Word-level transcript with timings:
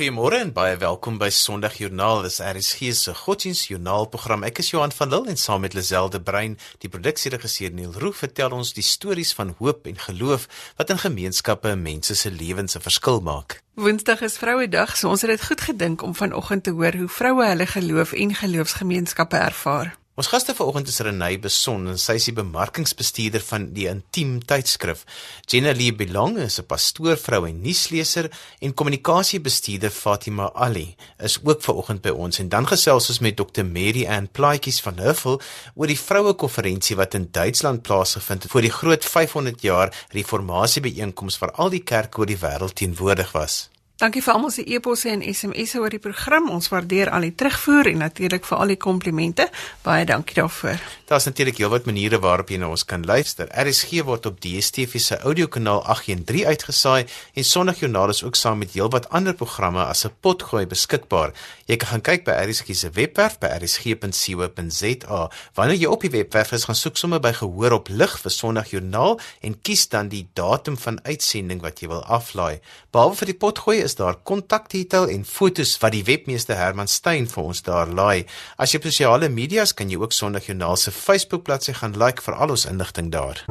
Goeiemôre 0.00 0.38
en 0.40 0.48
baie 0.56 0.78
welkom 0.80 1.18
by 1.20 1.26
Sondagjoernaal. 1.28 2.22
Dis 2.24 2.38
RSG 2.40 2.94
se 2.96 3.12
Godsdienstjoernaalprogram. 3.18 4.46
Ek 4.48 4.62
is 4.62 4.70
Johan 4.72 4.94
van 4.96 5.12
Lille 5.12 5.28
en 5.28 5.36
saam 5.36 5.60
met 5.60 5.76
Lazelle 5.76 6.22
Brein, 6.24 6.54
die 6.80 6.88
produksieregisseur 6.88 7.74
Neil 7.76 7.92
Roo, 7.92 8.16
vertel 8.16 8.56
ons 8.56 8.72
die 8.72 8.86
stories 8.86 9.34
van 9.36 9.52
hoop 9.58 9.84
en 9.92 10.00
geloof 10.00 10.48
wat 10.80 10.96
in 10.96 11.04
gemeenskappe 11.04 11.74
en 11.74 11.84
mense 11.84 12.16
se 12.16 12.32
lewens 12.32 12.80
'n 12.80 12.86
verskil 12.88 13.20
maak. 13.20 13.60
Woensdag 13.76 14.24
is 14.24 14.40
Vrouedag, 14.40 14.96
so 14.96 15.12
ons 15.12 15.20
het 15.20 15.36
dit 15.36 15.44
goed 15.44 15.60
gedink 15.60 16.02
om 16.02 16.14
vanoggend 16.14 16.64
te 16.64 16.70
hoor 16.70 16.96
hoe 16.96 17.08
vroue 17.08 17.44
hulle 17.44 17.66
geloof 17.66 18.12
en 18.12 18.34
geloofsgemeenskappe 18.34 19.36
ervaar. 19.36 19.99
Ons 20.20 20.28
gaste 20.28 20.52
vanoggend 20.52 20.88
is 20.90 20.98
Renay 21.00 21.38
Beson 21.40 21.86
en 21.88 21.96
sy 21.96 22.18
is 22.18 22.26
die 22.28 22.34
bemarkingsbestuurder 22.36 23.40
van 23.40 23.62
die 23.72 23.86
Intiem 23.88 24.34
tydskrif. 24.44 25.06
Jenna 25.48 25.72
Lee 25.72 25.94
Belong 25.96 26.36
is 26.44 26.58
'n 26.60 26.66
pastoorvrou 26.68 27.48
en 27.48 27.62
nuusleser 27.62 28.28
en 28.60 28.74
kommunikasiebestuurder 28.74 29.90
Fatima 29.90 30.50
Ali 30.52 30.94
is 31.18 31.38
ook 31.42 31.62
vanoggend 31.62 32.02
by 32.02 32.10
ons 32.10 32.38
en 32.38 32.48
dan 32.48 32.66
gesels 32.66 33.08
ons 33.08 33.20
met 33.20 33.36
Dr 33.36 33.64
Mary 33.64 34.04
Ann 34.04 34.28
Plaatjies 34.28 34.82
van 34.82 34.98
Huffel 34.98 35.40
oor 35.74 35.86
die 35.86 36.00
vroue 36.08 36.34
konferensie 36.34 36.96
wat 36.96 37.14
in 37.14 37.28
Duitsland 37.32 37.82
plaasgevind 37.82 38.42
het 38.42 38.52
vir 38.52 38.62
die 38.62 38.76
groot 38.76 39.04
500 39.04 39.62
jaar 39.62 39.88
reformatie 40.12 40.82
byeenkoms 40.82 41.38
waar 41.38 41.52
al 41.52 41.70
die 41.70 41.82
kerke 41.82 42.18
oor 42.18 42.26
die 42.26 42.42
wêreld 42.44 42.74
teenwoordig 42.74 43.32
was. 43.32 43.70
Dankie 44.00 44.22
vir 44.24 44.32
almal 44.32 44.48
se 44.48 44.62
e-posse 44.64 45.10
en 45.12 45.20
SMS'e 45.20 45.76
oor 45.76 45.92
die 45.92 46.00
program. 46.00 46.46
Ons 46.48 46.70
waardeer 46.72 47.10
al 47.12 47.26
die 47.26 47.34
terugvoer 47.36 47.90
en 47.90 47.98
natuurlik 48.00 48.46
vir 48.48 48.56
al 48.56 48.70
die 48.72 48.78
komplimente. 48.80 49.44
Baie 49.84 50.06
dankie 50.08 50.38
daarvoor. 50.38 50.80
Daar's 51.10 51.26
natuurlik 51.28 51.58
heelwat 51.60 51.84
maniere 51.84 52.16
waarop 52.22 52.48
jy 52.48 52.56
na 52.62 52.70
ons 52.72 52.86
kan 52.88 53.04
luister. 53.04 53.50
RSG 53.52 54.00
word 54.08 54.24
op 54.30 54.38
DStv 54.40 55.02
se 55.04 55.18
audiokanaal 55.20 55.82
813 55.84 56.46
uitgesaai 56.48 57.04
en 57.34 57.44
Sondagjoernaal 57.44 58.14
is 58.14 58.22
ook 58.24 58.38
saam 58.40 58.62
met 58.64 58.72
heelwat 58.72 59.10
ander 59.10 59.36
programme 59.36 59.84
as 59.84 60.06
'n 60.06 60.16
potgooi 60.20 60.64
beskikbaar. 60.66 61.34
Jy 61.66 61.76
kan 61.76 61.88
gaan 61.88 62.00
kyk 62.00 62.24
by 62.24 62.38
RSG 62.48 62.74
se 62.74 62.90
webwerf 62.90 63.38
by 63.38 63.46
rsg.co.za. 63.60 65.30
Wanneer 65.54 65.76
jy 65.76 65.86
op 65.86 66.00
die 66.00 66.10
webwerf 66.10 66.52
is, 66.52 66.64
gaan 66.64 66.74
soek 66.74 66.96
sommer 66.96 67.20
by 67.20 67.32
gehoor 67.32 67.72
op 67.72 67.88
lig 67.88 68.18
vir 68.20 68.30
Sondagjoernaal 68.30 69.20
en 69.40 69.60
kies 69.60 69.88
dan 69.88 70.08
die 70.08 70.28
datum 70.32 70.78
van 70.78 71.04
uitsending 71.04 71.60
wat 71.60 71.80
jy 71.80 71.88
wil 71.88 72.04
aflaai. 72.04 72.60
Behalwe 72.90 73.16
vir 73.16 73.26
die 73.26 73.38
potgooi 73.38 73.89
is 73.90 73.98
daar 73.98 74.20
kontakdetail 74.22 75.10
en 75.10 75.24
fotos 75.26 75.74
wat 75.82 75.96
die 75.96 76.04
webmeester 76.06 76.58
Herman 76.58 76.90
Stein 76.90 77.26
vir 77.30 77.42
ons 77.42 77.64
daar 77.66 77.90
laai. 77.90 78.26
As 78.56 78.70
jy 78.74 78.80
sosiale 78.86 79.28
media's 79.28 79.74
kan 79.74 79.90
jy 79.90 79.98
ook 79.98 80.14
Sondagjoernaal 80.14 80.78
se 80.78 80.94
Facebook 80.94 81.44
bladsy 81.48 81.74
gaan 81.74 81.98
like 81.98 82.22
vir 82.22 82.38
al 82.38 82.54
ons 82.54 82.68
inligting 82.70 83.10
daar. 83.10 83.42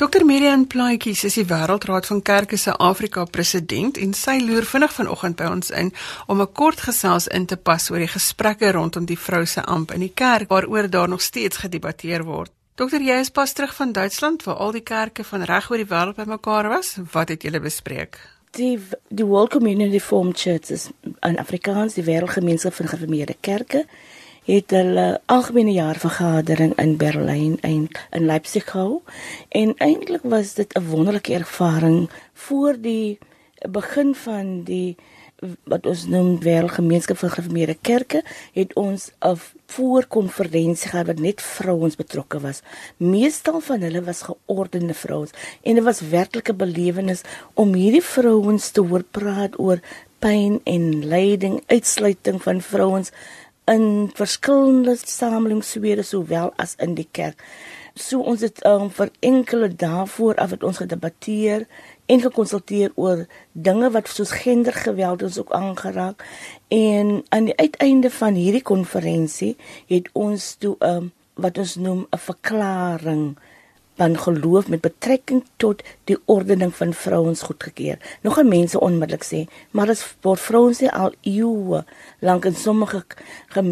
Dr 0.00 0.24
Miriam 0.24 0.62
Plaatjies 0.66 1.26
is 1.28 1.34
die 1.36 1.44
Wêreldraad 1.44 2.06
van 2.08 2.22
Kerke 2.24 2.56
se 2.56 2.72
Afrika 2.72 3.26
president 3.28 3.98
en 4.00 4.14
sy 4.16 4.38
loer 4.40 4.64
vinnig 4.64 4.94
vanoggend 4.96 5.36
by 5.36 5.50
ons 5.54 5.70
in 5.70 5.92
om 6.26 6.40
'n 6.40 6.52
kort 6.52 6.80
gesels 6.80 7.28
in 7.28 7.46
te 7.46 7.56
pas 7.56 7.90
oor 7.90 8.00
die 8.00 8.14
gesprekke 8.16 8.72
rondom 8.72 9.04
die 9.04 9.18
vrou 9.26 9.44
se 9.46 9.60
amp 9.60 9.92
in 9.92 10.00
die 10.00 10.14
kerk 10.14 10.48
waaroor 10.48 10.88
daar 10.90 11.08
nog 11.08 11.20
steeds 11.20 11.56
gedebatteer 11.56 12.24
word. 12.24 12.50
Dokter, 12.80 13.02
jy 13.04 13.18
is 13.20 13.28
pas 13.28 13.52
terug 13.52 13.74
van 13.76 13.90
Duitsland 13.92 14.46
waar 14.46 14.56
al 14.64 14.70
die 14.72 14.80
kerke 14.80 15.24
van 15.28 15.42
reg 15.44 15.66
oor 15.68 15.82
die 15.82 15.88
wêreld 15.90 16.16
bymekaar 16.16 16.70
was. 16.72 16.94
Wat 17.12 17.28
het 17.28 17.42
julle 17.44 17.60
bespreek? 17.60 18.16
Die 18.56 18.78
die 19.08 19.26
World 19.28 19.50
Community 19.52 20.00
Form 20.00 20.30
Churches 20.32 20.86
in 21.04 21.36
Afrikaans, 21.36 21.98
die 21.98 22.06
wêreldgemeenskap 22.06 22.78
van 22.78 22.88
gereformeerde 22.88 23.36
kerke, 23.44 23.84
het 24.48 24.72
hulle 24.72 25.20
algemene 25.28 25.76
jaarvergadering 25.76 26.72
in 26.80 26.96
Berlyn 26.96 27.58
en 27.60 27.84
in 28.16 28.24
Leipzig 28.32 28.64
gehou. 28.70 29.02
En 29.48 29.76
eintlik 29.76 30.24
was 30.24 30.54
dit 30.54 30.72
'n 30.72 30.88
wonderlike 30.88 31.34
ervaring 31.34 32.08
voor 32.32 32.80
die 32.80 33.18
begin 33.68 34.14
van 34.14 34.62
die 34.64 34.96
wat 35.64 35.86
ons 35.86 36.06
noem 36.06 36.38
wêreldgemeenskap 36.40 37.16
van 37.16 37.30
gereformeerde 37.30 37.76
kerke 37.80 38.24
het 38.52 38.74
ons 38.74 39.10
'n 39.70 39.72
voorkonferensie 39.72 40.90
gehad 40.90 41.06
wat 41.06 41.18
net 41.18 41.42
vrouens 41.42 41.96
betrokke 41.96 42.40
was. 42.40 42.62
Meestal 42.96 43.60
van 43.60 43.80
hulle 43.80 44.02
was 44.02 44.22
geordende 44.22 44.94
vrouens 44.94 45.30
en 45.62 45.74
dit 45.74 45.84
was 45.84 46.00
werklike 46.00 46.54
belewenis 46.54 47.22
om 47.54 47.74
hierdie 47.74 48.02
vrouens 48.02 48.70
te 48.70 48.80
hoor 48.80 49.02
praat 49.02 49.58
oor 49.58 49.80
pyn 50.18 50.60
en 50.64 51.06
lyding, 51.06 51.62
uitsluiting 51.66 52.42
van 52.42 52.60
vrouens 52.60 53.10
in 53.70 54.10
verskillende 54.14 54.96
samelewingssfere 54.98 56.02
sowel 56.02 56.52
as 56.56 56.74
in 56.78 56.96
die 56.98 57.08
kerk. 57.10 57.42
So 57.94 58.22
ons 58.22 58.42
het 58.46 58.62
um, 58.66 58.88
vir 58.94 59.10
enkele 59.26 59.68
dae 59.74 60.06
voor 60.06 60.38
af 60.42 60.54
het 60.54 60.64
ons 60.66 60.80
gedebatteer 60.82 61.66
en 62.10 62.22
gekonsulteer 62.22 62.92
oor 62.94 63.26
dinge 63.52 63.90
wat 63.94 64.10
soos 64.10 64.32
gendergeweld 64.42 65.22
ons 65.26 65.38
ook 65.42 65.52
aangeraak 65.54 66.24
en 66.74 67.20
aan 67.28 67.50
die 67.50 67.56
uiteinde 67.56 68.10
van 68.10 68.38
hierdie 68.38 68.66
konferensie 68.66 69.56
het 69.90 70.10
ons 70.12 70.54
toe 70.62 70.76
'n 70.80 70.96
um, 70.96 71.12
wat 71.34 71.58
ons 71.58 71.74
noem 71.76 72.06
'n 72.10 72.18
verklaring 72.18 73.24
van 74.00 74.18
geloof 74.18 74.68
met 74.68 74.80
betrekking 74.80 75.42
tot 75.56 75.82
die 76.08 76.16
ordening 76.24 76.72
van 76.74 76.92
vrouens 76.96 77.42
goedgekeur. 77.42 77.98
Nog 78.20 78.38
'n 78.38 78.48
mense 78.48 78.80
onmiddellik 78.80 79.24
sê, 79.32 79.40
maar 79.70 79.88
as 79.88 80.14
word 80.20 80.40
vrouens 80.40 80.80
nie 80.80 80.90
al 80.90 81.12
eeue 81.20 81.84
lank 82.20 82.44
in 82.44 82.54
sommige 82.54 83.04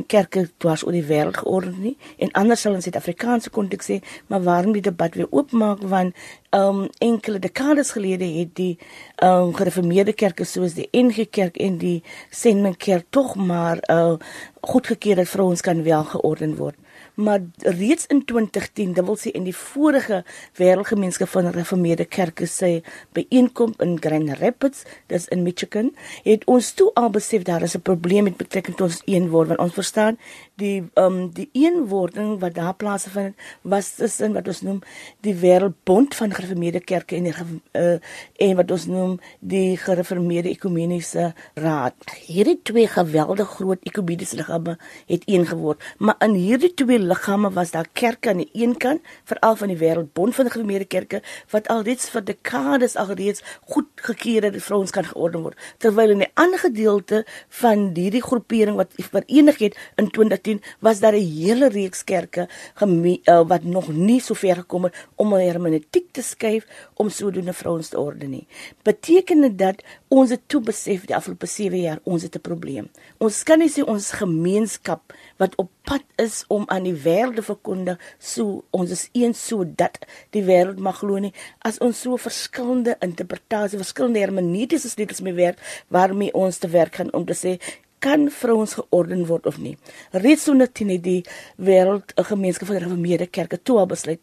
kerke 0.06 0.50
dwars 0.56 0.84
oor 0.84 0.93
die 0.93 1.09
wêreld 1.12 1.37
georden 1.37 1.81
nie 1.81 1.97
en 2.19 2.33
anders 2.33 2.61
sal 2.61 2.75
in 2.75 2.83
Suid-Afrikaanse 2.83 3.50
konteks 3.50 3.91
sê, 3.91 3.97
maar 4.27 4.43
waarom 4.43 4.72
die 4.72 4.83
debat 4.83 5.15
weer 5.15 5.31
oopmaak 5.31 5.78
want 5.83 6.15
um 6.50 6.88
enkele 6.99 7.38
dekades 7.38 7.91
gelede 7.91 8.25
het 8.25 8.55
die 8.56 8.78
um 9.22 9.55
gereformeerde 9.55 10.12
kerke 10.12 10.44
soos 10.44 10.75
die 10.75 10.88
NG 10.93 11.31
Kerk 11.31 11.56
en 11.56 11.78
die 11.78 12.03
Sending 12.31 12.77
Kerk 12.77 13.06
tog 13.11 13.34
maar 13.37 13.78
uh 13.91 14.17
goedgekeur 14.61 15.17
dat 15.17 15.28
vrouens 15.28 15.61
kan 15.61 15.83
wel 15.83 16.05
georden 16.05 16.56
word 16.56 16.77
maar 17.19 17.41
reeds 17.59 18.06
in 18.06 18.25
2010, 18.25 18.93
dit 18.95 19.05
wil 19.05 19.17
sê 19.19 19.33
in 19.34 19.47
die 19.47 19.56
vorige 19.56 20.21
wêreldgemeenskap 20.61 21.31
van 21.33 21.49
gereformeerde 21.51 22.06
kerke 22.06 22.47
sê 22.47 22.71
byeenkom 23.19 23.75
in 23.83 23.97
Grand 23.99 24.39
Rapids, 24.39 24.84
dis 25.11 25.27
in 25.34 25.43
Michigan, 25.43 25.91
het 26.23 26.47
ons 26.47 26.71
toe 26.79 26.93
al 26.95 27.11
besef 27.11 27.43
daar 27.49 27.67
is 27.67 27.75
'n 27.75 27.83
probleem 27.83 28.31
met 28.31 28.37
betrekking 28.37 28.77
tot 28.77 28.87
ons 28.91 29.03
een 29.05 29.29
word 29.34 29.49
want 29.49 29.61
ons 29.61 29.75
verstaan 29.75 30.19
die 30.58 30.78
ehm 30.94 31.06
um, 31.06 31.19
die 31.34 31.48
eenwording 31.52 32.38
wat 32.42 32.54
daar 32.56 32.74
plaasvind 32.74 33.36
was 33.62 33.91
tussen 33.98 34.34
wat 34.34 34.48
ons 34.50 34.60
noem 34.66 34.80
die 35.26 35.34
wêreldbond 35.38 36.16
van 36.19 36.34
gereformeerde 36.34 36.80
kerke 36.80 37.16
en 37.16 37.28
die 37.28 37.34
uh, 37.78 37.98
en 38.46 38.54
wat 38.58 38.72
ons 38.74 38.86
noem 38.91 39.16
die 39.38 39.76
gereformeerde 39.78 40.50
ekumeniese 40.50 41.32
raad. 41.54 41.94
Hierdie 42.26 42.58
twee 42.62 42.88
geweldig 42.91 43.52
groot 43.58 43.86
ekumeniese 43.86 44.41
liggame 44.41 44.76
het 45.06 45.26
een 45.26 45.46
geword, 45.46 45.84
maar 45.98 46.19
in 46.26 46.34
hierdie 46.38 46.72
twee 46.75 46.98
liggame 46.98 47.52
was 47.54 47.70
daar 47.75 47.88
kerke 47.92 48.32
aan 48.32 48.42
die 48.42 48.50
een 48.52 48.76
kant, 48.76 49.02
veral 49.30 49.56
van 49.56 49.72
die 49.72 49.78
wêreldbond 49.78 50.34
van 50.34 50.50
gereformeerde 50.50 50.90
kerke 50.90 51.22
wat 51.54 51.70
alreeds 51.72 52.10
vir 52.10 52.25
dekades 52.32 52.96
alreeds 52.98 53.44
goedgekeur 53.70 54.48
het 54.48 54.58
dat 54.58 54.66
vrouens 54.66 54.94
kan 54.94 55.06
georden 55.06 55.46
word, 55.46 55.70
terwyl 55.78 56.16
in 56.16 56.26
die 56.26 56.32
ander 56.34 56.58
gedeelte 56.58 57.25
van 57.62 57.90
hierdie 57.94 58.22
groepering 58.22 58.76
wat 58.78 58.98
verenig 58.98 59.62
het 59.62 59.78
in 59.96 60.10
2010 60.48 60.62
was 60.78 61.00
daar 61.00 61.12
'n 61.12 61.32
hele 61.41 61.69
reeks 61.69 62.04
kerke 62.04 62.48
uh, 62.81 63.48
wat 63.48 63.62
nog 63.62 63.88
nie 63.88 64.20
so 64.20 64.34
ver 64.34 64.54
gekom 64.54 64.84
het 64.84 64.94
om 65.14 65.32
hulle 65.32 65.50
hermeneutiek 65.50 66.12
te 66.12 66.22
skuif 66.22 66.66
om 66.94 67.10
sodoende 67.10 67.53
vrouens 67.53 67.88
te 67.88 67.98
orden 67.98 68.31
nie. 68.31 68.47
Beteken 68.82 69.41
dit 69.41 69.58
dat 69.58 69.82
ons 70.08 70.31
het 70.31 70.41
toe 70.47 70.60
besef 70.60 71.04
die 71.04 71.16
afgelope 71.16 71.47
7 71.47 71.81
jaar 71.81 71.98
ons 72.03 72.22
het 72.22 72.34
'n 72.37 72.40
probleem. 72.40 72.88
Ons 73.19 73.43
kan 73.43 73.58
nie 73.58 73.70
sê 73.70 73.84
ons 73.84 74.11
gemeenskap 74.11 75.12
wat 75.37 75.55
op 75.56 75.70
pad 75.82 76.05
is 76.17 76.44
om 76.49 76.64
aan 76.67 76.82
die 76.82 76.94
wêreld 76.94 77.34
te 77.34 77.43
verkondig 77.43 77.99
so 78.19 78.64
ons 78.70 78.90
is 78.90 79.08
een 79.12 79.34
so 79.34 79.64
dat 79.76 79.99
die 80.31 80.43
wêreld 80.43 80.78
mag 80.78 80.99
glo 80.99 81.19
nie 81.19 81.32
as 81.58 81.78
ons 81.78 82.00
so 82.00 82.17
verskillende 82.17 82.96
interpretasies, 83.00 83.78
verskillende 83.78 84.19
hermeneutiese 84.19 84.88
sleutels 84.88 85.20
mee 85.20 85.32
werk 85.32 85.84
waarmee 85.88 86.34
ons 86.34 86.58
te 86.58 86.69
werk 86.69 86.94
gaan 86.94 87.12
om 87.12 87.25
te 87.25 87.34
sê 87.34 87.58
kan 87.99 88.31
vrouens 88.31 88.75
georden 88.79 89.27
word 89.27 89.47
of 89.47 89.59
nie. 89.59 89.77
Reeds 90.12 90.45
so 90.45 90.55
net 90.55 90.81
in 90.81 90.95
die 91.03 91.25
wêreld 91.56 92.15
'n 92.17 92.25
gemeenskap 92.25 92.69
van 92.69 92.77
gereformeerde 92.81 93.27
kerke 93.27 93.62
toe 93.62 93.79
al 93.79 93.87
besluit 93.87 94.21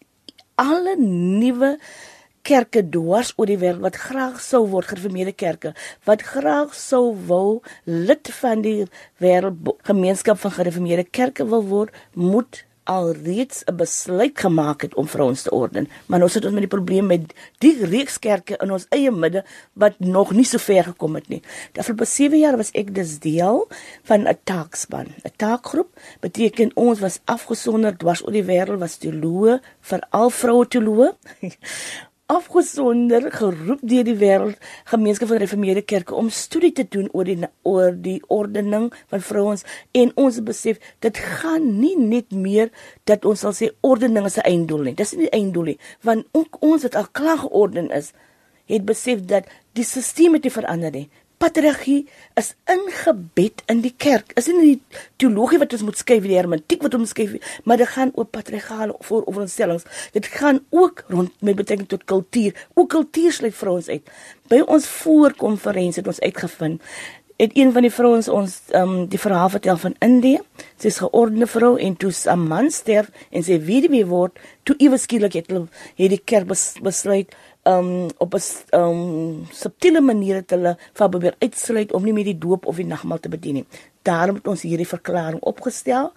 alle 0.56 0.95
nuwe 0.98 1.77
kerke 2.45 2.83
dwars 2.89 3.33
oor 3.36 3.50
die 3.50 3.57
wêreld 3.57 3.83
wat 3.83 3.98
graag 4.00 4.38
sou 4.44 4.62
word 4.69 4.88
gereformeerde 4.92 5.33
kerke 5.33 5.74
wat 6.06 6.22
graag 6.22 6.75
sou 6.77 7.16
wil 7.30 7.62
lid 7.86 8.30
van 8.39 8.62
die 8.62 8.86
wêreldgemeenskap 9.24 10.38
van 10.44 10.54
gereformeerde 10.60 11.07
kerke 11.10 11.48
wil 11.50 11.66
word 11.72 11.95
moet 12.13 12.63
alreeds 12.85 13.63
'n 13.65 13.75
besluit 13.75 14.39
gemaak 14.39 14.81
het 14.81 14.95
om 14.95 15.07
vrouens 15.07 15.41
te 15.41 15.51
orden. 15.51 15.89
Maar 16.05 16.19
nou 16.19 16.29
sit 16.29 16.45
ons 16.45 16.53
met 16.53 16.61
die 16.61 16.75
probleem 16.77 17.05
met 17.05 17.33
die 17.57 17.85
reeks 17.85 18.19
kerke 18.19 18.57
in 18.57 18.71
ons 18.71 18.85
eie 18.89 19.11
midde 19.11 19.45
wat 19.73 19.99
nog 19.99 20.31
nie 20.31 20.45
so 20.45 20.57
ver 20.57 20.83
gekom 20.83 21.15
het 21.15 21.27
nie. 21.27 21.41
Daarvoor 21.71 21.95
by 21.95 22.05
7 22.05 22.39
jaar 22.39 22.57
was 22.57 22.71
ek 22.71 22.95
dus 22.95 23.19
deel 23.19 23.67
van 24.03 24.27
'n 24.27 24.37
taakspan. 24.43 25.07
'n 25.23 25.31
taakgroep 25.35 25.89
beteken 26.19 26.71
ons 26.73 26.99
was 26.99 27.19
afgesonder 27.25 27.97
dwars 27.97 28.25
oor 28.25 28.31
die 28.31 28.43
wêreld 28.43 28.79
was 28.79 28.97
teoloë 28.97 29.59
vir 29.81 30.01
al 30.09 30.29
vroue 30.29 30.67
teoloë 30.67 31.13
afgesonder 32.31 33.27
geroep 33.31 33.81
deur 33.86 34.06
die 34.07 34.18
wêreld 34.18 34.62
gemeenskap 34.89 35.30
van 35.30 35.42
reformeerde 35.44 35.83
kerke 35.86 36.16
om 36.18 36.30
studie 36.33 36.72
te 36.74 36.86
doen 36.89 37.10
oor 37.13 37.27
die 37.30 37.50
oor 37.62 37.92
die 37.94 38.18
ordening 38.27 38.92
van 39.13 39.22
vrouens. 39.22 39.66
En 39.94 40.12
ons 40.16 40.42
besef 40.44 40.81
dit 41.06 41.18
gaan 41.18 41.68
nie 41.80 41.95
net 42.00 42.31
meer 42.31 42.72
dat 43.06 43.25
ons 43.25 43.45
sal 43.45 43.54
sê 43.54 43.69
ordening 43.81 44.25
is 44.25 44.38
'n 44.38 44.48
einddoel 44.50 44.83
nie. 44.83 44.95
Dis 44.95 45.13
nie 45.13 45.30
die 45.30 45.38
einddoel 45.39 45.63
nie 45.63 45.80
want 46.01 46.25
ook 46.31 46.57
ons 46.62 46.81
wat 46.81 46.95
al 46.95 47.07
klaar 47.12 47.38
georden 47.38 47.92
is 47.92 48.13
het 48.66 48.86
besef 48.86 49.22
dat 49.30 49.45
die 49.77 49.83
stelsel 49.83 50.33
het 50.33 50.51
verander 50.51 50.92
nie 50.92 51.10
patriargie 51.37 52.05
is 52.39 52.53
ingebed 52.71 53.63
in 53.71 53.81
die 53.81 53.93
kerk. 53.97 54.31
Is 54.39 54.47
nie 54.47 54.75
die 54.75 55.01
teologie 55.21 55.59
wat 55.61 55.73
ons 55.73 55.85
moet 55.87 55.99
skryf, 55.99 56.23
die 56.23 56.37
hermeneutiek 56.37 56.85
wat 56.85 56.95
ons 56.97 57.13
skryf, 57.15 57.35
maar 57.63 57.81
dit 57.81 57.91
gaan 57.91 58.13
oor 58.15 58.29
patriargale 58.29 58.95
vooroverstellings. 59.07 59.85
Dit 60.15 60.29
gaan 60.37 60.63
ook 60.69 61.03
rond 61.07 61.31
met 61.41 61.55
betrekking 61.55 61.89
tot 61.89 62.05
kultuur. 62.05 62.65
Ook 62.73 62.89
kultuur 62.89 63.31
sluit 63.31 63.55
vrouens 63.55 63.89
uit. 63.89 64.09
By 64.49 64.63
ons 64.65 64.87
voorkonferensie 65.01 66.03
het 66.03 66.11
ons 66.15 66.23
uitgevind 66.23 66.81
het 67.35 67.51
een 67.53 67.71
van 67.71 67.81
die 67.81 67.91
vrouens 67.91 68.27
ons 68.27 68.59
um, 68.71 69.07
die 69.11 69.19
verhaal 69.19 69.49
vertel 69.49 69.77
van 69.77 69.95
Indië. 69.99 70.39
Sy 70.79 70.88
is 70.88 71.01
geordende 71.03 71.47
vrou 71.47 71.75
en 71.79 71.97
toe 71.99 72.11
'n 72.31 72.47
man 72.47 72.71
sterf 72.71 73.09
en 73.29 73.43
sy 73.43 73.59
weduwee 73.59 74.05
word, 74.05 74.39
toe 74.63 74.75
iewes 74.77 75.01
skielik 75.01 75.33
het 75.33 75.47
hulle 75.47 75.67
het 75.95 76.09
die 76.09 76.21
kerk 76.23 76.47
bes, 76.47 76.73
besluit 76.81 77.35
um 77.67 78.07
op 78.17 78.33
'n 78.33 78.77
um 78.79 79.45
subtiele 79.51 80.01
manier 80.01 80.35
het 80.35 80.50
hulle 80.50 80.77
van 80.94 81.09
probeer 81.09 81.35
uitsluit 81.39 81.94
om 81.94 82.03
nie 82.03 82.13
meer 82.13 82.23
die 82.23 82.38
doop 82.38 82.65
of 82.65 82.75
die 82.75 82.85
nagmaal 82.85 83.19
te 83.19 83.29
bedien 83.29 83.53
nie. 83.53 83.65
Daarom 84.01 84.35
het 84.35 84.47
ons 84.47 84.62
hierdie 84.62 84.88
verklaring 84.88 85.41
opgestel 85.41 86.12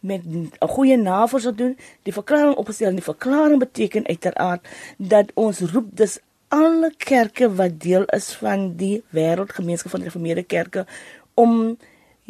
met 0.00 0.22
'n 0.24 0.50
goeie 0.68 0.96
navorsing 0.96 1.56
doen. 1.56 1.76
Die 2.02 2.12
verklaring 2.12 2.54
opgestel 2.54 2.88
en 2.88 2.94
die 2.94 3.04
verklaring 3.04 3.58
beteken 3.58 4.06
uiteraard 4.06 4.68
dat 4.98 5.30
ons 5.34 5.60
roep 5.60 5.86
dus 5.92 6.18
alle 6.48 6.92
kerke 6.96 7.54
wat 7.54 7.80
deel 7.80 8.04
is 8.04 8.32
van 8.32 8.76
die 8.76 9.02
wêreldgemeenskap 9.10 9.90
van 9.90 10.00
gereformeerde 10.00 10.42
kerke 10.42 10.86
om 11.34 11.78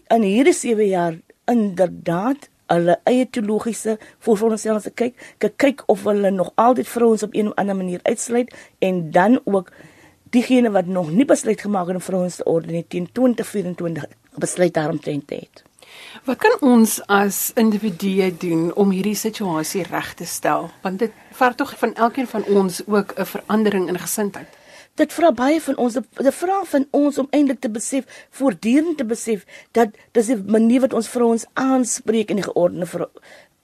in 0.07 0.23
hierdie 0.23 0.55
7 0.55 0.87
jaar 0.87 1.19
inderdaad 1.45 2.49
hulle 2.75 2.99
eie 3.11 3.27
teologiese 3.31 3.99
voorstellings 4.27 4.87
te 4.89 4.93
kyk, 4.95 5.35
te 5.39 5.49
kyk 5.49 5.83
of 5.87 6.05
hulle 6.09 6.31
nog 6.31 6.53
altyd 6.55 6.89
vrouens 6.89 7.23
op 7.23 7.35
een 7.35 7.51
of 7.51 7.55
ander 7.61 7.77
manier 7.77 8.01
uitsluit 8.03 8.55
en 8.79 9.11
dan 9.11 9.41
ook 9.45 9.73
diegene 10.35 10.71
wat 10.71 10.87
nog 10.87 11.11
nie 11.11 11.25
besluit 11.25 11.61
gemaak 11.61 11.87
het 11.87 12.01
om 12.01 12.03
vrouens 12.03 12.37
te 12.37 12.45
orde 12.45 12.73
nie 12.73 12.85
teen 12.89 13.09
2024 13.13 14.07
besluit 14.35 14.75
daarom 14.75 15.01
te 15.01 15.21
het. 15.29 15.63
Wat 16.25 16.39
kan 16.43 16.57
ons 16.61 16.99
as 17.07 17.51
individue 17.55 18.33
doen 18.37 18.73
om 18.75 18.91
hierdie 18.91 19.15
situasie 19.15 19.85
reg 19.91 20.15
te 20.15 20.27
stel? 20.27 20.71
Want 20.83 20.99
dit 20.99 21.13
vat 21.39 21.57
tog 21.57 21.75
van 21.79 21.95
elkeen 21.95 22.27
van 22.27 22.45
ons 22.45 22.83
ook 22.87 23.15
'n 23.19 23.25
verandering 23.25 23.89
in 23.89 23.99
gesindheid 23.99 24.49
dit 24.95 25.13
vra 25.13 25.31
baie 25.33 25.61
van 25.61 25.77
ons 25.77 25.97
dit 25.99 26.35
vra 26.41 26.61
van 26.73 26.87
ons 26.91 27.19
om 27.19 27.31
eintlik 27.31 27.61
te 27.61 27.71
besef 27.71 28.27
voortdurend 28.39 28.99
te 28.99 29.05
besef 29.05 29.47
dat 29.73 29.97
dis 30.13 30.29
'n 30.31 30.45
manier 30.47 30.81
wat 30.81 30.93
ons 30.93 31.09
vir 31.09 31.23
ons 31.23 31.47
aanspreek 31.53 32.31
in 32.31 32.37
die 32.37 32.51
geordende 32.51 32.87
vir 32.87 33.09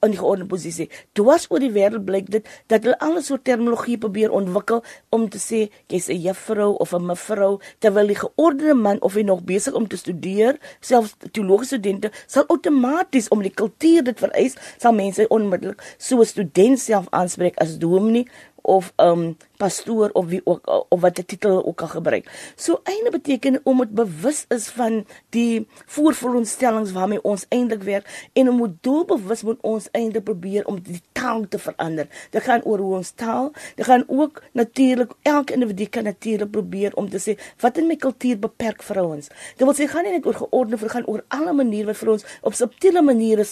in 0.00 0.15
die 0.15 0.19
geordende 0.19 0.49
posisie. 0.49 0.88
Dwars 1.12 1.47
oor 1.53 1.61
die 1.61 1.73
wêreld 1.75 2.06
blyk 2.09 2.31
dit 2.32 2.47
dat 2.73 2.87
hulle 2.87 2.97
alles 3.05 3.29
so 3.29 3.37
terminologie 3.37 3.99
probeer 4.00 4.32
ontwikkel 4.32 4.81
om 5.12 5.27
te 5.29 5.38
sê 5.43 5.61
jy's 5.93 6.09
'n 6.09 6.21
juffrou 6.25 6.73
of 6.81 6.94
'n 6.94 7.06
mevrou 7.06 7.61
terwyl 7.81 8.06
die 8.06 8.17
geordende 8.17 8.75
man 8.75 9.00
of 9.03 9.15
hy 9.15 9.23
nog 9.23 9.43
besig 9.44 9.75
om 9.75 9.87
te 9.87 9.97
studeer, 9.97 10.59
selfs 10.81 11.15
teologiese 11.33 11.76
studente 11.76 12.11
sal 12.26 12.44
outomaties 12.49 13.29
om 13.29 13.43
die 13.43 13.55
kultuur 13.55 14.05
dit 14.05 14.19
vereis, 14.19 14.56
sal 14.79 14.93
mense 14.93 15.29
onmiddellik 15.29 15.83
so 15.99 16.21
'n 16.21 16.25
student 16.25 16.81
self 16.81 17.06
aanspreek 17.11 17.59
as 17.59 17.79
dominee 17.79 18.26
of 18.62 18.93
um 18.97 19.37
pastoor 19.61 20.11
of 20.12 20.27
wie 20.27 20.41
ook 20.45 20.87
of 20.89 21.01
wat 21.01 21.19
'n 21.19 21.25
titel 21.25 21.67
ook 21.67 21.81
al 21.81 21.89
gebruik. 21.89 22.53
So 22.57 22.81
einde 22.83 23.11
beteken 23.11 23.61
om 23.62 23.79
dit 23.79 23.95
bewus 23.95 24.45
is 24.49 24.69
van 24.69 25.07
die 25.29 25.67
voorvoelstellings 25.87 26.93
waarmee 26.93 27.23
ons 27.23 27.47
eintlik 27.49 27.83
werk 27.83 28.29
en 28.33 28.49
om 28.49 28.57
moet 28.57 28.77
doelbewus 28.81 29.43
moet 29.43 29.61
ons 29.61 29.89
eintlik 29.93 30.25
probeer 30.25 30.67
om 30.67 30.81
die 30.83 31.03
taal 31.12 31.49
te 31.49 31.59
verander. 31.59 32.07
Dit 32.31 32.43
gaan 32.43 32.65
oor 32.65 32.79
hoe 32.79 32.97
ons 32.97 33.11
taal, 33.11 33.53
dit 33.75 33.85
gaan 33.85 34.05
ook 34.07 34.43
natuurlik 34.53 35.12
elke 35.23 35.53
individu 35.53 35.87
kan 35.87 36.05
natuurlik 36.05 36.51
probeer 36.51 36.95
om 36.95 37.11
te 37.11 37.19
sê 37.19 37.39
wat 37.61 37.79
in 37.79 37.87
my 37.87 37.97
kultuur 37.97 38.39
beperk 38.39 38.83
vrouens. 38.83 39.29
Dit 39.57 39.67
wil 39.67 39.75
sê 39.75 39.89
gaan 39.91 40.05
nie 40.05 40.12
net 40.12 40.27
oor 40.27 40.35
geordende, 40.35 40.77
dit 40.77 40.91
gaan 40.91 41.07
oor 41.07 41.25
alle 41.29 41.53
maniere 41.53 41.87
wat 41.87 41.97
vir 41.97 42.11
ons 42.11 42.25
op 42.41 42.55
subtiele 42.55 43.03
maniere 43.03 43.45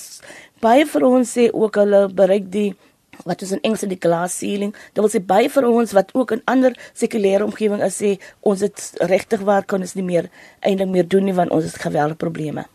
baie 0.60 0.86
vir 0.86 1.04
ons 1.06 1.36
sê 1.38 1.48
ook 1.52 1.76
hulle 1.78 2.08
bereik 2.14 2.50
die 2.50 2.74
wat 3.24 3.42
is 3.42 3.52
in 3.52 3.60
Engels 3.62 3.80
die 3.80 4.00
glass 4.00 4.38
ceiling. 4.38 4.74
Dit 4.92 5.02
wil 5.02 5.12
sê 5.12 5.20
baie 5.24 5.50
vir 5.50 5.68
ons 5.68 5.92
wat 5.92 6.14
ook 6.14 6.30
in 6.36 6.42
ander 6.44 6.76
sekulêre 6.94 7.44
omgewing 7.44 7.82
is 7.82 8.00
sê 8.02 8.18
ons 8.40 8.60
het 8.60 8.90
regtig 9.00 9.40
waar 9.40 9.64
kan 9.64 9.80
ons 9.80 9.94
nie 9.94 10.04
meer 10.04 10.30
eintlik 10.60 10.88
meer 10.88 11.08
doen 11.08 11.24
nie 11.24 11.34
want 11.34 11.50
ons 11.50 11.64
het 11.64 11.80
geweldige 11.82 12.18
probleme. 12.18 12.66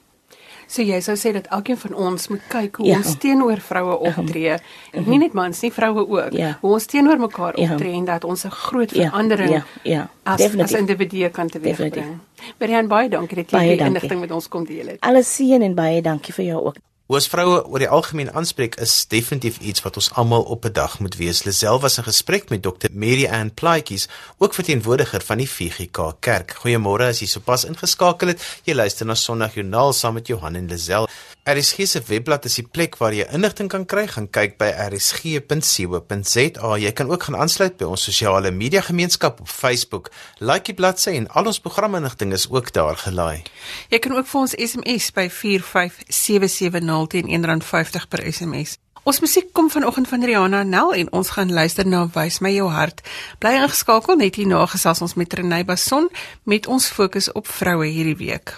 So 0.68 0.81
jy 0.81 1.00
sou 1.04 1.16
sê 1.19 1.34
dat 1.36 1.48
elkeen 1.54 1.78
van 1.78 1.95
ons 2.07 2.28
moet 2.31 2.44
kyk 2.50 2.80
hoe 2.81 2.88
ja. 2.88 3.00
ons 3.01 3.18
teenoor 3.22 3.60
vroue 3.62 3.98
optree. 4.10 4.54
Uh 4.56 4.60
-huh. 4.92 5.07
Nie 5.07 5.19
net 5.19 5.34
mans 5.34 5.62
nie, 5.62 5.72
vroue 5.72 6.07
ook. 6.07 6.31
Ja. 6.31 6.57
Hoe 6.62 6.72
ons 6.74 6.86
teenoor 6.86 7.19
mekaar 7.19 7.60
ja. 7.60 7.72
optree 7.72 7.94
en 7.94 8.06
dat 8.06 8.24
ons 8.24 8.44
'n 8.45 8.50
groot 8.50 8.92
ja. 8.92 9.10
verandering 9.10 9.50
ja. 9.50 9.66
Ja. 9.84 9.92
Ja. 9.92 10.10
as 10.24 10.57
as 10.57 10.72
individue 10.72 11.30
kan 11.30 11.48
teweegbring. 11.48 12.19
Marian 12.60 12.88
baie 12.88 13.10
dankie 13.10 13.36
dat 13.36 13.51
jy 13.51 13.78
die 13.78 13.86
inligting 13.86 14.19
met 14.19 14.31
ons 14.31 14.48
kom 14.48 14.66
deel 14.66 14.88
het. 14.88 15.00
Alles 15.00 15.36
seën 15.36 15.62
en 15.62 15.75
baie 15.75 16.01
dankie 16.01 16.34
vir 16.34 16.45
jou 16.45 16.66
ook. 16.66 16.75
Hoe 17.03 17.17
as 17.19 17.25
vroue 17.27 17.57
oor 17.67 17.81
die 17.83 17.89
algemeen 17.91 18.29
aanspreek 18.31 18.77
is 18.79 18.94
definitief 19.11 19.57
iets 19.59 19.83
wat 19.83 19.97
ons 20.00 20.07
almal 20.21 20.45
op 20.55 20.63
'n 20.65 20.71
dag 20.71 20.94
moet 21.03 21.15
wees. 21.19 21.44
Lisel 21.44 21.79
was 21.79 21.97
in 21.97 22.03
gesprek 22.03 22.50
met 22.50 22.63
Dr. 22.63 22.88
Mary 22.91 23.25
Ann 23.27 23.53
Plaatjies, 23.53 24.07
ook 24.38 24.53
verteenwoordiger 24.53 25.21
van 25.21 25.38
die 25.38 25.50
VGK 25.50 26.15
Kerk. 26.19 26.55
Goeiemôre 26.63 27.09
as 27.09 27.19
jy 27.19 27.27
sopas 27.27 27.65
ingeskakel 27.65 28.27
het. 28.27 28.41
Jy 28.63 28.73
luister 28.73 29.05
na 29.05 29.15
Sondagjoernaal 29.15 29.94
saam 29.94 30.13
met 30.13 30.27
Johan 30.27 30.55
en 30.55 30.67
Lisel. 30.67 31.07
RSG 31.44 31.88
se 31.88 32.01
webblad 32.07 32.45
is 32.45 32.53
die 32.55 32.67
plek 32.71 32.95
waar 32.97 33.13
jy 33.13 33.25
inligting 33.35 33.67
kan 33.69 33.85
kry. 33.85 34.07
Gaan 34.07 34.29
kyk 34.29 34.57
by 34.57 34.69
rsg.co.za. 34.85 36.77
Jy 36.77 36.91
kan 36.91 37.11
ook 37.11 37.23
gaan 37.23 37.35
aansluit 37.35 37.75
by 37.77 37.83
ons 37.83 38.03
sosiale 38.03 38.51
media 38.51 38.81
gemeenskap 38.81 39.41
op 39.44 39.49
Facebook. 39.51 40.09
Like 40.39 40.63
die 40.71 40.73
bladsy 40.73 41.09
en 41.09 41.27
al 41.27 41.45
ons 41.51 41.59
programinligting 41.59 42.31
is 42.31 42.47
ook 42.49 42.71
daar 42.71 42.95
gelaai. 42.95 43.44
Jy 43.89 43.99
kan 43.99 44.15
ook 44.15 44.27
vir 44.27 44.39
ons 44.39 44.56
SMS 44.56 45.11
by 45.11 45.27
45770 45.27 46.93
teen 47.07 47.30
R1.50 47.30 48.07
per 48.09 48.23
SMS. 48.31 48.78
Ons 49.04 49.19
musiek 49.19 49.50
kom 49.52 49.68
vanoggend 49.71 50.07
van 50.07 50.23
Rihanna 50.23 50.64
Nel 50.64 50.94
en 51.02 51.12
ons 51.12 51.33
gaan 51.35 51.52
luister 51.52 51.88
na 51.88 52.06
Wys 52.16 52.40
my 52.40 52.54
jou 52.56 52.69
hart. 52.71 53.04
Bly 53.44 53.57
ingeskakel 53.59 54.16
net 54.21 54.40
hier 54.40 54.47
na 54.47 54.64
gesels 54.71 55.04
ons 55.04 55.18
met 55.19 55.33
Renay 55.33 55.66
Bason 55.68 56.07
met 56.47 56.68
ons 56.71 56.88
fokus 56.88 57.31
op 57.35 57.47
vroue 57.47 57.92
hierdie 57.92 58.19
week. 58.21 58.56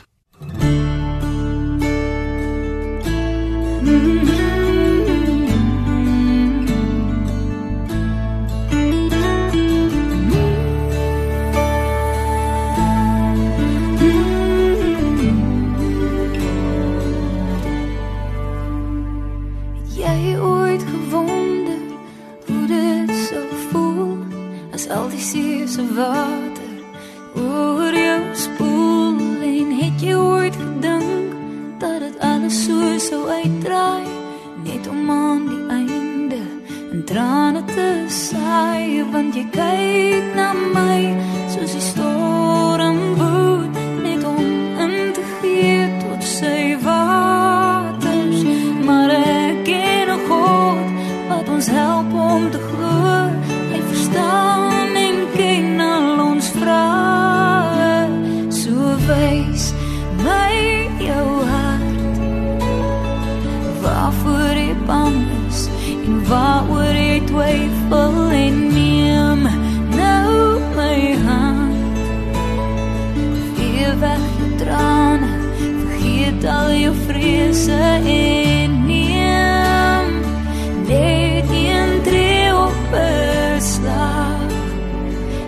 Mm. 3.86 4.15
Al 24.96 25.10
die 25.10 25.20
see 25.20 25.68
se 25.68 25.84
water 25.98 26.74
oor 27.36 27.94
jou 27.94 28.22
spoel 28.34 29.18
en 29.50 29.72
het 29.80 30.04
jy 30.06 30.16
ooit 30.16 30.56
gedink 30.56 31.34
dat 31.84 32.00
dit 32.06 32.16
alles 32.30 32.62
so 32.66 32.94
sou 33.08 33.22
uitdraai 33.28 34.08
net 34.64 34.88
om 34.94 35.12
aan 35.12 35.44
die 35.52 35.64
einde 35.80 36.42
en 36.92 37.04
trane 37.12 37.66
te 37.76 37.90
saai 38.22 39.04
want 39.12 39.36
jy 39.36 39.46
kyk 39.60 40.34
na 40.40 40.50
my 40.74 41.00
soos 41.52 41.76
die 41.78 41.88
Ze 77.66 78.00
in 78.04 78.90
hem 78.90 80.06
deed 80.86 81.50
in 81.50 82.02
triomferslag. 82.04 84.38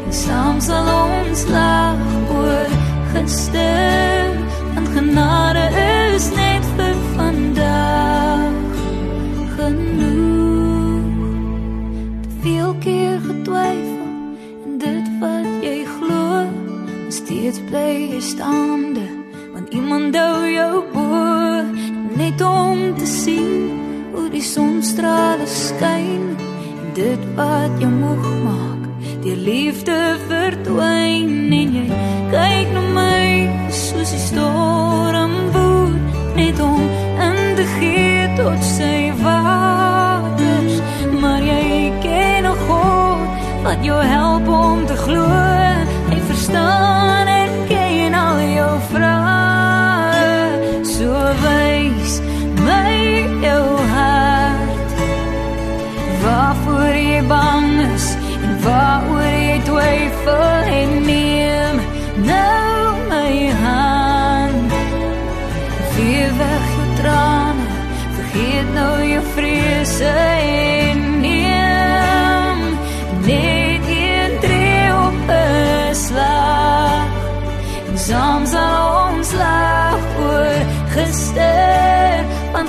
In 0.06 0.14
Sams 0.14 0.70
al 0.70 1.10
ons 1.20 1.48
laag 1.48 1.98
oor, 2.30 2.68
het 3.14 3.30
stuk 3.30 4.38
van 4.74 4.86
genade 4.96 5.70
is 6.16 6.30
net 6.30 6.66
voor 6.76 6.96
vandaag 7.16 8.52
genoeg. 9.56 11.04
Te 12.22 12.30
veel 12.42 12.76
keer 12.80 13.20
getwijfeld 13.20 14.38
in 14.66 14.78
dit 14.78 15.20
wat 15.20 15.46
je 15.62 15.86
gloeit. 16.00 17.06
Als 17.06 17.26
dit 17.26 17.66
blij 17.66 18.08
is, 18.08 18.36
dan 18.36 18.98
iemand 19.70 20.14
door 20.14 20.46
je 20.46 20.82
hoek. 20.92 21.07
Net 22.28 22.42
om 22.42 22.96
te 22.96 23.06
sien 23.06 23.70
hoe 24.14 24.30
die 24.30 24.44
sonstrale 24.44 25.48
skyn. 25.48 26.36
En 26.82 26.90
dit 26.94 27.24
wat 27.36 27.80
jou 27.80 27.92
moeg 27.92 28.28
maak 28.44 28.84
die 29.24 29.36
liefde 29.36 29.96
verdwyn. 30.28 31.54
En 31.60 31.76
jy 31.78 31.88
kyk 32.34 32.74
na 32.76 32.84
my 32.98 33.24
soos 33.72 34.12
die 34.16 34.24
storm 34.26 35.36
woed 35.56 36.36
net 36.36 36.60
om 36.60 36.84
in 37.30 37.42
te 37.60 37.68
gee 37.78 38.28
tot 38.40 38.72
sy 38.76 39.12
waters. 39.24 40.80
Maar 41.22 41.44
jy 41.52 41.92
ken 42.04 42.50
nog 42.50 42.64
God 42.68 43.44
wat 43.68 43.84
jou 43.88 44.02
help 44.04 44.56
om 44.62 44.86
te 44.88 45.00
glo 45.08 45.47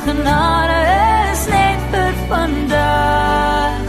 genade 0.09 0.81
is 1.33 1.43
net 1.53 1.81
vir 1.93 2.15
vandag. 2.31 3.89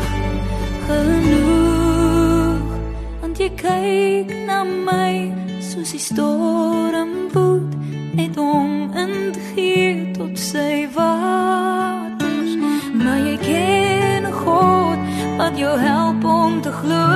Genoeg 0.87 2.65
want 3.21 3.39
jy 3.39 3.49
kyk 3.61 4.33
na 4.49 4.57
my 4.67 5.13
soos 5.63 5.93
die 5.95 6.03
storm 6.09 7.13
woed 7.35 7.71
net 8.19 8.35
om 8.35 8.91
in 9.03 9.15
te 9.35 9.45
gee 9.53 10.11
tot 10.17 10.35
sy 10.49 10.89
waters. 10.97 12.53
Maar 12.99 13.19
jy 13.29 13.37
ken 13.45 14.27
God 14.43 14.99
wat 15.39 15.55
jou 15.63 15.75
help 15.87 16.27
om 16.27 16.59
te 16.65 16.73
glo 16.81 17.07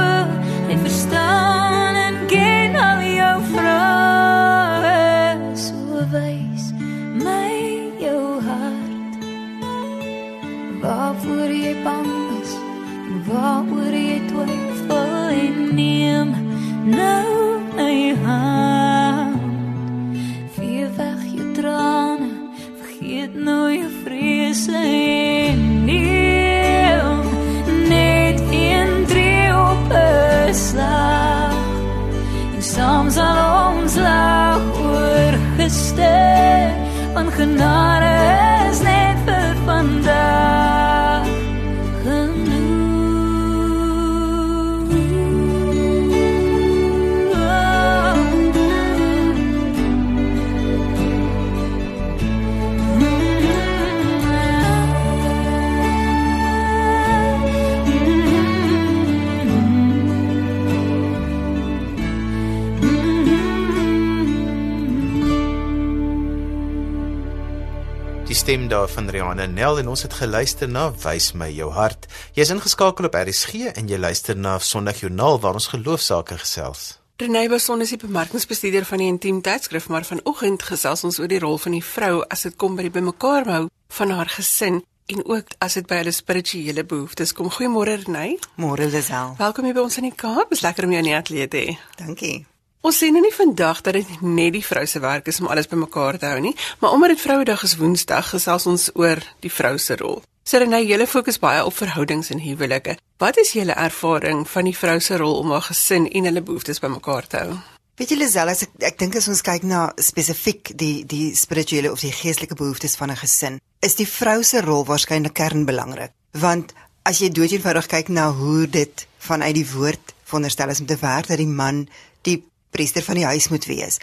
stem 68.44 68.68
daar 68.68 68.90
van 68.90 69.10
Rihanna 69.10 69.46
Nel 69.46 69.78
en 69.80 69.88
ons 69.88 70.02
het 70.04 70.14
geluister 70.20 70.68
na 70.68 70.90
Wys 71.00 71.30
my 71.32 71.48
jou 71.56 71.70
hart. 71.72 72.10
Jy's 72.36 72.50
ingeskakel 72.52 73.08
op 73.08 73.16
RSG 73.16 73.70
en 73.72 73.88
jy 73.88 73.96
luister 73.96 74.36
na 74.36 74.58
Sondag 74.60 75.00
Joernaal 75.00 75.40
waar 75.40 75.56
ons 75.56 75.70
geloofsaake 75.72 76.36
gesels. 76.42 76.82
Renée 77.24 77.48
Bason 77.48 77.80
is 77.86 77.96
die 77.96 78.02
bemarkingsbestuurder 78.02 78.84
van 78.90 79.00
die 79.00 79.08
Intiem 79.14 79.40
tydskrif, 79.46 79.88
maar 79.88 80.04
vanoggend 80.04 80.68
gesels 80.68 81.06
ons 81.08 81.24
oor 81.24 81.32
die 81.32 81.40
rol 81.40 81.56
van 81.56 81.78
die 81.78 81.84
vrou 81.94 82.20
as 82.28 82.44
dit 82.50 82.60
kom 82.60 82.76
by 82.76 82.90
die 82.90 82.96
bymekaar 83.00 83.48
hou 83.48 83.66
van 83.96 84.16
haar 84.20 84.36
gesin 84.36 84.84
en 85.08 85.24
ook 85.24 85.56
as 85.64 85.80
dit 85.80 85.88
by 85.88 86.04
hulle 86.04 86.12
spirituele 86.12 86.84
behoeftes 86.84 87.32
kom. 87.32 87.48
Goeiemôre 87.48 88.02
Renée. 88.04 88.42
Môre 88.60 88.92
Lisel. 88.92 89.38
Welkom 89.40 89.72
hier 89.72 89.80
by 89.80 89.88
ons 89.88 90.02
in 90.04 90.12
die 90.12 90.18
Kaap. 90.20 90.52
Dis 90.52 90.68
lekker 90.68 90.84
om 90.84 90.98
jou 90.98 91.06
in 91.06 91.14
die 91.14 91.22
ateljee 91.22 91.48
te 91.48 91.64
hê. 91.64 91.78
Dankie. 91.96 92.42
Ons 92.84 92.98
sê 93.00 93.08
nou 93.16 93.22
nie 93.24 93.32
vandag 93.32 93.78
dat 93.80 93.96
dit 93.96 94.10
net 94.28 94.52
die 94.58 94.62
vrou 94.66 94.82
se 94.84 95.00
werk 95.00 95.30
is 95.32 95.38
om 95.40 95.48
alles 95.48 95.70
bymekaar 95.72 96.18
te 96.20 96.28
hou 96.28 96.42
nie, 96.44 96.52
maar 96.82 96.92
omdat 96.92 97.14
dit 97.14 97.22
Vrouedag 97.22 97.62
is 97.64 97.78
Woensdag, 97.80 98.34
gesels 98.34 98.68
ons 98.68 98.90
oor 99.00 99.22
die 99.40 99.52
vrou 99.52 99.78
se 99.80 99.96
rol. 100.02 100.20
So 100.44 100.60
Renée, 100.60 100.82
julle 100.90 101.08
fokus 101.08 101.40
baie 101.40 101.62
op 101.64 101.78
verhoudings 101.78 102.34
en 102.36 102.44
huwelike. 102.44 102.98
Wat 103.24 103.40
is 103.40 103.54
julle 103.56 103.78
ervaring 103.80 104.44
van 104.52 104.68
die 104.68 104.76
vrou 104.76 104.98
se 105.00 105.16
rol 105.22 105.40
om 105.40 105.56
haar 105.56 105.64
gesin 105.70 106.10
en 106.12 106.28
hulle 106.28 106.44
behoeftes 106.44 106.84
bymekaar 106.84 107.32
te 107.32 107.46
hou? 107.46 107.58
Weet 107.96 108.12
jy 108.12 108.20
Lisel, 108.20 108.52
as 108.52 108.68
ek 108.68 108.76
ek 108.92 109.00
dink 109.00 109.16
as 109.16 109.32
ons 109.32 109.46
kyk 109.48 109.64
na 109.64 109.86
spesifiek 109.96 110.76
die 110.76 111.08
die 111.08 111.32
spirituele 111.40 111.92
of 111.94 112.04
die 112.04 112.12
geestelike 112.12 112.60
behoeftes 112.60 113.00
van 113.00 113.16
'n 113.16 113.22
gesin, 113.24 113.62
is 113.80 113.96
die 113.96 114.12
vrou 114.20 114.44
se 114.44 114.60
rol 114.60 114.84
waarskynlik 114.84 115.40
kernbelangrik. 115.40 116.12
Want 116.36 116.76
as 117.06 117.24
jy 117.24 117.32
doodeenvoudig 117.32 117.88
kyk 117.88 118.10
na 118.10 118.32
hoe 118.32 118.68
dit 118.68 119.08
vanuit 119.20 119.56
die 119.56 119.70
woord 119.72 120.14
veronderstel 120.26 120.70
is 120.70 120.80
om 120.80 120.86
te 120.86 120.98
werk 121.00 121.28
dat 121.28 121.38
die 121.38 121.48
man 121.48 121.88
die 122.24 122.44
priester 122.74 123.06
van 123.06 123.22
die 123.22 123.30
huis 123.30 123.50
moet 123.54 123.68
wees, 123.70 124.00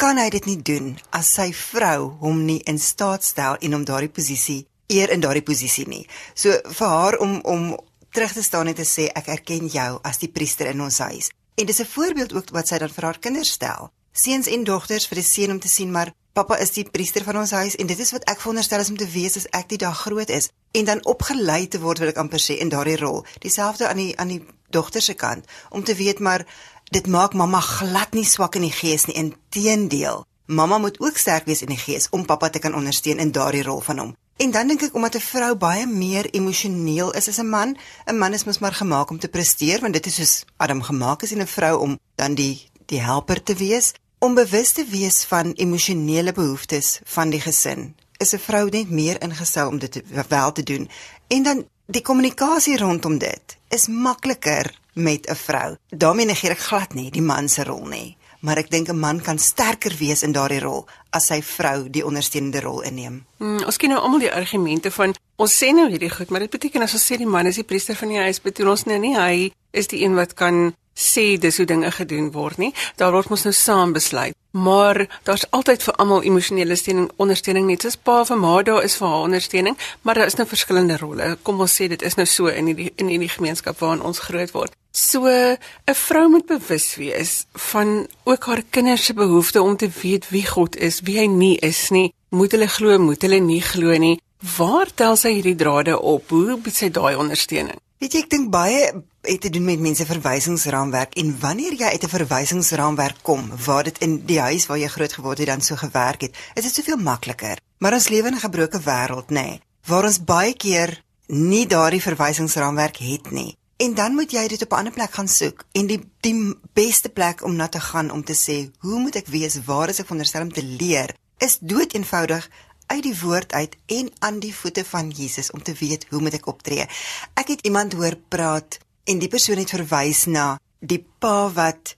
kan 0.00 0.20
hy 0.20 0.28
dit 0.32 0.46
nie 0.48 0.60
doen 0.64 0.92
as 1.16 1.32
sy 1.36 1.50
vrou 1.56 2.12
hom 2.22 2.44
nie 2.46 2.60
in 2.70 2.78
staat 2.80 3.24
stel 3.24 3.58
en 3.60 3.76
hom 3.76 3.84
daardie 3.88 4.12
posisie 4.12 4.62
eer 4.90 5.12
in 5.14 5.22
daardie 5.22 5.44
posisie 5.46 5.86
nie. 5.88 6.04
So 6.34 6.56
vir 6.78 6.94
haar 6.94 7.18
om 7.24 7.40
om 7.44 7.70
terug 8.10 8.32
te 8.32 8.42
staan 8.42 8.70
en 8.70 8.74
te 8.74 8.86
sê 8.88 9.06
ek 9.14 9.28
erken 9.30 9.68
jou 9.70 9.90
as 10.02 10.18
die 10.18 10.30
priester 10.32 10.70
in 10.72 10.80
ons 10.82 10.98
huis. 10.98 11.30
En 11.54 11.66
dis 11.66 11.80
'n 11.80 11.92
voorbeeld 11.96 12.32
ook 12.32 12.50
wat 12.50 12.68
sy 12.68 12.78
dan 12.78 12.90
vir 12.90 13.04
haar 13.04 13.18
kinders 13.18 13.52
stel. 13.52 13.90
Seuns 14.12 14.46
en 14.46 14.64
dogters 14.64 15.06
vir 15.06 15.16
die 15.16 15.24
seun 15.24 15.50
om 15.50 15.60
te 15.60 15.68
sien 15.68 15.90
maar 15.90 16.12
pappa 16.32 16.56
is 16.56 16.70
die 16.70 16.84
priester 16.90 17.24
van 17.24 17.36
ons 17.36 17.50
huis 17.50 17.76
en 17.76 17.86
dit 17.86 17.98
is 17.98 18.10
wat 18.10 18.24
ek 18.24 18.40
veronderstel 18.40 18.80
is 18.80 18.90
om 18.90 18.96
te 18.96 19.06
wees 19.06 19.36
as 19.36 19.46
ek 19.50 19.68
die 19.68 19.78
dag 19.78 19.98
groot 19.98 20.30
is 20.30 20.48
en 20.72 20.84
dan 20.84 21.04
opgelei 21.04 21.68
te 21.68 21.80
word 21.82 21.98
wil 21.98 22.08
ek 22.08 22.18
amper 22.22 22.42
sê 22.42 22.58
in 22.58 22.68
daardie 22.68 22.96
rol. 22.96 23.24
Dieselfde 23.38 23.88
aan 23.88 23.96
die 23.96 24.18
aan 24.18 24.28
die 24.28 24.42
dogter 24.70 25.02
se 25.02 25.14
kant 25.14 25.44
om 25.70 25.84
te 25.84 25.94
weet 25.94 26.18
maar 26.18 26.46
dit 26.90 27.06
maak 27.06 27.34
mamma 27.34 27.60
glad 27.60 28.12
nie 28.12 28.26
swak 28.26 28.58
in 28.58 28.66
die 28.66 28.74
gees 28.74 29.06
nie. 29.06 29.16
Inteendeel, 29.16 30.24
mamma 30.46 30.78
moet 30.78 30.98
ook 31.00 31.16
sterk 31.16 31.46
wees 31.46 31.62
in 31.62 31.70
die 31.70 31.78
gees 31.78 32.08
om 32.10 32.26
pappa 32.26 32.50
te 32.50 32.58
kan 32.58 32.74
ondersteun 32.74 33.22
in 33.22 33.32
daardie 33.32 33.62
rol 33.62 33.80
van 33.80 33.98
hom. 33.98 34.16
En 34.40 34.50
dan 34.50 34.68
dink 34.68 34.82
ek 34.82 34.94
omdat 34.94 35.14
'n 35.14 35.20
vrou 35.20 35.54
baie 35.54 35.86
meer 35.86 36.26
emosioneel 36.30 37.12
is 37.12 37.28
as 37.28 37.38
'n 37.38 37.48
man, 37.48 37.76
'n 38.06 38.18
man 38.18 38.32
is 38.32 38.44
mos 38.44 38.58
maar 38.58 38.74
gemaak 38.74 39.10
om 39.10 39.18
te 39.18 39.28
presteer 39.28 39.80
want 39.80 39.92
dit 39.92 40.06
is 40.06 40.14
soos 40.14 40.44
Adam 40.56 40.82
gemaak 40.82 41.22
is 41.22 41.32
en 41.32 41.40
'n 41.40 41.46
vrou 41.46 41.78
om 41.78 41.98
dan 42.14 42.34
die 42.34 42.68
die 42.86 43.00
helper 43.00 43.42
te 43.42 43.54
wees, 43.54 43.92
om 44.18 44.34
bewus 44.34 44.72
te 44.72 44.84
wees 44.84 45.24
van 45.24 45.52
emosionele 45.52 46.32
behoeftes 46.32 46.98
van 47.04 47.30
die 47.30 47.40
gesin. 47.40 47.94
Is 48.16 48.32
'n 48.34 48.38
vrou 48.38 48.68
net 48.68 48.90
meer 48.90 49.22
ingestel 49.22 49.68
om 49.68 49.78
dit 49.78 50.02
wel 50.28 50.52
te 50.52 50.62
doen. 50.62 50.90
En 51.28 51.42
dan 51.42 51.66
die 51.90 52.02
kommunikasie 52.06 52.76
rondom 52.78 53.18
dit 53.18 53.56
is 53.74 53.88
makliker 53.88 54.70
met 54.94 55.26
'n 55.26 55.34
vrou. 55.34 55.76
daarmee 55.88 56.26
negeer 56.26 56.50
ek 56.50 56.58
glad 56.58 56.94
nie 56.94 57.10
die 57.10 57.22
man 57.22 57.48
se 57.48 57.64
rol 57.64 57.86
nie, 57.86 58.16
maar 58.40 58.58
ek 58.58 58.70
dink 58.70 58.88
'n 58.88 58.98
man 58.98 59.20
kan 59.20 59.38
sterker 59.38 59.96
wees 59.98 60.22
in 60.22 60.32
daardie 60.32 60.60
rol 60.60 60.86
as 61.10 61.26
sy 61.26 61.42
vrou 61.42 61.90
die 61.90 62.04
ondersteunende 62.04 62.60
rol 62.60 62.80
inneem. 62.80 63.24
Hmm, 63.38 63.64
ons 63.64 63.76
ken 63.76 63.90
nou 63.90 64.00
almal 64.00 64.18
die 64.18 64.32
argumente 64.32 64.90
van 64.90 65.14
ons 65.36 65.62
sê 65.62 65.72
nou 65.72 65.88
hierdie 65.88 66.10
goed, 66.10 66.30
maar 66.30 66.40
dit 66.40 66.50
beteken 66.50 66.82
as 66.82 66.92
ons 66.92 67.12
sê 67.12 67.16
die 67.16 67.26
man 67.26 67.46
is 67.46 67.54
die 67.54 67.64
priester 67.64 67.96
van 67.96 68.08
die 68.08 68.18
huis, 68.18 68.40
bedoel 68.40 68.70
ons 68.70 68.84
nou 68.84 68.98
nie 68.98 69.16
hy 69.16 69.52
is 69.70 69.86
die 69.86 70.04
een 70.04 70.14
wat 70.14 70.34
kan 70.34 70.74
sê 71.00 71.38
dis 71.40 71.56
hoe 71.56 71.66
dinge 71.66 71.90
gedoen 71.96 72.30
word 72.34 72.60
nie. 72.60 72.74
Daar 73.00 73.12
word 73.16 73.30
mos 73.32 73.46
nou 73.46 73.54
saam 73.56 73.94
besluit. 73.96 74.36
Maar 74.50 75.06
daar's 75.22 75.46
altyd 75.54 75.82
vir 75.82 75.94
almal 76.02 76.24
emosionele 76.26 76.76
steuning, 76.76 77.06
ondersteuning 77.22 77.68
net 77.70 77.84
soos 77.86 77.96
pa 77.96 78.24
vir 78.26 78.38
ma 78.38 78.56
daar 78.66 78.82
is 78.82 78.96
vir 78.98 79.06
haar 79.06 79.26
ondersteuning, 79.28 79.76
maar 80.02 80.18
daar 80.18 80.26
is 80.26 80.36
nou 80.40 80.46
verskillende 80.50 80.96
rolle. 80.98 81.36
Kom 81.46 81.60
ons 81.62 81.76
sê 81.78 81.86
dit 81.88 82.02
is 82.02 82.18
nou 82.18 82.26
so 82.26 82.50
in 82.50 82.72
hierdie 82.72 82.90
in 82.98 83.12
hierdie 83.12 83.30
gemeenskap 83.30 83.78
waarin 83.78 84.02
ons 84.02 84.22
groot 84.26 84.50
word. 84.56 84.74
So 84.92 85.26
'n 85.26 85.94
vrou 85.94 86.28
moet 86.28 86.46
bewus 86.46 86.96
wees 86.96 87.46
van 87.54 88.08
ook 88.24 88.44
haar 88.44 88.62
kinders 88.70 89.04
se 89.04 89.14
behoefte 89.14 89.62
om 89.62 89.76
te 89.76 89.90
weet 90.02 90.30
wie 90.30 90.46
God 90.46 90.76
is, 90.76 91.00
wie 91.00 91.18
hy 91.18 91.26
nie 91.26 91.56
is 91.58 91.90
nie. 91.90 92.12
Moet 92.30 92.52
hulle 92.52 92.68
glo, 92.68 92.98
moet 92.98 93.22
hulle 93.22 93.38
nie 93.38 93.62
glo 93.62 93.96
nie. 93.98 94.20
Waar 94.56 94.88
tel 94.94 95.16
sy 95.16 95.32
hierdie 95.32 95.56
drade 95.56 96.00
op? 96.00 96.28
Hoe 96.28 96.56
bied 96.56 96.74
sy 96.74 96.88
daai 96.90 97.16
ondersteuning? 97.16 97.78
Weet 98.00 98.12
jy, 98.12 98.18
ek 98.18 98.30
dink 98.30 98.50
baie 98.50 99.02
het 99.22 99.40
te 99.40 99.50
doen 99.50 99.64
met 99.64 99.80
mense 99.80 100.06
verwysingsraamwerk 100.06 101.14
en 101.14 101.36
wanneer 101.40 101.74
jy 101.74 101.88
uit 101.92 102.04
'n 102.04 102.08
verwysingsraamwerk 102.16 103.22
kom 103.22 103.50
waar 103.64 103.84
dit 103.84 103.98
in 103.98 104.24
die 104.26 104.40
huis 104.40 104.66
waar 104.66 104.78
jy 104.78 104.88
groot 104.88 105.12
geword 105.12 105.38
het 105.38 105.46
dan 105.46 105.60
so 105.60 105.76
gewerk 105.76 106.20
het, 106.20 106.36
is 106.54 106.64
dit 106.64 106.74
soveel 106.74 106.96
makliker. 106.96 107.58
Maar 107.78 107.92
ons 107.92 108.08
lewe 108.08 108.28
in 108.28 108.34
'n 108.34 108.46
gebroke 108.46 108.80
wêreld, 108.80 109.28
nê, 109.28 109.32
nee, 109.32 109.60
waar 109.86 110.04
ons 110.04 110.24
baie 110.24 110.54
keer 110.54 111.02
nie 111.26 111.66
daardie 111.66 112.02
verwysingsraamwerk 112.02 112.96
het 112.96 113.30
nie. 113.30 113.56
En 113.76 113.94
dan 113.94 114.14
moet 114.14 114.30
jy 114.30 114.48
dit 114.48 114.62
op 114.62 114.72
'n 114.72 114.76
ander 114.76 114.92
plek 114.92 115.12
gaan 115.12 115.28
soek 115.28 115.64
en 115.72 115.86
die 115.86 116.00
die 116.20 116.54
beste 116.72 117.08
plek 117.08 117.44
om 117.44 117.56
na 117.56 117.68
te 117.68 117.80
gaan 117.80 118.10
om 118.10 118.24
te 118.24 118.34
sê, 118.34 118.70
hoe 118.78 118.98
moet 118.98 119.16
ek 119.16 119.26
wees? 119.26 119.64
Waar 119.64 119.88
is 119.88 119.98
ek 119.98 120.04
veronderstel 120.04 120.42
om 120.42 120.52
te 120.52 120.64
leer? 120.64 121.14
Is 121.38 121.58
dood 121.60 121.94
eenvoudig 121.94 122.48
uit 122.86 123.02
die 123.02 123.20
woord 123.20 123.52
uit 123.52 123.76
en 123.86 124.10
aan 124.18 124.38
die 124.38 124.54
voete 124.54 124.84
van 124.84 125.10
Jesus 125.10 125.50
om 125.50 125.62
te 125.62 125.74
weet 125.78 126.06
hoe 126.10 126.20
moet 126.20 126.34
ek 126.40 126.46
optree. 126.46 126.86
Ek 127.34 127.52
het 127.54 127.62
iemand 127.66 127.92
hoor 127.92 128.16
praat 128.28 128.78
en 129.04 129.18
die 129.18 129.28
persoon 129.28 129.58
het 129.58 129.70
verwys 129.70 130.26
na 130.26 130.58
die 130.80 131.06
pa 131.18 131.50
wat 131.52 131.94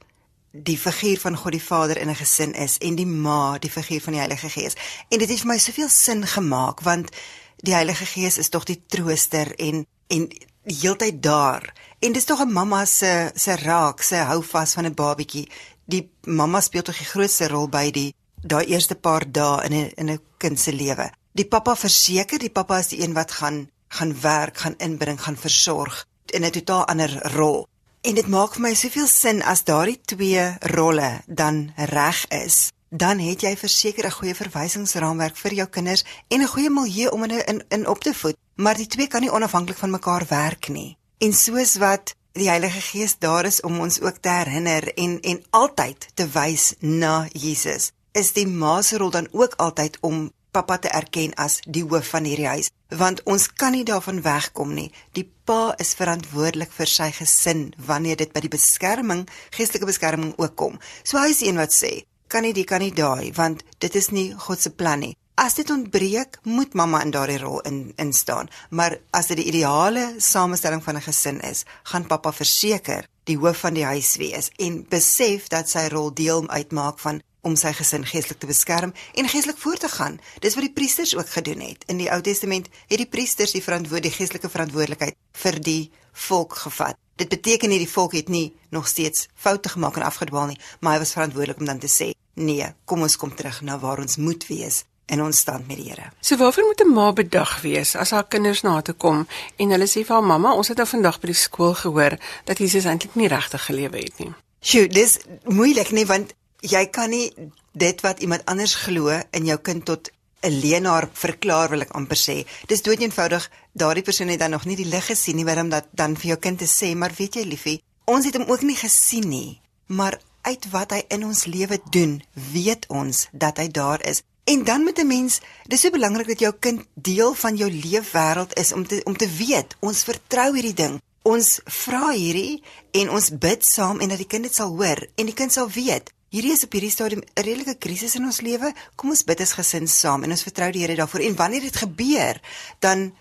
die 0.52 0.76
figuur 0.76 1.20
van 1.20 1.36
God 1.36 1.52
die 1.52 1.64
Vader 1.64 1.98
in 1.98 2.10
'n 2.10 2.14
gesin 2.14 2.52
is 2.52 2.78
en 2.78 2.94
die 2.94 3.06
ma 3.06 3.58
die 3.58 3.70
figuur 3.70 4.00
van 4.00 4.12
die 4.12 4.20
Heilige 4.20 4.48
Gees. 4.48 4.74
En 5.08 5.18
dit 5.18 5.28
het 5.28 5.40
vir 5.40 5.48
my 5.48 5.58
soveel 5.58 5.88
sin 5.88 6.26
gemaak 6.26 6.80
want 6.80 7.10
die 7.56 7.74
Heilige 7.74 8.06
Gees 8.06 8.38
is 8.38 8.48
tog 8.48 8.64
die 8.64 8.82
trooster 8.86 9.54
en 9.56 9.86
en 10.06 10.28
heeltyd 10.64 11.22
daar. 11.22 11.72
En 11.98 12.12
dis 12.12 12.24
tog 12.24 12.40
'n 12.40 12.52
mamma 12.52 12.84
se 12.84 13.30
se 13.34 13.56
raak, 13.56 14.02
se 14.02 14.16
hou 14.16 14.42
vas 14.42 14.72
van 14.72 14.84
'n 14.84 14.94
babatjie. 14.94 15.48
Die 15.84 16.10
mamma 16.20 16.60
speel 16.60 16.82
tog 16.82 16.98
die 16.98 17.06
grootste 17.06 17.48
rol 17.48 17.68
by 17.68 17.90
die 17.90 18.14
daai 18.42 18.64
eerste 18.66 18.94
paar 18.94 19.32
dae 19.32 19.64
in 19.64 19.72
'n 19.72 19.92
in 19.96 20.10
'n 20.10 20.20
kind 20.36 20.60
se 20.60 20.72
lewe. 20.72 21.10
Die 21.32 21.48
pappa 21.48 21.76
verseker, 21.76 22.38
die 22.38 22.50
pappa 22.50 22.78
is 22.78 22.88
die 22.88 23.02
een 23.02 23.12
wat 23.12 23.30
gaan 23.30 23.70
gaan 23.88 24.20
werk, 24.20 24.58
gaan 24.58 24.74
inbring, 24.78 25.20
gaan 25.20 25.36
versorg 25.36 26.06
in 26.30 26.44
'n 26.44 26.50
totaal 26.50 26.86
ander 26.86 27.32
rol. 27.34 27.66
En 28.00 28.14
dit 28.14 28.26
maak 28.26 28.52
vir 28.52 28.62
my 28.62 28.74
soveel 28.74 29.06
sin 29.06 29.42
as 29.42 29.64
daardie 29.64 30.00
twee 30.04 30.56
rolle 30.60 31.20
dan 31.26 31.72
reg 31.76 32.28
is. 32.28 32.70
Dan 32.88 33.18
het 33.18 33.40
jy 33.40 33.56
verseker 33.56 34.06
'n 34.06 34.10
goeie 34.10 34.34
verwysingsraamwerk 34.34 35.36
vir 35.36 35.52
jou 35.52 35.68
kinders 35.68 36.04
en 36.28 36.40
'n 36.40 36.46
goeie 36.46 36.70
milieu 36.70 37.08
om 37.08 37.20
hulle 37.20 37.44
in 37.44 37.64
in 37.68 37.88
op 37.88 38.00
te 38.00 38.14
voed, 38.14 38.36
maar 38.54 38.76
die 38.76 38.86
twee 38.86 39.06
kan 39.06 39.20
nie 39.20 39.32
onafhanklik 39.32 39.78
van 39.78 39.90
mekaar 39.90 40.24
werk 40.28 40.68
nie. 40.68 40.96
En 41.18 41.32
soos 41.32 41.76
wat 41.76 42.14
die 42.32 42.48
Heilige 42.48 42.80
Gees 42.80 43.18
daar 43.18 43.44
is 43.44 43.60
om 43.60 43.80
ons 43.80 44.00
ook 44.00 44.16
te 44.20 44.28
herinner 44.28 44.94
en 44.94 45.20
en 45.20 45.44
altyd 45.50 46.08
te 46.14 46.28
wys 46.28 46.74
na 46.78 47.28
Jesus 47.32 47.90
is 48.12 48.32
die 48.36 48.46
ma 48.46 48.80
se 48.82 48.98
rol 49.00 49.10
dan 49.10 49.28
ook 49.32 49.54
altyd 49.56 49.98
om 50.00 50.30
pappa 50.52 50.76
te 50.78 50.92
erken 50.92 51.32
as 51.40 51.60
die 51.64 51.84
hoof 51.88 52.12
van 52.14 52.28
hierdie 52.28 52.50
huis 52.50 52.70
want 53.00 53.22
ons 53.32 53.46
kan 53.48 53.72
nie 53.72 53.86
daarvan 53.88 54.20
wegkom 54.20 54.74
nie. 54.76 54.90
Die 55.16 55.24
pa 55.48 55.72
is 55.80 55.94
verantwoordelik 55.96 56.72
vir 56.76 56.90
sy 56.92 57.08
gesin 57.16 57.70
wanneer 57.86 58.18
dit 58.20 58.32
by 58.34 58.42
die 58.44 58.52
beskerming 58.52 59.24
geestelike 59.56 59.88
beskerming 59.88 60.34
ook 60.36 60.56
kom. 60.60 60.76
So 61.04 61.16
hy 61.16 61.30
is 61.32 61.40
een 61.46 61.60
wat 61.60 61.72
sê 61.72 62.02
kan 62.28 62.44
nie 62.44 62.52
die 62.56 62.68
kan 62.68 62.84
nie 62.84 62.92
daai 62.92 63.32
want 63.36 63.64
dit 63.80 63.96
is 63.96 64.10
nie 64.12 64.30
God 64.46 64.60
se 64.60 64.74
plan 64.76 65.00
nie. 65.00 65.16
As 65.40 65.56
dit 65.56 65.70
ontbreek 65.72 66.36
moet 66.44 66.76
mamma 66.76 67.00
in 67.02 67.14
daardie 67.16 67.40
rol 67.40 67.64
in 67.68 67.80
in 67.96 68.12
staan 68.12 68.52
maar 68.70 68.98
as 69.10 69.32
dit 69.32 69.40
die 69.40 69.48
ideale 69.54 70.04
samestelling 70.18 70.84
van 70.84 70.96
'n 70.96 71.08
gesin 71.08 71.40
is 71.40 71.64
gaan 71.84 72.06
pappa 72.06 72.32
verseker 72.32 73.08
die 73.24 73.38
hoof 73.38 73.64
van 73.64 73.74
die 73.74 73.88
huis 73.88 74.16
wees 74.16 74.50
en 74.58 74.82
besef 74.90 75.48
dat 75.48 75.68
sy 75.68 75.88
rol 75.88 76.12
deel 76.14 76.48
uitmaak 76.48 76.98
van 76.98 77.22
om 77.42 77.56
sy 77.58 77.72
gesin 77.74 78.04
geestelik 78.06 78.38
te 78.38 78.46
beskerm 78.46 78.92
en 79.18 79.28
geestelik 79.28 79.58
voort 79.58 79.80
te 79.80 79.88
gaan. 79.88 80.20
Dis 80.40 80.54
wat 80.54 80.66
die 80.66 80.72
priesters 80.72 81.16
ook 81.16 81.28
gedoen 81.28 81.60
het. 81.60 81.84
In 81.90 81.98
die 81.98 82.10
Ou 82.10 82.20
Testament 82.22 82.68
het 82.86 82.98
die 82.98 83.08
priesters 83.10 83.54
die 83.56 83.62
verantwoordelikheid, 83.62 84.12
die 84.12 84.18
geestelike 84.18 84.50
verantwoordelikheid 84.50 85.18
vir 85.42 85.58
die 85.60 85.90
volk 86.12 86.54
gevat. 86.64 86.98
Dit 87.16 87.28
beteken 87.28 87.70
nie 87.70 87.82
die 87.82 87.90
volk 87.90 88.14
het 88.16 88.28
nie 88.28 88.52
nog 88.70 88.88
steeds 88.88 89.28
foute 89.34 89.68
gemaak 89.68 89.98
en 89.98 90.06
afgedwaal 90.06 90.52
nie, 90.52 90.60
maar 90.80 90.96
hy 90.96 91.02
was 91.04 91.12
verantwoordelik 91.16 91.60
om 91.60 91.66
dan 91.66 91.78
te 91.78 91.90
sê: 91.90 92.12
"Nee, 92.34 92.72
kom 92.84 93.02
ons 93.02 93.16
kom 93.16 93.34
terug 93.34 93.60
na 93.62 93.78
waar 93.78 93.98
ons 93.98 94.16
moet 94.16 94.46
wees." 94.46 94.84
in 95.12 95.22
ons 95.22 95.38
stand 95.38 95.66
met 95.66 95.76
die 95.76 95.90
Here. 95.90 96.12
So 96.20 96.36
waarvoor 96.36 96.64
moet 96.64 96.80
'n 96.80 96.92
ma 96.92 97.12
bedag 97.12 97.60
wees 97.60 97.96
as 97.96 98.10
haar 98.10 98.28
kinders 98.28 98.62
na 98.62 98.80
toe 98.80 98.94
kom 98.94 99.26
en 99.56 99.70
hulle 99.70 99.86
sê 99.86 100.04
vir 100.04 100.14
haar 100.14 100.24
mamma, 100.24 100.54
ons 100.54 100.68
het 100.68 100.76
nou 100.76 100.86
vandag 100.86 101.20
by 101.20 101.26
die 101.26 101.34
skool 101.34 101.74
gehoor 101.74 102.18
dat 102.44 102.58
Jesus 102.58 102.84
eintlik 102.84 103.14
nie 103.14 103.28
regtig 103.28 103.64
gelewe 103.64 103.98
het 103.98 104.18
nie. 104.18 104.34
Sjoe, 104.60 104.88
dis 104.88 105.18
moeilik 105.44 105.90
nie 105.90 106.06
want 106.06 106.34
jy 106.62 106.86
kan 106.94 107.10
nie 107.10 107.30
dit 107.74 108.02
wat 108.04 108.20
iemand 108.22 108.44
anders 108.46 108.74
glo 108.84 109.10
in 109.34 109.46
jou 109.46 109.58
kind 109.58 109.84
tot 109.84 110.10
'n 110.42 110.60
leenaar 110.60 111.08
verklaar 111.12 111.70
wil 111.70 111.80
ek 111.80 111.94
amper 111.94 112.16
sê. 112.16 112.46
Dis 112.66 112.82
dood 112.82 113.00
eenvoudig 113.00 113.50
daardie 113.72 114.02
persoon 114.02 114.28
het 114.28 114.38
dan 114.38 114.50
nog 114.50 114.64
nie 114.64 114.76
die 114.76 114.86
lig 114.86 115.06
gesien 115.06 115.36
nie 115.36 115.44
waarom 115.44 115.68
dat 115.68 115.86
dan 115.92 116.16
vir 116.16 116.26
jou 116.26 116.38
kind 116.38 116.58
te 116.58 116.66
sê, 116.66 116.94
maar 116.96 117.12
weet 117.16 117.34
jy 117.34 117.44
liefie, 117.44 117.82
ons 118.04 118.24
het 118.24 118.36
hom 118.36 118.50
ook 118.50 118.62
nie 118.62 118.76
gesien 118.76 119.28
nie, 119.28 119.60
maar 119.86 120.20
uit 120.42 120.70
wat 120.70 120.90
hy 120.90 121.04
in 121.08 121.24
ons 121.24 121.44
lewe 121.44 121.78
doen, 121.90 122.22
weet 122.52 122.86
ons 122.88 123.28
dat 123.32 123.56
hy 123.58 123.68
daar 123.68 124.02
is. 124.06 124.22
En 124.44 124.64
dan 124.64 124.84
met 124.84 124.98
'n 124.98 125.06
mens, 125.06 125.40
dis 125.66 125.80
so 125.80 125.90
belangrik 125.90 126.26
dat 126.26 126.40
jou 126.40 126.52
kind 126.58 126.82
deel 126.94 127.34
van 127.34 127.56
jou 127.56 127.70
leefwêreld 127.70 128.58
is 128.58 128.72
om 128.72 128.86
te 128.86 129.00
om 129.04 129.16
te 129.16 129.28
weet, 129.28 129.76
ons 129.80 130.02
vertrou 130.02 130.54
hierdie 130.54 130.74
ding. 130.74 131.00
Ons 131.22 131.60
vra 131.64 132.10
hierdie 132.10 132.62
en 132.90 133.10
ons 133.10 133.38
bid 133.38 133.64
saam 133.64 134.00
en 134.00 134.08
dat 134.08 134.18
die 134.18 134.26
kind 134.26 134.42
dit 134.42 134.54
sal 134.54 134.68
hoor 134.68 135.06
en 135.14 135.26
die 135.26 135.34
kind 135.34 135.52
sal 135.52 135.70
weet 135.70 136.10
Hierdie 136.32 136.54
is 136.54 136.62
op 136.64 136.72
hierdie 136.72 136.90
stadium 136.90 137.20
'n 137.20 137.42
redelike 137.44 137.74
krisis 137.76 138.14
in 138.16 138.24
ons 138.24 138.40
lewe. 138.40 138.72
Kom 138.96 139.10
ons 139.10 139.24
bid 139.24 139.40
as 139.40 139.52
gesin 139.52 139.86
saam 139.86 140.22
en 140.24 140.30
ons 140.30 140.42
vertrou 140.42 140.70
die 140.72 140.80
Here 140.80 140.96
daarvoor. 140.96 141.20
En 141.20 141.36
wanneer 141.36 141.60
dit 141.60 141.76
gebeur, 141.76 142.40
dan 142.78 143.12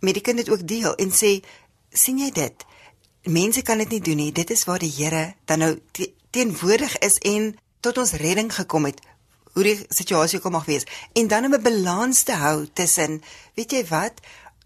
met 0.00 0.14
die 0.14 0.22
kind 0.22 0.36
dit 0.36 0.50
ook 0.50 0.66
deel 0.66 0.94
en 0.94 1.10
sê, 1.10 1.42
sien 1.90 2.18
jy 2.18 2.30
dit? 2.30 2.64
Mense 3.24 3.62
kan 3.62 3.78
dit 3.78 3.88
nie 3.88 4.00
doen 4.00 4.16
nie. 4.16 4.32
Dit 4.32 4.50
is 4.50 4.64
waar 4.64 4.78
die 4.78 4.92
Here 4.96 5.34
dan 5.46 5.58
nou 5.58 5.78
te 5.90 6.12
teenwoordig 6.30 6.98
is 6.98 7.18
en 7.18 7.58
tot 7.80 7.98
ons 7.98 8.12
redding 8.12 8.54
gekom 8.54 8.84
het. 8.84 9.00
Hoe 9.52 9.62
die 9.62 9.86
situasie 9.88 10.38
kom 10.38 10.52
mag 10.52 10.64
wees. 10.64 10.86
En 11.12 11.26
dan 11.26 11.44
om 11.44 11.54
'n 11.54 11.62
balans 11.62 12.22
te 12.22 12.32
hou 12.32 12.68
tussen, 12.72 13.22
weet 13.54 13.70
jy 13.70 13.86
wat? 13.86 14.12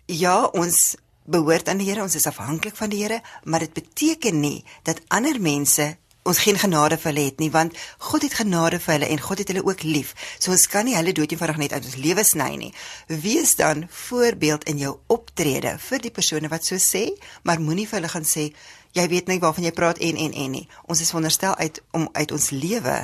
Ja, 0.07 0.45
ons 0.45 0.97
behoort 1.25 1.69
aan 1.69 1.79
die 1.79 1.89
Here, 1.89 2.03
ons 2.03 2.15
is 2.15 2.27
afhanklik 2.27 2.77
van 2.77 2.91
die 2.91 3.03
Here, 3.03 3.23
maar 3.45 3.61
dit 3.61 3.73
beteken 3.73 4.41
nie 4.41 4.65
dat 4.83 5.01
ander 5.09 5.41
mense 5.41 5.97
ons 6.25 6.41
geen 6.41 6.59
genade 6.59 6.97
vir 7.01 7.11
hulle 7.13 7.27
het 7.29 7.41
nie 7.43 7.51
want 7.53 7.77
God 8.11 8.25
het 8.25 8.37
genade 8.41 8.81
vir 8.81 8.95
hulle 8.97 9.11
en 9.13 9.21
God 9.21 9.43
het 9.43 9.53
hulle 9.53 9.65
ook 9.65 9.85
lief. 9.85 10.15
So 10.39 10.55
ons 10.55 10.67
kan 10.73 10.89
nie 10.89 10.97
hulle 10.97 11.13
dood 11.17 11.33
eenvoudig 11.33 11.61
net 11.61 11.77
uit 11.77 11.85
ons 11.85 11.99
lewe 12.01 12.25
sny 12.25 12.51
nie. 12.61 12.73
Wees 13.09 13.55
dan 13.61 13.85
voorbeeld 14.09 14.65
in 14.71 14.81
jou 14.81 14.97
optrede 15.13 15.77
vir 15.89 16.05
die 16.05 16.15
persone 16.15 16.51
wat 16.53 16.65
so 16.65 16.81
sê, 16.81 17.07
maar 17.45 17.61
moenie 17.61 17.87
vir 17.89 18.01
hulle 18.01 18.13
gaan 18.13 18.29
sê 18.29 18.51
jy 18.95 19.07
weet 19.11 19.29
nie 19.29 19.41
waarvan 19.43 19.67
jy 19.67 19.75
praat 19.75 20.01
en 20.01 20.21
en 20.27 20.37
en 20.45 20.53
nie. 20.59 20.69
Ons 20.89 21.03
is 21.05 21.13
wonderstel 21.13 21.57
uit 21.61 21.83
om 21.93 22.09
uit 22.13 22.33
ons 22.33 22.51
lewe 22.55 22.99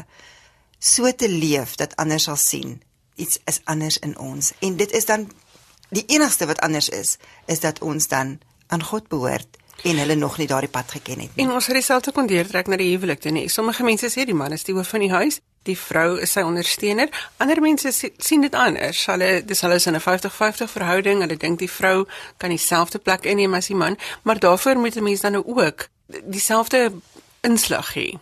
so 0.80 1.12
te 1.12 1.28
leef 1.28 1.76
dat 1.76 1.96
ander 2.00 2.20
sal 2.20 2.40
sien 2.40 2.80
iets 3.20 3.38
is 3.44 3.60
anders 3.64 3.98
in 3.98 4.16
ons 4.18 4.52
en 4.64 4.76
dit 4.80 4.92
is 4.96 5.04
dan 5.04 5.28
die 5.92 6.06
enigste 6.08 6.46
wat 6.48 6.62
anders 6.64 6.88
is 6.88 7.18
is 7.46 7.60
dat 7.60 7.82
ons 7.84 8.08
dan 8.08 8.38
aan 8.66 8.84
God 8.84 9.08
behoort 9.12 9.58
en 9.82 9.98
hulle 9.98 10.14
nog 10.14 10.38
nie 10.38 10.46
daardie 10.46 10.70
pad 10.70 10.90
geken 10.90 11.20
het 11.20 11.36
nie. 11.36 11.44
En 11.44 11.52
ons 11.52 11.66
het 11.66 11.74
dieselfde 11.74 12.12
kon 12.12 12.26
deurtrek 12.26 12.66
na 12.66 12.76
die 12.76 12.90
huwelik 12.92 13.20
toe 13.20 13.30
nie. 13.30 13.48
Sommige 13.48 13.82
mense 13.82 14.10
sê 14.10 14.24
die 14.24 14.34
man 14.34 14.52
is 14.52 14.64
die 14.64 14.74
hoof 14.74 14.88
van 14.88 15.00
die 15.00 15.12
huis, 15.12 15.40
die 15.68 15.76
vrou 15.78 16.18
is 16.20 16.32
sy 16.32 16.42
ondersteuner. 16.46 17.08
Ander 17.36 17.60
mense 17.60 17.92
sien 18.16 18.40
dit 18.40 18.54
anders. 18.54 19.04
Hulle 19.06 19.44
dis 19.44 19.60
hulle 19.60 19.74
is 19.74 19.86
in 19.86 19.94
'n 19.94 20.00
50-50 20.00 20.70
verhouding. 20.70 21.20
Hulle 21.20 21.36
dink 21.36 21.58
die 21.58 21.70
vrou 21.70 22.06
kan 22.36 22.48
dieselfde 22.48 22.98
plek 22.98 23.24
inneem 23.24 23.54
as 23.54 23.66
die 23.66 23.76
man, 23.76 23.98
maar 24.22 24.38
daarvoor 24.38 24.76
moet 24.76 24.96
'n 24.96 25.02
mens 25.02 25.20
dan 25.20 25.32
nou 25.32 25.44
ook 25.46 25.88
dieselfde 26.24 26.92
inslag 27.40 27.94
hê. 27.94 28.18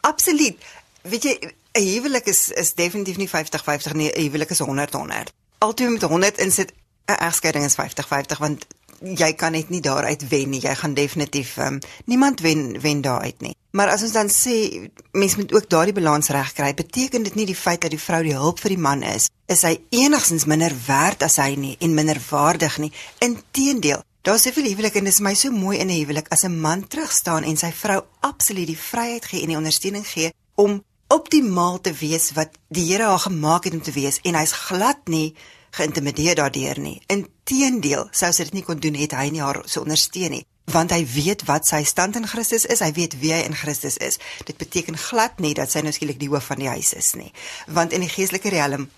Absoluut. 0.00 0.56
Weet 1.02 1.22
jy, 1.22 1.52
'n 1.72 1.82
huwelik 1.82 2.26
is 2.26 2.50
is 2.50 2.74
definitief 2.74 3.16
nie 3.16 3.28
50-50 3.28 3.92
nie. 3.92 4.10
'n 4.12 4.20
Huwelik 4.20 4.50
is 4.50 4.58
100-100. 4.58 5.32
Altyd 5.58 5.90
met 5.90 6.02
100 6.02 6.38
insit 6.38 6.72
'n 7.06 7.12
egskeiding 7.12 7.64
is 7.64 7.74
50-50 7.74 8.38
want 8.38 8.66
jy 9.00 9.32
kan 9.34 9.52
net 9.52 9.70
nie 9.70 9.80
daaruit 9.80 10.28
wen 10.28 10.50
nie. 10.50 10.60
Jy 10.60 10.74
gaan 10.74 10.94
definitief 10.94 11.56
um, 11.58 11.78
niemand 12.04 12.40
wen 12.40 12.80
wen 12.80 13.00
daaruit 13.00 13.40
nie. 13.40 13.54
Maar 13.70 13.88
as 13.94 14.02
ons 14.02 14.12
dan 14.12 14.28
sê 14.28 14.90
mens 15.12 15.36
moet 15.36 15.52
ook 15.52 15.68
daardie 15.70 15.94
balans 15.94 16.28
regkry, 16.28 16.74
beteken 16.74 17.22
dit 17.22 17.34
nie 17.34 17.46
die 17.46 17.56
feit 17.56 17.80
dat 17.80 17.90
die 17.90 18.02
vrou 18.02 18.22
die 18.22 18.34
hulp 18.34 18.60
vir 18.60 18.74
die 18.74 18.82
man 18.82 19.02
is, 19.02 19.30
is 19.46 19.62
hy 19.62 19.76
enigstens 19.90 20.44
minder 20.44 20.74
werd 20.86 21.22
as 21.22 21.38
hy 21.38 21.54
nie 21.56 21.76
en 21.80 21.94
minder 21.94 22.20
waardig 22.30 22.78
nie. 22.78 22.92
Inteendeel, 23.18 24.02
Daar's 24.20 24.42
soveel 24.44 24.66
huwelik 24.68 24.98
en 24.98 25.06
dit 25.08 25.14
is 25.14 25.22
my 25.24 25.30
so 25.34 25.48
mooi 25.50 25.78
in 25.80 25.88
'n 25.88 25.96
huwelik 25.96 26.26
as 26.28 26.44
'n 26.44 26.60
man 26.60 26.86
terugstaan 26.86 27.42
en 27.42 27.56
sy 27.56 27.72
vrou 27.72 28.04
absoluut 28.20 28.66
die 28.66 28.78
vryheid 28.78 29.24
gee 29.24 29.40
en 29.40 29.48
die 29.48 29.56
ondersteuning 29.56 30.06
gee 30.06 30.32
om 30.54 30.84
optimaal 31.08 31.80
te 31.80 31.92
wees 31.92 32.32
wat 32.32 32.50
die 32.68 32.84
Here 32.84 33.04
haar 33.04 33.18
gemaak 33.18 33.64
het 33.64 33.72
om 33.72 33.82
te 33.82 33.92
wees 33.92 34.18
en 34.22 34.34
hy's 34.34 34.52
glad 34.52 35.08
nie 35.08 35.34
geïntimideer 35.70 36.34
daardeur 36.34 36.78
nie. 36.78 37.00
Inteendeel, 37.06 38.08
sou 38.12 38.32
sy 38.32 38.44
dit 38.44 38.60
nie 38.60 38.66
kon 38.66 38.78
doen 38.78 38.94
het 38.94 39.12
hy 39.12 39.30
nie 39.30 39.42
haar 39.44 39.62
so 39.66 39.80
ondersteun 39.80 40.30
nie 40.30 40.46
want 40.70 40.92
hy 40.94 41.02
weet 41.02 41.44
wat 41.48 41.66
sy 41.66 41.82
stand 41.88 42.16
in 42.18 42.28
Christus 42.30 42.66
is, 42.70 42.82
hy 42.84 42.92
weet 42.96 43.16
wie 43.20 43.32
hy 43.34 43.42
in 43.46 43.56
Christus 43.58 43.98
is. 43.98 44.20
Dit 44.46 44.58
beteken 44.60 44.98
glad 44.98 45.40
nie 45.42 45.50
dat 45.58 45.72
sy 45.72 45.82
nou 45.82 45.92
skielik 45.94 46.20
die 46.20 46.30
hoof 46.30 46.50
van 46.52 46.62
die 46.62 46.70
huis 46.70 46.92
is 46.94 47.14
nie, 47.18 47.32
want 47.66 47.94
in 47.96 48.04
die 48.04 48.12
geestelike 48.12 48.52
riem 48.54 48.88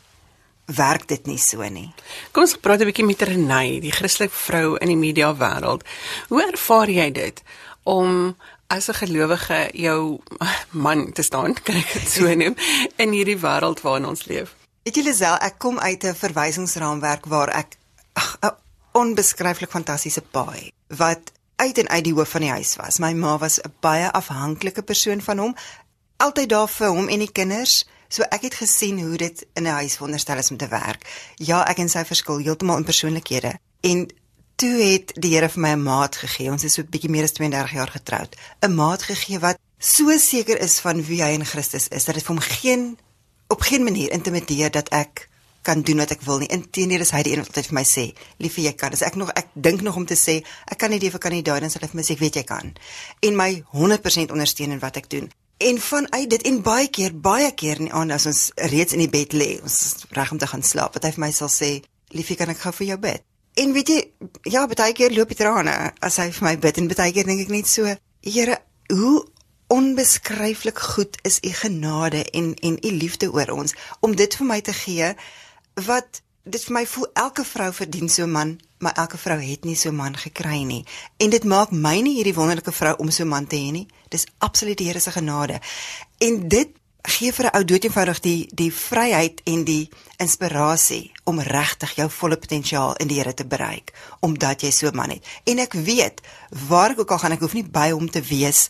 werk 0.73 1.09
dit 1.11 1.27
nie 1.27 1.41
so 1.43 1.65
nie. 1.69 1.91
Kom 2.33 2.47
ons 2.47 2.57
praat 2.57 2.81
'n 2.81 2.87
bietjie 2.87 3.05
met 3.05 3.23
Renay, 3.23 3.81
die 3.81 3.93
Christelike 3.93 4.35
vrou 4.35 4.77
in 4.77 4.89
die 4.89 4.97
media 4.97 5.35
wêreld. 5.35 5.83
Hoe 6.29 6.43
ervaar 6.43 6.89
jy 6.89 7.11
dit 7.11 7.43
om 7.85 8.37
as 8.69 8.89
'n 8.89 8.95
gelowige 8.95 9.71
jou 9.75 10.21
man 10.71 11.13
te 11.13 11.23
staan, 11.23 11.55
kan 11.55 11.77
ek 11.77 11.93
dit 11.93 12.09
so 12.09 12.35
noem, 12.35 12.57
in 12.97 13.13
hierdie 13.13 13.39
wêreld 13.39 13.81
waarin 13.83 14.07
ons 14.07 14.27
leef? 14.27 14.62
Weet 14.83 14.97
julle 14.99 15.13
self, 15.15 15.39
ek 15.47 15.61
kom 15.63 15.79
uit 15.79 16.03
'n 16.05 16.15
verwysingsraamwerk 16.15 17.27
waar 17.31 17.49
ek 17.49 17.79
'n 18.43 18.51
onbeskryflik 18.93 19.71
fantastiese 19.71 20.23
paai 20.23 20.73
wat 20.89 21.33
uit 21.57 21.79
en 21.79 21.89
uit 21.89 22.05
die 22.05 22.13
hoof 22.13 22.29
van 22.29 22.41
die 22.41 22.51
huis 22.51 22.77
was. 22.77 22.99
My 22.99 23.13
ma 23.13 23.39
was 23.39 23.61
'n 23.61 23.73
baie 23.81 24.11
afhanklike 24.11 24.83
persoon 24.83 25.21
van 25.23 25.39
hom, 25.39 25.57
altyd 26.17 26.49
daar 26.49 26.69
vir 26.69 26.89
hom 26.89 27.09
en 27.09 27.19
die 27.19 27.33
kinders. 27.33 27.87
So 28.09 28.23
ek 28.23 28.43
het 28.43 28.55
gesien 28.55 29.01
hoe 29.01 29.17
dit 29.17 29.47
in 29.55 29.63
'n 29.63 29.79
huis 29.81 29.99
wonderstel 29.99 30.39
is 30.39 30.51
om 30.51 30.57
te 30.57 30.69
werk. 30.69 31.07
Ja, 31.37 31.65
ek 31.69 31.79
en 31.79 31.89
sy 31.89 32.05
verskil 32.05 32.39
heeltemal 32.39 32.77
in 32.77 32.85
persoonlikhede. 32.85 33.59
En 33.81 34.09
toe 34.57 34.83
het 34.83 35.13
die 35.15 35.35
Here 35.35 35.49
vir 35.49 35.61
my 35.61 35.73
'n 35.73 35.83
maat 35.83 36.17
gegee. 36.17 36.51
Ons 36.51 36.65
is 36.65 36.75
so 36.75 36.83
'n 36.83 36.91
bietjie 36.91 37.11
meer 37.11 37.23
as 37.23 37.33
32 37.33 37.73
jaar 37.73 37.91
getroud. 37.91 38.37
'n 38.61 38.75
Maat 38.75 39.03
gegee 39.03 39.39
wat 39.39 39.59
so 39.79 40.19
seker 40.19 40.61
is 40.61 40.81
van 40.81 41.05
wie 41.05 41.23
hy 41.23 41.31
in 41.31 41.45
Christus 41.45 41.89
is 41.89 42.05
dat 42.05 42.15
dit 42.15 42.25
vir 42.25 42.35
hom 42.35 42.45
geen 42.45 42.99
op 43.53 43.61
geen 43.69 43.85
manier 43.85 44.11
intimideer 44.11 44.71
dat 44.73 44.89
ek 44.89 45.29
kan 45.63 45.83
doen 45.83 46.03
wat 46.03 46.11
ek 46.11 46.25
wil 46.27 46.41
nie. 46.43 46.51
Inteendeel 46.51 47.05
is 47.05 47.13
hy 47.15 47.23
die 47.23 47.35
een 47.35 47.43
wat 47.43 47.53
altyd 47.53 47.69
vir 47.71 47.77
my 47.79 47.85
sê, 47.87 48.05
"Liefie, 48.39 48.65
jy 48.65 48.73
kan." 48.73 48.93
As 48.93 49.03
ek 49.03 49.15
nog 49.15 49.31
ek 49.31 49.49
dink 49.55 49.81
nog 49.81 49.97
om 49.97 50.07
te 50.07 50.17
sê, 50.17 50.45
"Ek 50.67 50.79
kan 50.79 50.91
nie 50.91 50.99
die 50.99 51.11
vir 51.11 51.21
kandidaat," 51.21 51.61
dan 51.61 51.71
sal 51.71 51.81
hy 51.83 51.89
vir 51.89 51.97
my 51.97 52.03
sê, 52.03 52.11
"Ek 52.13 52.19
weet 52.19 52.35
jy 52.35 52.43
kan." 52.43 52.75
En 53.21 53.37
my 53.37 53.63
100% 53.73 54.31
ondersteun 54.31 54.71
in 54.71 54.79
wat 54.79 54.97
ek 54.97 55.11
doen. 55.11 55.31
En 55.59 55.79
vanuit 55.81 56.31
dit 56.31 56.43
en 56.43 56.63
baie 56.63 56.89
keer, 56.89 57.21
baie 57.21 57.53
keer 57.55 57.77
in 57.77 57.85
die 57.85 57.93
aand 57.93 58.13
as 58.13 58.27
ons 58.27 58.51
reeds 58.55 58.93
in 58.93 58.99
die 58.99 59.09
bed 59.09 59.33
lê, 59.33 59.63
ons 59.63 59.85
is 59.85 59.95
reg 60.11 60.31
om 60.31 60.39
te 60.39 60.47
gaan 60.47 60.63
slaap, 60.63 60.95
wat 60.95 61.03
hy 61.03 61.11
vir 61.11 61.21
my 61.21 61.31
sal 61.31 61.49
sê, 61.49 61.83
"Liefie, 62.09 62.37
kan 62.37 62.49
ek 62.49 62.59
gou 62.59 62.73
vir 62.73 62.87
jou 62.87 62.99
bid?" 62.99 63.23
En 63.55 63.73
weet 63.73 63.89
jy, 63.89 64.11
ja, 64.43 64.67
baie 64.67 64.93
keer 64.93 65.13
loop 65.13 65.29
die 65.29 65.37
trane 65.37 65.93
as 66.01 66.17
hy 66.17 66.31
vir 66.31 66.49
my 66.49 66.59
bid 66.59 66.79
en 66.79 66.89
baie 66.89 67.13
keer 67.13 67.25
dink 67.25 67.41
ek 67.41 67.49
net 67.49 67.67
so, 67.67 67.97
Here, 68.25 68.57
hoe 68.89 69.32
onbeskryflik 69.73 70.79
goed 70.79 71.17
is 71.23 71.39
u 71.41 71.49
genade 71.49 72.25
en 72.31 72.55
en 72.55 72.77
u 72.81 72.91
liefde 72.91 73.33
oor 73.33 73.51
ons 73.51 73.75
om 74.01 74.17
dit 74.17 74.35
vir 74.37 74.47
my 74.47 74.61
te 74.61 74.73
gee 74.73 75.15
wat 75.87 76.21
dit 76.43 76.65
vir 76.67 76.75
my 76.77 76.83
voel 76.87 77.09
elke 77.23 77.45
vrou 77.45 77.71
verdien 77.73 78.09
so 78.09 78.25
'n 78.25 78.31
man, 78.31 78.61
maar 78.79 78.93
elke 78.93 79.19
vrou 79.19 79.41
het 79.41 79.65
nie 79.65 79.77
so 79.77 79.89
'n 79.89 79.97
man 79.97 80.17
gekry 80.17 80.63
nie. 80.63 80.85
En 81.17 81.31
dit 81.31 81.45
maak 81.45 81.71
my 81.71 82.01
nie 82.01 82.15
hierdie 82.15 82.35
wonderlike 82.35 82.73
vrou 82.73 82.95
om 82.97 83.11
so 83.11 83.23
'n 83.23 83.29
man 83.29 83.47
te 83.47 83.57
hê 83.57 83.71
nie. 83.71 83.87
Dis 84.09 84.27
absoluut 84.39 84.79
die 84.79 84.87
Here 84.87 85.01
se 85.01 85.11
genade. 85.11 85.61
En 86.19 86.49
dit 86.49 86.69
gee 87.03 87.33
vir 87.33 87.45
'n 87.45 87.57
ou 87.57 87.65
dood 87.65 87.85
eenvoudig 87.85 88.21
die 88.21 88.49
die 88.55 88.75
vryheid 88.75 89.41
en 89.45 89.65
die 89.65 89.89
inspirasie 90.17 91.13
om 91.25 91.41
regtig 91.41 91.95
jou 91.95 92.11
volle 92.11 92.37
potensiaal 92.37 92.97
in 92.97 93.09
die 93.09 93.17
Here 93.17 93.35
te 93.35 93.47
bereik 93.47 93.93
omdat 94.21 94.61
jy 94.61 94.71
so 94.71 94.87
'n 94.87 94.97
man 94.97 95.11
het. 95.11 95.27
En 95.45 95.59
ek 95.59 95.73
weet 95.73 96.21
waar 96.69 96.91
ek 96.91 96.99
ook 96.99 97.11
al 97.11 97.19
gaan, 97.19 97.33
ek 97.33 97.41
hoef 97.41 97.55
nie 97.55 97.71
by 97.71 97.91
hom 97.91 98.11
te 98.11 98.21
wees 98.21 98.69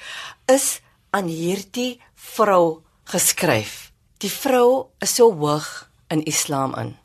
is 0.46 0.80
aan 1.10 1.32
hierdie 1.32 2.00
vrou 2.14 2.82
geskryf. 3.04 3.92
Die 4.18 4.30
vrou 4.30 4.92
is 4.98 5.14
so 5.14 5.32
hoog 5.32 5.88
in 6.08 6.22
Islam 6.24 6.74
in. 6.74 7.01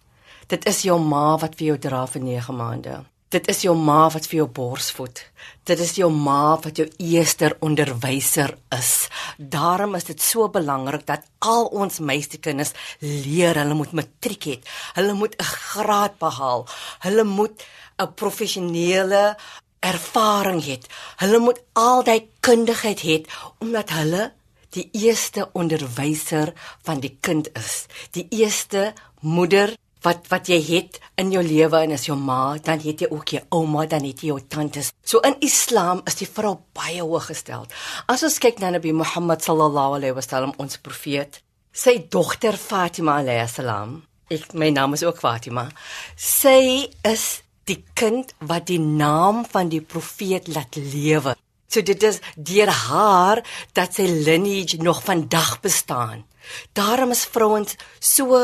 Dit 0.48 0.64
is 0.64 0.86
jou 0.88 0.96
ma 1.04 1.36
wat 1.36 1.58
vir 1.60 1.74
jou 1.74 1.78
dra 1.84 2.06
vir 2.08 2.22
9 2.24 2.54
maande. 2.56 3.02
Dit 3.36 3.50
is 3.52 3.66
jou 3.66 3.74
ma 3.76 4.06
wat 4.08 4.30
vir 4.32 4.38
jou 4.38 4.46
borsvoed. 4.48 5.20
Dit 5.68 5.80
is 5.84 5.98
jou 6.00 6.08
ma 6.08 6.56
wat 6.64 6.78
jou 6.80 6.86
eerste 7.04 7.50
onderwyser 7.60 8.54
is. 8.72 9.10
Daarom 9.36 9.98
is 10.00 10.06
dit 10.08 10.22
so 10.24 10.48
belangrik 10.48 11.04
dat 11.10 11.26
al 11.44 11.68
ons 11.76 12.00
meisiekinders 12.00 12.72
leer, 13.04 13.60
hulle 13.60 13.76
moet 13.76 13.92
matriek 14.00 14.48
hê. 14.48 14.56
Hulle 14.96 15.14
moet 15.20 15.36
'n 15.36 15.44
graad 15.44 16.16
behaal. 16.18 16.64
Hulle 17.04 17.24
moet 17.24 17.66
'n 18.00 18.14
professionele 18.16 19.36
ervaring 19.82 20.64
hê. 20.64 20.80
Hulle 21.18 21.40
moet 21.40 21.60
al 21.74 22.04
daai 22.04 22.24
kundigheid 22.40 23.02
hê 23.02 23.26
omdat 23.60 23.90
hulle 23.90 24.32
die 24.70 24.90
eerste 24.94 25.50
onderwyser 25.54 26.54
van 26.84 27.00
die 27.00 27.18
kind 27.20 27.50
is. 27.54 27.88
Die 28.12 28.28
eerste 28.30 28.94
moeder 29.20 29.76
wat 30.08 30.30
wat 30.32 30.48
jy 30.52 30.58
het 30.64 31.00
in 31.20 31.32
jou 31.34 31.44
lewe 31.44 31.82
en 31.84 31.96
as 31.96 32.06
jou 32.08 32.16
ma, 32.20 32.56
dan 32.64 32.80
het 32.84 33.04
jy 33.04 33.10
ook 33.12 33.34
jou 33.36 33.44
ouma, 33.58 33.86
dan 33.90 34.06
het 34.08 34.24
jy 34.24 34.32
jou 34.32 34.40
tantes. 34.48 34.92
So 35.04 35.20
in 35.28 35.36
Islam 35.44 36.04
is 36.08 36.20
die 36.22 36.30
vrou 36.30 36.56
baie 36.78 37.04
hoog 37.04 37.30
gestel. 37.32 37.68
As 38.08 38.24
ons 38.28 38.40
kyk 38.44 38.62
na 38.64 38.72
Nabi 38.76 38.94
Muhammad 38.96 39.44
sallallahu 39.46 39.98
alaihi 40.00 40.16
wasallam, 40.18 40.56
ons 40.62 40.80
profeet, 40.84 41.42
sy 41.74 41.98
dogter 42.14 42.58
Fatima 42.58 43.20
alayhi 43.22 43.50
salam, 43.52 44.00
ek 44.32 44.54
my 44.56 44.72
naam 44.76 44.96
is 44.98 45.04
ook 45.08 45.20
Fatima. 45.24 45.68
Sy 46.16 46.88
is 47.08 47.28
die 47.68 47.82
kind 48.00 48.32
wat 48.40 48.70
die 48.72 48.80
naam 48.80 49.44
van 49.52 49.72
die 49.72 49.84
profeet 49.84 50.48
laat 50.54 50.80
lewe. 50.80 51.36
So 51.68 51.84
dit 51.84 52.04
is 52.08 52.22
deur 52.36 52.72
haar 52.72 53.44
dat 53.76 53.98
sy 54.00 54.08
lineage 54.08 54.80
nog 54.80 55.04
vandag 55.04 55.58
bestaan. 55.60 56.24
Daarom 56.72 57.12
is 57.12 57.26
vrouens 57.28 57.76
so 58.00 58.40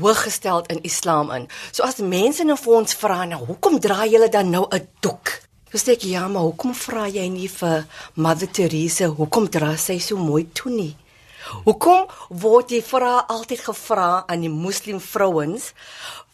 hooggestel 0.00 0.64
in 0.68 0.82
Islam 0.82 1.30
in. 1.30 1.48
So 1.72 1.82
as 1.82 1.98
mense 1.98 2.44
nou 2.44 2.56
vir 2.56 2.74
ons 2.74 2.94
vra 2.94 3.24
nou, 3.24 3.44
hoekom 3.46 3.80
dra 3.80 4.06
julle 4.06 4.28
dan 4.28 4.50
nou 4.50 4.66
'n 4.70 4.88
doek? 5.00 5.40
Dis 5.72 5.88
ek 5.88 6.02
ja, 6.02 6.28
maar 6.28 6.42
hoekom 6.42 6.74
vra 6.74 7.06
jy 7.06 7.28
nie 7.28 7.48
vir 7.48 7.84
Mother 8.14 8.48
Teresa 8.48 9.06
hoekom 9.06 9.48
dra 9.48 9.76
sy 9.76 9.98
so 9.98 10.16
mooi 10.16 10.48
toe 10.54 10.72
nie? 10.72 10.96
Hoekom 11.64 12.08
word 12.28 12.70
jy 12.70 12.80
vra 12.84 13.24
altyd 13.28 13.60
gevra 13.60 14.24
aan 14.28 14.40
die 14.40 14.52
moslim 14.52 15.00
vrouens 15.00 15.72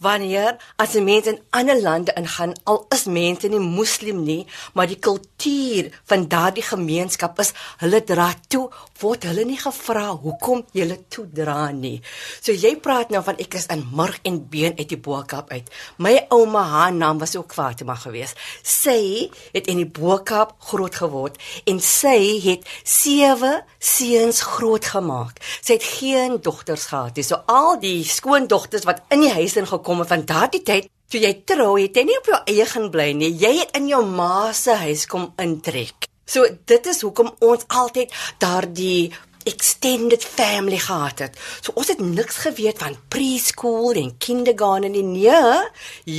wanneer 0.05 0.57
as 0.77 0.95
'n 0.95 1.05
mens 1.05 1.27
in 1.27 1.41
ander 1.51 1.81
lande 1.81 2.13
ingaan, 2.21 2.53
al 2.65 2.87
is 2.95 3.05
mense 3.05 3.49
nie 3.49 3.59
moslim 3.59 4.23
nie, 4.25 4.47
maar 4.75 4.87
die 4.87 4.99
kultuur 4.99 5.91
van 6.05 6.29
daardie 6.29 6.63
gemeenskap 6.63 7.39
is 7.39 7.53
hulle 7.79 8.05
dra 8.05 8.35
toe, 8.49 8.71
word 9.01 9.25
hulle 9.29 9.45
nie 9.45 9.59
gevra 9.59 10.07
hoekom 10.17 10.65
jy 10.73 10.87
toe 11.09 11.27
dra 11.33 11.71
nie. 11.73 12.01
So 12.41 12.53
jy 12.53 12.77
praat 12.81 13.11
nou 13.11 13.23
van 13.25 13.39
ek 13.43 13.55
is 13.59 13.67
in 13.73 13.83
murg 13.93 14.19
en 14.25 14.39
been 14.51 14.77
uit 14.79 14.89
die 14.89 15.01
Boekap 15.05 15.51
uit. 15.51 15.71
My 15.99 16.15
ouma 16.33 16.63
haar 16.63 16.93
naam 16.93 17.19
was 17.19 17.37
ook 17.37 17.55
Fatima 17.55 17.95
geweest. 17.95 18.39
Sy 18.63 19.31
het 19.53 19.67
in 19.67 19.81
die 19.83 19.89
Boekap 19.89 20.55
groot 20.71 20.95
geword 20.95 21.39
en 21.67 21.81
sy 21.81 22.41
het 22.45 22.69
sewe 22.83 23.65
seuns 23.79 24.43
grootgemaak. 24.55 25.41
Sy 25.61 25.79
het 25.79 25.89
geen 25.99 26.39
dogters 26.43 26.89
gehad 26.93 27.17
nie. 27.17 27.27
So 27.27 27.43
al 27.51 27.79
die 27.83 28.05
skoondogters 28.07 28.87
wat 28.89 29.03
in 29.15 29.25
die 29.27 29.33
huis 29.33 29.57
ingekom 29.61 29.94
het 30.03 30.09
van 30.09 30.25
daardie 30.29 30.63
tyd 30.63 30.91
toe 31.11 31.21
jy 31.21 31.35
trou, 31.47 31.75
het 31.79 31.95
jy 31.97 32.07
nie 32.09 32.19
op 32.19 32.33
jou 32.33 32.41
eie 32.51 32.67
gaan 32.67 32.91
bly 32.91 33.13
nie. 33.15 33.31
Jy 33.39 33.53
het 33.61 33.77
in 33.79 33.87
jou 33.93 34.03
ma 34.07 34.53
se 34.53 34.75
huis 34.85 35.07
kom 35.07 35.31
intrek. 35.39 36.09
So 36.27 36.49
dit 36.67 36.87
is 36.91 37.05
hoekom 37.05 37.31
ons 37.45 37.67
altyd 37.69 38.13
daardie 38.43 39.13
extended 39.45 40.25
family 40.25 40.79
gehad 40.81 41.19
het. 41.19 41.37
So 41.61 41.77
ons 41.77 41.91
het 41.93 42.01
niks 42.01 42.41
geweet 42.47 42.81
van 42.81 42.97
preschool 43.13 43.93
en 44.01 44.15
kindergarten 44.19 44.95
nie. 44.97 45.05
Nee, 45.05 45.69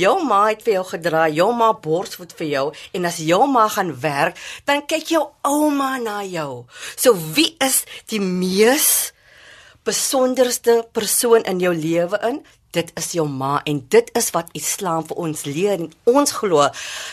jou 0.00 0.14
ma 0.24 0.44
het 0.52 0.62
vir 0.62 0.78
jou 0.78 0.84
gedra, 0.92 1.26
jou 1.34 1.50
ma 1.54 1.72
borsvoed 1.74 2.32
vir 2.38 2.48
jou 2.52 2.66
en 2.94 3.10
as 3.10 3.18
jou 3.18 3.42
ma 3.50 3.66
gaan 3.74 3.92
werk, 4.00 4.38
dan 4.64 4.86
kyk 4.86 5.10
jou 5.16 5.24
ouma 5.42 5.96
na 6.02 6.22
jou. 6.24 6.64
So 6.94 7.16
wie 7.34 7.56
is 7.62 7.82
die 8.10 8.22
mees 8.22 9.12
besonderste 9.86 10.84
persoon 10.94 11.46
in 11.46 11.60
jou 11.62 11.74
lewe 11.74 12.18
in? 12.30 12.40
Dit 12.70 12.90
is 12.94 13.12
jou 13.12 13.28
ma 13.28 13.60
en 13.64 13.84
dit 13.88 14.10
is 14.18 14.30
wat 14.30 14.50
Islam 14.52 15.06
vir 15.06 15.16
ons 15.16 15.44
leer 15.44 15.78
en 15.78 15.92
ons 16.04 16.32
glo 16.32 16.68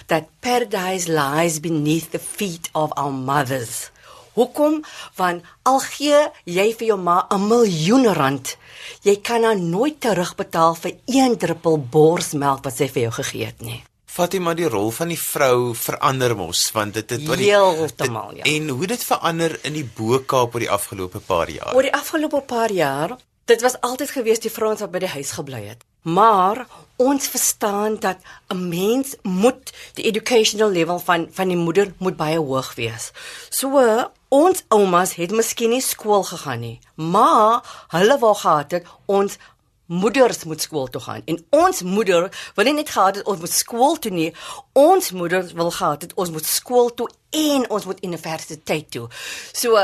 dat 0.07 0.29
paradise 0.39 1.11
lies 1.11 1.59
beneath 1.59 2.11
the 2.11 2.19
feet 2.19 2.69
of 2.73 2.91
our 2.95 3.11
mothers. 3.13 3.89
Hoekom? 4.33 4.81
Want 5.15 5.45
al 5.69 5.79
gee 5.79 6.19
jy 6.49 6.67
vir 6.73 6.87
jou 6.87 6.97
ma 6.97 7.27
'n 7.29 7.47
miljoen 7.47 8.13
rand, 8.13 8.57
jy 9.01 9.15
kan 9.21 9.43
haar 9.43 9.59
nooit 9.59 9.99
terugbetaal 9.99 10.75
vir 10.75 10.93
een 11.05 11.37
druppel 11.37 11.77
borsmelk 11.77 12.63
wat 12.63 12.77
sy 12.77 12.87
vir 12.87 13.01
jou 13.01 13.11
gegee 13.11 13.45
het 13.45 13.61
nie. 13.61 13.83
Fatima 14.05 14.53
die 14.53 14.67
rol 14.69 14.91
van 14.91 15.09
die 15.09 15.17
vrou 15.17 15.73
verander 15.73 16.35
mos 16.37 16.71
want 16.75 16.93
dit 16.93 17.09
het 17.09 17.23
wat 17.25 17.39
die 17.41 17.49
heeltemal 17.49 18.35
ja. 18.37 18.43
En 18.43 18.69
hoe 18.69 18.87
dit 18.87 19.03
verander 19.03 19.55
in 19.65 19.73
die 19.73 19.85
Bokaap 19.85 20.53
oor 20.53 20.59
die 20.59 20.69
afgelope 20.69 21.19
paar 21.19 21.49
jaar. 21.49 21.73
Oor 21.73 21.81
die 21.81 21.93
afgelope 21.93 22.41
paar 22.41 22.71
jaar, 22.71 23.17
dit 23.45 23.61
was 23.61 23.79
altyd 23.81 24.09
gewees 24.09 24.39
die 24.39 24.51
vrouens 24.51 24.79
wat 24.79 24.91
by 24.91 25.03
die 25.03 25.13
huis 25.15 25.31
gebly 25.31 25.63
het. 25.65 25.83
Maar 26.03 26.65
ons 26.99 27.27
verstaan 27.27 27.99
dat 27.99 28.17
'n 28.47 28.67
mens 28.67 29.15
moet 29.21 29.73
die 29.93 30.05
educational 30.05 30.69
level 30.69 30.99
van 30.99 31.27
van 31.31 31.47
die 31.47 31.57
moeder 31.57 31.93
moet 31.97 32.15
baie 32.15 32.37
hoog 32.37 32.75
wees. 32.75 33.11
So 33.49 34.11
ons 34.27 34.63
oumas 34.67 35.15
het 35.15 35.31
miskien 35.31 35.69
nie 35.69 35.81
skool 35.81 36.23
gegaan 36.23 36.59
nie, 36.59 36.79
maar 36.95 37.85
hulle 37.87 38.17
wou 38.19 38.35
gehad 38.35 38.71
het 38.71 38.85
ons 39.05 39.37
moeders 39.85 40.43
moet 40.43 40.61
skool 40.61 40.87
toe 40.87 41.01
gaan. 41.01 41.21
En 41.25 41.45
ons 41.49 41.81
moeder 41.81 42.51
wil 42.55 42.65
nie 42.65 42.73
net 42.73 42.89
gehad 42.89 43.15
het 43.15 43.25
ons 43.25 43.39
moet 43.39 43.51
skool 43.51 43.99
toe 43.99 44.11
nie, 44.11 44.33
ons 44.71 45.11
moeders 45.11 45.51
wil 45.51 45.71
gehad 45.71 46.01
het 46.01 46.13
ons 46.13 46.29
moet 46.29 46.45
skool 46.45 46.93
toe 46.93 47.09
en 47.29 47.69
ons 47.69 47.85
moet 47.85 48.03
universiteit 48.03 48.91
toe. 48.91 49.07
So 49.51 49.77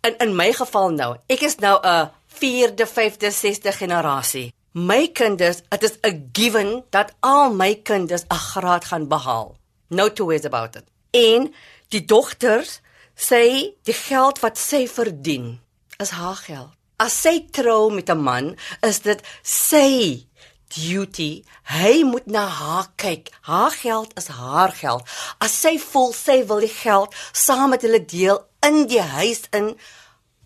in 0.00 0.18
in 0.18 0.36
my 0.36 0.52
geval 0.52 0.90
nou, 0.90 1.16
ek 1.26 1.40
is 1.40 1.56
nou 1.56 1.78
'n 1.82 2.10
4de, 2.32 2.86
5de, 2.86 3.30
6de 3.30 3.72
generasie 3.72 4.52
my 4.72 5.08
kinders, 5.12 5.60
dit 5.68 5.82
is 5.82 5.98
'n 6.00 6.28
given 6.32 6.84
dat 6.90 7.12
al 7.20 7.52
my 7.52 7.74
kinders 7.74 8.24
'n 8.28 8.34
graad 8.34 8.84
gaan 8.84 9.08
behaal. 9.08 9.56
No 9.88 10.12
two 10.12 10.26
ways 10.26 10.44
about 10.44 10.76
it. 10.76 10.84
En 11.10 11.54
die 11.88 12.04
dogters 12.04 12.80
sê 13.14 13.74
die 13.82 13.94
geld 14.08 14.38
wat 14.38 14.58
sy 14.58 14.88
verdien 14.88 15.60
is 15.96 16.10
haar 16.10 16.36
geld. 16.36 16.70
As 16.96 17.20
sy 17.20 17.46
trou 17.50 17.92
met 17.92 18.08
'n 18.08 18.18
man, 18.18 18.56
is 18.80 19.00
dit 19.00 19.20
sy 19.42 20.26
duty. 20.68 21.44
Hy 21.62 22.02
moet 22.04 22.26
na 22.26 22.46
haar 22.46 22.86
kyk. 22.96 23.30
Haar 23.40 23.70
geld 23.70 24.16
is 24.16 24.26
haar 24.26 24.72
geld. 24.72 25.02
As 25.38 25.60
sy 25.60 25.78
voel 25.78 26.12
sy 26.12 26.46
wil 26.46 26.60
die 26.60 26.76
geld 26.82 27.14
saam 27.32 27.70
met 27.70 27.82
hulle 27.82 28.04
deel 28.04 28.46
in 28.60 28.86
die 28.86 29.00
huis 29.00 29.40
in 29.50 29.78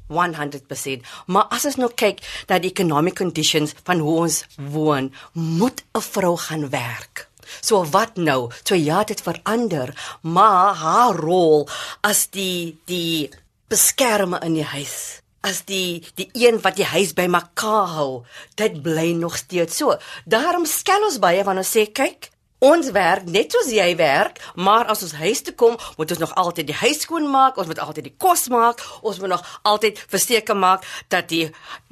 100%. 0.08 1.06
Maar 1.26 1.46
as 1.50 1.64
ons 1.64 1.76
nou 1.76 1.90
kyk 1.94 2.22
na 2.48 2.58
die 2.58 2.70
economic 2.70 3.16
conditions 3.18 3.74
van 3.84 3.98
hoe 3.98 4.18
ons 4.26 4.44
woon, 4.56 5.12
moet 5.32 5.82
'n 5.94 6.00
vrou 6.00 6.36
gaan 6.36 6.70
werk. 6.70 7.28
So 7.60 7.84
wat 7.90 8.16
nou? 8.16 8.50
So 8.64 8.74
ja, 8.74 9.04
dit 9.04 9.20
verander, 9.20 9.94
maar 10.20 10.74
haar 10.74 11.14
rol 11.14 11.68
as 12.00 12.26
die 12.34 12.78
die 12.86 13.30
beskermer 13.68 14.42
in 14.46 14.54
die 14.54 14.66
huis, 14.66 15.22
as 15.46 15.62
die 15.66 16.02
die 16.18 16.28
een 16.34 16.60
wat 16.62 16.76
die 16.76 16.86
huis 16.86 17.14
bymekaar 17.14 17.88
hou, 17.96 18.24
dit 18.54 18.82
bly 18.82 19.12
nog 19.18 19.36
steeds 19.36 19.76
so. 19.76 19.96
Daarom 20.24 20.66
skel 20.66 21.06
ons 21.06 21.20
baie 21.22 21.44
wanneer 21.44 21.66
ons 21.66 21.76
sê 21.76 21.86
kyk, 21.92 22.30
Ons 22.66 22.88
werk 22.90 23.29
net 23.31 23.52
soos 23.55 23.68
jy 23.70 23.87
werk, 23.98 24.40
maar 24.59 24.88
as 24.90 25.05
ons 25.07 25.12
huis 25.20 25.42
toe 25.46 25.52
kom, 25.55 25.76
moet 25.98 26.12
ons 26.14 26.22
nog 26.22 26.33
altyd 26.40 26.66
die 26.70 26.79
huis 26.81 27.02
skoon 27.05 27.29
maak, 27.31 27.59
ons 27.61 27.68
moet 27.70 27.81
altyd 27.85 28.09
die 28.09 28.14
kos 28.24 28.46
maak, 28.50 28.81
ons 29.07 29.20
moet 29.22 29.31
nog 29.37 29.44
altyd 29.70 30.00
verseker 30.11 30.59
maak 30.59 30.87
dat 31.12 31.29
die 31.31 31.44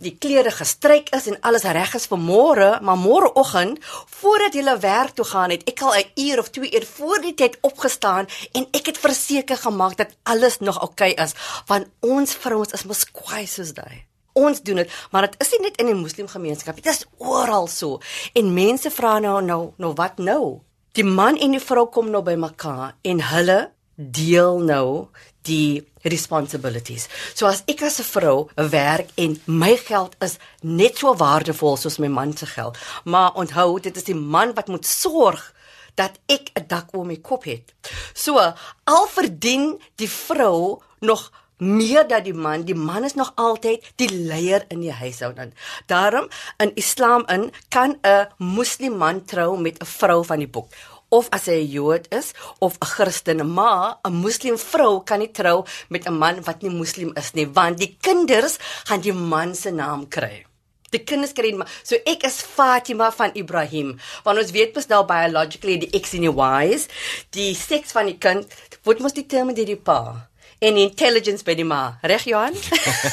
die 0.03 0.15
klere 0.19 0.51
gestryk 0.55 1.13
is 1.17 1.29
en 1.31 1.39
alles 1.47 1.67
reg 1.77 1.95
is 1.99 2.09
vir 2.11 2.21
môre, 2.21 2.71
maar 2.83 2.99
môreoggend 2.99 3.79
voordat 4.19 4.59
jy 4.59 4.65
werk 4.83 5.15
toe 5.15 5.27
gaan, 5.29 5.55
het 5.55 5.63
ek 5.71 5.83
al 5.83 5.95
'n 5.95 6.11
uur 6.27 6.39
of 6.43 6.51
2 6.51 6.75
uur 6.75 6.87
voor 6.97 7.21
die 7.21 7.35
tyd 7.35 7.59
opgestaan 7.61 8.27
en 8.53 8.67
ek 8.73 8.87
het 8.87 8.99
verseker 8.99 9.57
gemaak 9.57 9.97
dat 9.97 10.17
alles 10.23 10.59
nog 10.59 10.81
oukei 10.81 11.13
okay 11.13 11.25
is, 11.25 11.35
want 11.67 11.87
ons 12.01 12.35
vrouens 12.35 12.73
is 12.73 12.85
mos 12.85 13.05
kwaai 13.05 13.47
soos 13.47 13.73
daai 13.75 14.14
ons 14.35 14.63
doen 14.63 14.83
dit, 14.83 14.91
maar 15.11 15.29
dit 15.29 15.37
is 15.41 15.51
nie 15.55 15.63
net 15.69 15.81
in 15.83 15.91
die 15.93 15.99
moslimgemeenskap, 15.99 16.79
dit 16.83 16.91
is 16.91 17.07
oral 17.19 17.69
so. 17.71 18.01
En 18.35 18.55
mense 18.55 18.91
vra 18.91 19.19
nou 19.23 19.41
nou 19.43 19.63
nou 19.79 19.93
wat 19.99 20.19
nou? 20.19 20.61
Die 20.95 21.07
man 21.07 21.39
en 21.43 21.57
die 21.57 21.63
vrou 21.63 21.87
kom 21.91 22.11
nou 22.11 22.23
by 22.23 22.37
mekaar 22.39 22.95
en 23.03 23.23
hulle 23.33 23.59
deel 23.95 24.59
nou 24.59 25.09
die 25.47 25.85
responsibilities. 26.05 27.09
So 27.35 27.47
as 27.47 27.63
ek 27.69 27.83
as 27.83 28.01
'n 28.01 28.05
vrou 28.05 28.49
werk 28.57 29.09
en 29.17 29.41
my 29.47 29.77
geld 29.77 30.17
is 30.21 30.39
net 30.63 30.99
so 30.99 31.15
waardevol 31.15 31.77
soos 31.77 31.99
my 31.99 32.09
man 32.09 32.37
se 32.37 32.47
geld, 32.47 32.77
maar 33.05 33.35
onthou 33.35 33.81
dit 33.81 33.97
is 33.97 34.05
die 34.05 34.15
man 34.15 34.55
wat 34.55 34.69
moet 34.69 34.87
sorg 34.87 35.55
dat 35.95 36.19
ek 36.27 36.51
'n 36.55 36.67
dak 36.67 36.89
oor 36.93 37.07
my 37.07 37.17
kop 37.17 37.45
het. 37.45 37.75
So 38.15 38.39
al 38.85 39.07
verdien 39.07 39.81
die 39.97 40.11
vrou 40.11 40.81
nog 41.01 41.31
meer 41.59 42.09
dat 42.09 42.25
die 42.25 42.35
man, 42.35 42.65
die 42.65 42.75
man 42.75 43.05
is 43.05 43.15
nog 43.15 43.33
altyd 43.35 43.93
die 43.97 44.11
leier 44.11 44.65
in 44.69 44.81
die 44.81 44.93
huishouding. 44.93 45.55
Daarom 45.87 46.29
in 46.59 46.75
Islam 46.75 47.25
in 47.29 47.53
kan 47.69 47.99
'n 48.03 48.29
moslim 48.39 48.97
man 48.97 49.25
trou 49.25 49.59
met 49.59 49.79
'n 49.81 49.87
vrou 49.87 50.25
van 50.25 50.39
die 50.39 50.49
boek 50.49 50.69
of 51.15 51.29
as 51.31 51.47
hy 51.47 51.63
'n 51.63 51.71
Jood 51.71 52.05
is 52.11 52.33
of 52.59 52.79
'n 52.81 52.91
Christen, 52.95 53.41
maar 53.59 53.99
'n 54.05 54.13
moslim 54.25 54.59
vrou 54.59 55.05
kan 55.09 55.19
nie 55.19 55.31
trou 55.31 55.65
met 55.89 56.07
'n 56.07 56.19
man 56.19 56.43
wat 56.43 56.63
nie 56.63 56.71
moslim 56.71 57.13
is 57.17 57.31
nie, 57.35 57.47
want 57.47 57.79
die 57.79 57.97
kinders 58.01 58.59
gaan 58.89 59.01
die 59.01 59.13
man 59.13 59.55
se 59.55 59.71
naam 59.71 60.09
kry. 60.09 60.47
Die 60.91 61.05
kinders 61.05 61.33
kry 61.33 61.53
maar 61.55 61.71
so 61.83 61.95
ek 62.07 62.23
is 62.23 62.43
Fatima 62.43 63.11
van 63.13 63.31
Ibrahim. 63.35 63.99
Want 64.25 64.39
ons 64.39 64.51
weet 64.51 64.75
mos 64.75 64.87
nou 64.87 65.05
biologically 65.05 65.79
die 65.79 66.01
X 66.01 66.15
en 66.15 66.21
die 66.21 66.31
Y's, 66.31 66.87
die 67.31 67.55
seks 67.55 67.93
van 67.93 68.07
die 68.07 68.19
kind 68.19 68.47
word 68.85 69.01
mos 69.01 69.13
determined 69.13 69.57
deur 69.57 69.67
die 69.67 69.77
pa 69.77 70.29
en 70.65 70.79
intelligence 70.81 71.45
by 71.45 71.55
die 71.59 71.67
ma. 71.67 71.99
Reg 72.03 72.25
Johan? 72.29 72.57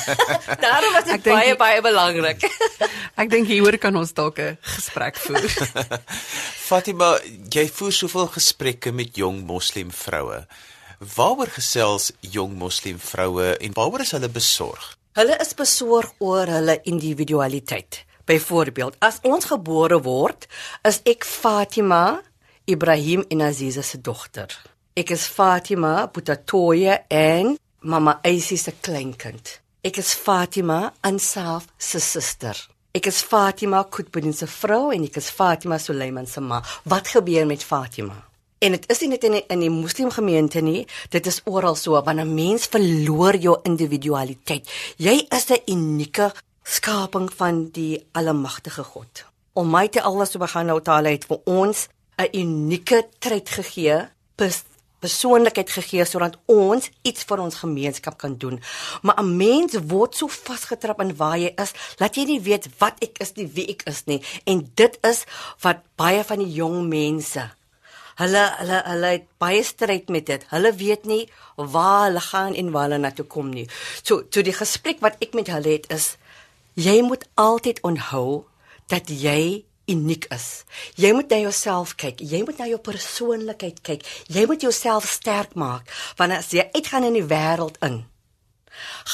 Daarom 0.63 0.95
was 0.95 1.07
dit 1.09 1.23
baie 1.25 1.55
baie 1.59 1.81
belangrik. 1.83 2.45
ek 3.21 3.31
dink 3.31 3.49
hieroor 3.51 3.77
kan 3.81 3.95
ons 3.99 4.13
dalk 4.17 4.39
'n 4.39 4.57
gesprek 4.75 5.19
voer. 5.19 5.49
Fatima, 6.69 7.17
jy 7.51 7.67
voer 7.67 7.95
soveel 7.95 8.29
gesprekke 8.31 8.91
met 8.95 9.17
jong 9.17 9.43
moslim 9.47 9.91
vroue. 9.91 10.45
Waaroor 11.15 11.51
gesels 11.51 12.11
jong 12.21 12.55
moslim 12.55 12.99
vroue 12.99 13.57
en 13.59 13.75
waaroor 13.75 14.05
is 14.05 14.15
hulle 14.15 14.29
besorg? 14.29 14.95
Hulle 15.19 15.35
is 15.43 15.53
besorg 15.53 16.13
oor 16.19 16.47
hulle 16.47 16.79
individualiteit. 16.87 18.05
Byvoorbeeld, 18.25 18.95
as 19.01 19.19
ons 19.27 19.49
gebore 19.49 19.99
word, 20.05 20.47
is 20.87 21.01
ek 21.03 21.25
Fatima 21.25 22.21
Ibrahim 22.65 23.25
en 23.27 23.41
Aziza 23.41 23.81
se 23.81 23.99
dogter. 23.99 24.70
Ek 24.91 25.13
is 25.15 25.23
Fatima 25.23 26.09
Putatoye 26.11 27.05
en 27.07 27.53
Mama 27.87 28.17
Aisy 28.27 28.57
se 28.59 28.73
kleinkind. 28.75 29.53
Ek 29.87 29.95
is 30.01 30.09
Fatima 30.11 30.89
Ansaf 31.07 31.69
se 31.79 32.01
suster. 32.03 32.57
Ek 32.91 33.07
is 33.07 33.21
Fatima 33.23 33.85
Kutbudin 33.87 34.35
se 34.35 34.49
vrou 34.51 34.89
en 34.91 35.05
ek 35.07 35.15
is 35.21 35.29
Fatima 35.31 35.77
Suleiman 35.79 36.27
se 36.27 36.43
ma. 36.43 36.59
Wat 36.91 37.07
gebeur 37.07 37.47
met 37.47 37.63
Fatima? 37.63 38.17
En 38.59 38.75
dit 38.75 38.89
is 38.91 38.99
nie 38.99 39.07
net 39.13 39.23
in 39.29 39.37
die, 39.37 39.41
in 39.55 39.63
die 39.63 39.69
moslimgemeente 39.71 40.59
nie, 40.59 40.83
dit 41.15 41.29
is 41.31 41.39
oral 41.47 41.79
so 41.79 41.95
wanneer 41.95 42.27
'n 42.27 42.35
mens 42.35 42.67
verloor 42.67 43.35
jou 43.39 43.55
individualiteit. 43.63 44.67
Jy 44.97 45.25
is 45.31 45.47
'n 45.51 45.71
unieke 45.71 46.33
skaping 46.63 47.31
van 47.31 47.71
die 47.71 48.03
almagtige 48.11 48.83
God. 48.83 49.23
Almighty 49.53 49.99
Allah 49.99 50.27
subhanahu 50.27 50.73
wa 50.73 50.83
ta'ala 50.83 51.09
het 51.09 51.25
vir 51.25 51.39
ons 51.45 51.87
'n 52.17 52.27
unieke 52.33 53.07
trait 53.19 53.49
gegee, 53.49 54.09
pers 54.35 54.63
persoonlikheid 55.01 55.69
gegee 55.69 56.05
sodat 56.05 56.37
ons 56.45 56.89
iets 57.01 57.25
vir 57.27 57.41
ons 57.43 57.61
gemeenskap 57.63 58.17
kan 58.21 58.37
doen. 58.37 58.59
Maar 59.01 59.21
'n 59.21 59.37
mens 59.37 59.77
word 59.93 60.15
so 60.15 60.27
vasgetrap 60.27 61.01
in 61.01 61.15
waar 61.15 61.37
jy 61.37 61.53
is, 61.57 61.73
dat 61.97 62.15
jy 62.15 62.25
nie 62.25 62.41
weet 62.41 62.69
wat 62.77 62.95
ek 63.01 63.17
is 63.19 63.33
nie, 63.35 63.47
wie 63.47 63.67
ek 63.67 63.83
is 63.85 64.05
nie. 64.05 64.21
En 64.45 64.71
dit 64.75 64.97
is 65.01 65.25
wat 65.61 65.83
baie 65.95 66.23
van 66.23 66.39
die 66.39 66.53
jong 66.53 66.87
mense 66.87 67.49
Hulle 68.19 68.41
hulle 68.59 68.79
hulle 68.85 69.09
het 69.15 69.27
baie 69.41 69.63
stryd 69.63 70.09
met 70.13 70.27
dit. 70.27 70.43
Hulle 70.51 70.73
weet 70.77 71.07
nie 71.09 71.23
waar 71.55 72.05
hulle 72.05 72.19
gaan 72.19 72.53
en 72.53 72.71
waar 72.71 72.89
hulle 72.89 72.99
na 73.01 73.11
toe 73.15 73.25
kom 73.25 73.49
nie. 73.49 73.67
So 74.03 74.23
so 74.29 74.43
die 74.45 74.55
gesprek 74.55 75.01
wat 75.01 75.17
ek 75.25 75.33
met 75.37 75.49
hulle 75.49 75.77
het 75.77 75.87
is 75.89 76.15
jy 76.75 77.01
moet 77.01 77.25
altyd 77.35 77.81
onthou 77.87 78.43
dat 78.91 79.09
jy 79.09 79.63
uniek 79.91 80.27
is. 80.33 80.63
Jy 80.95 81.11
moet 81.15 81.29
na 81.31 81.41
jouself 81.43 81.95
kyk. 81.99 82.21
Jy 82.23 82.41
moet 82.47 82.59
na 82.61 82.67
jou 82.71 82.79
persoonlikheid 82.83 83.81
kyk. 83.85 84.05
Jy 84.31 84.45
moet 84.49 84.63
jouself 84.65 85.09
sterk 85.09 85.55
maak 85.59 85.89
want 86.17 86.35
as 86.35 86.51
jy 86.55 86.65
uitgaan 86.75 87.07
in 87.09 87.17
die 87.19 87.27
wêreld 87.27 87.77
in, 87.85 88.01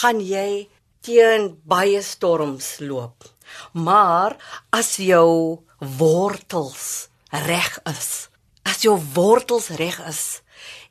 gaan 0.02 0.20
jy 0.24 0.68
teen 1.06 1.54
baie 1.68 2.02
storms 2.04 2.78
loop. 2.84 3.28
Maar 3.74 4.36
as 4.76 4.98
jou 5.00 5.64
wortels 5.80 7.08
reg 7.48 7.78
is, 7.88 8.28
as 8.68 8.84
jou 8.84 8.98
wortels 9.16 9.70
reg 9.80 10.00
is 10.10 10.42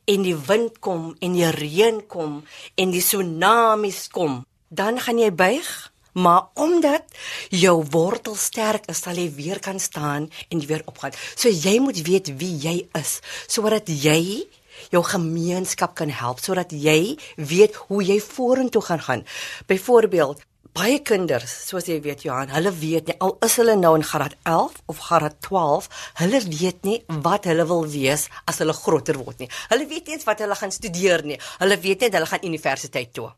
en 0.06 0.22
die 0.22 0.36
wind 0.48 0.78
kom 0.80 1.10
en 1.20 1.34
die 1.36 1.50
reën 1.50 2.00
kom 2.08 2.40
en 2.78 2.94
die 2.94 3.02
tsunamies 3.02 4.06
kom, 4.14 4.44
dan 4.68 5.00
gaan 5.02 5.20
jy 5.20 5.32
buig 5.34 5.68
maar 6.16 6.48
omdat 6.54 7.04
jou 7.52 7.76
wortel 7.90 8.36
sterk 8.40 8.88
is, 8.90 9.02
sal 9.04 9.18
jy 9.20 9.28
weer 9.36 9.60
kan 9.60 9.80
staan 9.80 10.30
en 10.48 10.66
weer 10.66 10.82
opgaan. 10.88 11.12
So 11.36 11.52
jy 11.52 11.78
moet 11.84 12.00
weet 12.06 12.32
wie 12.40 12.54
jy 12.62 12.76
is, 12.96 13.18
sodat 13.46 13.90
jy 13.92 14.46
jou 14.92 15.02
gemeenskap 15.04 15.94
kan 15.98 16.12
help, 16.12 16.40
sodat 16.40 16.72
jy 16.72 17.16
weet 17.36 17.76
hoe 17.88 18.02
jy 18.04 18.18
vorentoe 18.20 18.82
gaan 18.88 19.04
gaan. 19.04 19.24
Byvoorbeeld, 19.68 20.42
baie 20.76 20.98
kinders, 21.04 21.52
soos 21.68 21.88
jy 21.88 21.96
weet 22.04 22.26
Johan, 22.26 22.52
hulle 22.52 22.72
weet 22.80 23.08
nie 23.08 23.16
al 23.24 23.36
is 23.44 23.56
hulle 23.60 23.76
nou 23.80 23.94
in 23.96 24.04
graad 24.04 24.36
11 24.44 24.82
of 24.92 25.00
graad 25.08 25.38
12, 25.46 25.88
hulle 26.20 26.42
weet 26.48 26.84
nie 26.88 26.98
wat 27.24 27.48
hulle 27.48 27.64
wil 27.68 27.86
wees 27.92 28.28
as 28.44 28.60
hulle 28.64 28.76
groter 28.76 29.16
word 29.20 29.44
nie. 29.44 29.50
Hulle 29.72 29.88
weet 29.88 30.08
nie 30.08 30.18
eens 30.18 30.28
wat 30.28 30.44
hulle 30.44 30.56
gaan 30.58 30.74
studeer 30.74 31.24
nie. 31.24 31.40
Hulle 31.62 31.80
weet 31.80 32.06
net 32.06 32.16
hulle 32.18 32.28
gaan 32.28 32.44
universiteit 32.44 33.12
toe. 33.16 33.30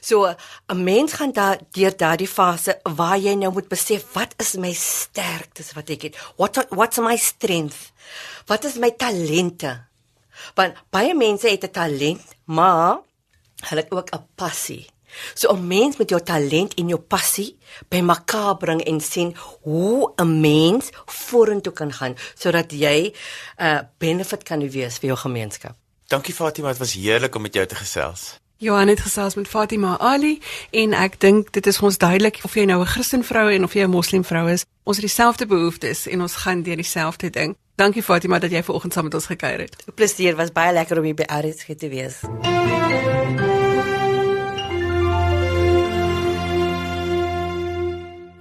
So 0.00 0.34
'n 0.66 0.82
mens 0.84 1.12
gaan 1.12 1.32
daar 1.32 1.58
deur 1.70 1.96
daardie 1.96 2.28
fase 2.28 2.80
waar 2.82 3.18
jy 3.18 3.34
nou 3.34 3.52
moet 3.52 3.68
besef 3.68 4.12
wat 4.12 4.34
is 4.36 4.54
my 4.56 4.72
sterktes 4.72 5.72
wat 5.72 5.90
ek 5.90 6.02
het. 6.02 6.16
What 6.36 6.66
what's 6.68 6.98
my 6.98 7.16
strength? 7.16 7.92
Wat 8.46 8.64
is 8.64 8.76
my 8.76 8.90
talente? 8.90 9.84
Want 10.54 10.74
baie 10.90 11.14
mense 11.14 11.48
het 11.48 11.64
'n 11.64 11.70
talent, 11.70 12.24
maar 12.44 13.00
hulle 13.68 13.80
het 13.80 13.90
ook 13.90 14.10
'n 14.10 14.26
passie. 14.34 14.92
So 15.34 15.52
'n 15.52 15.66
mens 15.66 15.96
met 15.96 16.08
jou 16.08 16.22
talent 16.22 16.74
en 16.74 16.88
jou 16.88 17.00
passie 17.00 17.58
bymekaar 17.88 18.56
bring 18.56 18.80
en 18.84 19.00
sien 19.00 19.36
hoe 19.60 20.12
'n 20.16 20.40
mens 20.40 20.90
vorentoe 21.06 21.72
kan 21.72 21.92
gaan 21.92 22.16
sodat 22.34 22.72
jy 22.72 23.12
'n 23.56 23.64
uh, 23.64 23.80
benefit 23.98 24.42
kan 24.42 24.70
wees 24.70 24.98
vir 24.98 25.06
jou 25.06 25.18
gemeenskap. 25.18 25.76
Dankie 26.06 26.34
Fatima, 26.34 26.68
dit 26.68 26.78
was 26.78 26.92
heerlik 26.92 27.34
om 27.34 27.42
met 27.42 27.54
jou 27.54 27.66
te 27.66 27.74
gesels. 27.74 28.41
Johan 28.62 28.88
het 28.88 29.00
gesels 29.00 29.34
met 29.34 29.48
Fatima 29.48 29.98
Ali 29.98 30.38
en 30.70 30.92
ek 30.94 31.16
dink 31.20 31.48
dit 31.50 31.66
is 31.66 31.80
ons 31.82 31.96
duidelik 31.98 32.38
of 32.46 32.54
jy 32.54 32.62
nou 32.70 32.78
'n 32.80 32.86
Christen 32.86 33.24
vrou 33.24 33.50
en 33.50 33.64
of 33.64 33.74
jy 33.74 33.82
'n 33.82 33.90
Moslem 33.90 34.24
vrou 34.24 34.50
is, 34.50 34.64
ons 34.82 34.96
het 34.96 35.06
dieselfde 35.06 35.46
behoeftes 35.46 36.06
en 36.06 36.20
ons 36.20 36.34
gaan 36.34 36.62
deur 36.62 36.76
dieselfde 36.76 37.30
ding. 37.30 37.56
Dankie 37.74 38.02
Fatima 38.02 38.38
dat 38.38 38.50
jy 38.50 38.62
vanoggend 38.62 38.92
saam 38.92 39.04
met 39.04 39.14
ons 39.14 39.26
gekuier 39.26 39.58
het. 39.58 39.76
Plesier, 39.94 40.36
was 40.36 40.52
baie 40.52 40.72
lekker 40.72 40.98
om 40.98 41.04
hier 41.04 41.14
by 41.14 41.26
Aris 41.26 41.56
te 41.76 41.88
wees. 41.88 42.20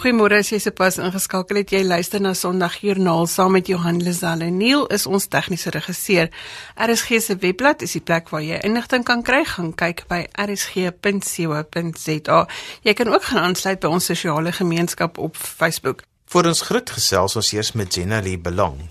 Goeiemôre, 0.02 0.40
as 0.42 0.50
jy 0.50 0.58
se 0.58 0.72
pas 0.74 0.96
ingeskakel 0.98 1.60
het, 1.60 1.70
jy 1.76 1.84
luister 1.86 2.18
na 2.18 2.32
Sondagjoernaal 2.34 3.28
saam 3.30 3.52
met 3.54 3.68
Johan 3.70 4.02
Lazelle. 4.02 4.48
Neil 4.50 4.88
is 4.90 5.06
ons 5.06 5.28
tegniese 5.30 5.70
regisseur. 5.76 6.32
RSG 6.74 7.20
se 7.22 7.36
webblad 7.38 7.86
is 7.86 7.94
die 7.94 8.02
plek 8.02 8.34
waar 8.34 8.42
jy 8.42 8.58
inligting 8.66 9.06
kan 9.06 9.22
kry. 9.22 9.46
Gaan 9.46 9.78
kyk 9.78 10.10
by 10.10 10.26
rsg.co.za. 10.42 12.40
Jy 12.82 12.94
kan 12.98 13.14
ook 13.14 13.30
gaan 13.30 13.44
aansluit 13.44 13.78
by 13.86 13.94
ons 13.94 14.10
sosiale 14.10 14.50
gemeenskap 14.58 15.22
op 15.22 15.38
Facebook. 15.38 16.02
Vir 16.34 16.50
ons 16.50 16.66
groet 16.66 16.90
gesels 16.98 17.38
ons 17.38 17.54
eers 17.54 17.72
met 17.78 17.94
Jenna 17.94 18.26
Lee 18.26 18.42
Belong. 18.42 18.82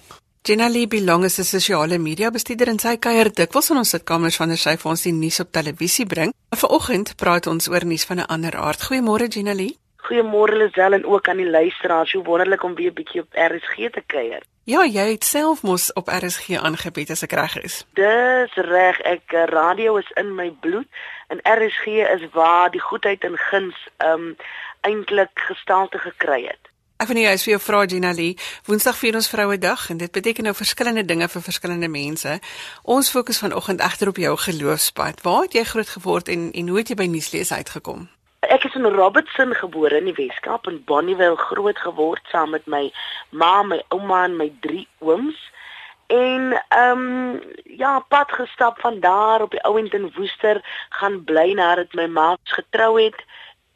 Jenna 0.47 0.71
Lee 0.71 0.87
Belong 0.87 1.27
is 1.27 1.41
'n 1.41 1.45
sosiale 1.45 1.99
media 1.99 2.31
bestuurder 2.31 2.69
en 2.69 2.79
sy 2.79 2.97
kuier 2.97 3.35
dikwels 3.35 3.71
in 3.71 3.77
ons 3.83 3.91
sitkamers 3.91 4.39
wanneer 4.39 4.59
sy 4.59 4.77
vir 4.77 4.91
ons 4.91 5.03
die 5.03 5.13
nuus 5.13 5.41
op 5.41 5.51
televisie 5.53 6.07
bring. 6.07 6.33
Vanoggend 6.55 7.17
praat 7.17 7.47
ons 7.47 7.69
oor 7.69 7.85
nuus 7.85 8.05
van 8.05 8.19
'n 8.19 8.27
ander 8.27 8.57
aard. 8.57 8.83
Goeiemôre 8.83 9.29
Jenna 9.29 9.55
Lee. 9.55 9.77
Goeiemôre 10.07 10.57
Lisel 10.57 10.93
en 10.93 11.05
ook 11.07 11.29
aan 11.29 11.37
die 11.37 11.51
luisteraars. 11.51 12.13
Hoe 12.13 12.25
wonderlik 12.25 12.63
om 12.63 12.75
weer 12.75 12.91
'n 12.91 12.95
bietjie 12.95 13.21
op 13.21 13.33
RSG 13.33 13.91
te 13.91 14.03
kuier. 14.07 14.43
Ja, 14.65 14.85
jy 14.85 15.11
het 15.11 15.25
self 15.25 15.63
mos 15.63 15.93
op 15.93 16.09
RSG 16.09 16.61
aangebied 16.61 17.11
as 17.11 17.23
ek 17.23 17.33
reg 17.33 17.57
is. 17.61 17.85
Dis 17.99 18.55
reg. 18.55 19.01
Ek 19.01 19.33
eh, 19.33 19.45
radio 19.45 19.97
is 19.97 20.11
in 20.15 20.35
my 20.35 20.51
bloed 20.61 20.87
en 21.29 21.41
RSG 21.43 21.87
is 21.87 22.29
waar 22.33 22.71
die 22.71 22.81
goedheid 22.81 23.25
en 23.25 23.37
guns 23.37 23.89
um 23.99 24.37
eintlik 24.81 25.31
gestalte 25.35 25.99
gekry 25.99 26.45
het. 26.47 26.71
Ek 27.01 27.09
van 27.09 27.17
jou 27.17 27.33
is 27.33 27.45
vir 27.47 27.55
jou 27.55 27.61
vra 27.65 27.81
Gina 27.89 28.13
Lee. 28.13 28.37
Woensdag 28.69 28.97
vier 29.01 29.17
ons 29.17 29.29
Vrouedag 29.33 29.89
en 29.91 29.97
dit 29.97 30.13
beteken 30.13 30.45
nou 30.45 30.55
verskillende 30.55 31.05
dinge 31.05 31.29
vir 31.33 31.43
verskillende 31.43 31.89
mense. 31.89 32.39
Ons 32.83 33.11
fokus 33.11 33.41
vanoggend 33.41 33.81
egter 33.81 34.09
op 34.13 34.21
jou 34.21 34.37
geloofspad. 34.37 35.23
Waar 35.25 35.43
het 35.49 35.57
jy 35.57 35.65
groot 35.65 35.89
geword 35.89 36.29
en 36.29 36.51
en 36.53 36.69
hoe 36.69 36.79
het 36.79 36.93
jy 36.93 37.01
by 37.01 37.09
nuuslees 37.09 37.53
uitgekom? 37.53 38.09
Ek 38.41 38.65
is 38.65 38.75
in 38.75 38.87
Robertson 38.87 39.53
gebore 39.55 39.99
in 40.01 40.07
die 40.09 40.17
Weskaap 40.17 40.67
en 40.67 40.79
Bonnievale 40.89 41.37
groot 41.37 41.79
geword 41.79 42.29
saam 42.33 42.55
met 42.57 42.65
my 42.67 42.87
ma, 43.37 43.63
my 43.63 43.83
ouma 43.93 44.23
en 44.25 44.39
my 44.39 44.49
drie 44.65 44.87
ooms. 45.05 45.37
En 46.09 46.55
ehm 46.57 47.03
um, 47.03 47.43
ja, 47.65 47.99
pad 48.09 48.33
gestap 48.33 48.81
van 48.81 49.01
daar 49.01 49.45
op 49.45 49.51
die 49.51 49.63
ouend 49.69 49.93
in 49.95 50.09
Woester 50.17 50.63
gaan 50.89 51.21
bly 51.25 51.53
nadat 51.53 51.93
my 51.93 52.07
ma 52.07 52.37
getrou 52.57 52.97
het 53.03 53.21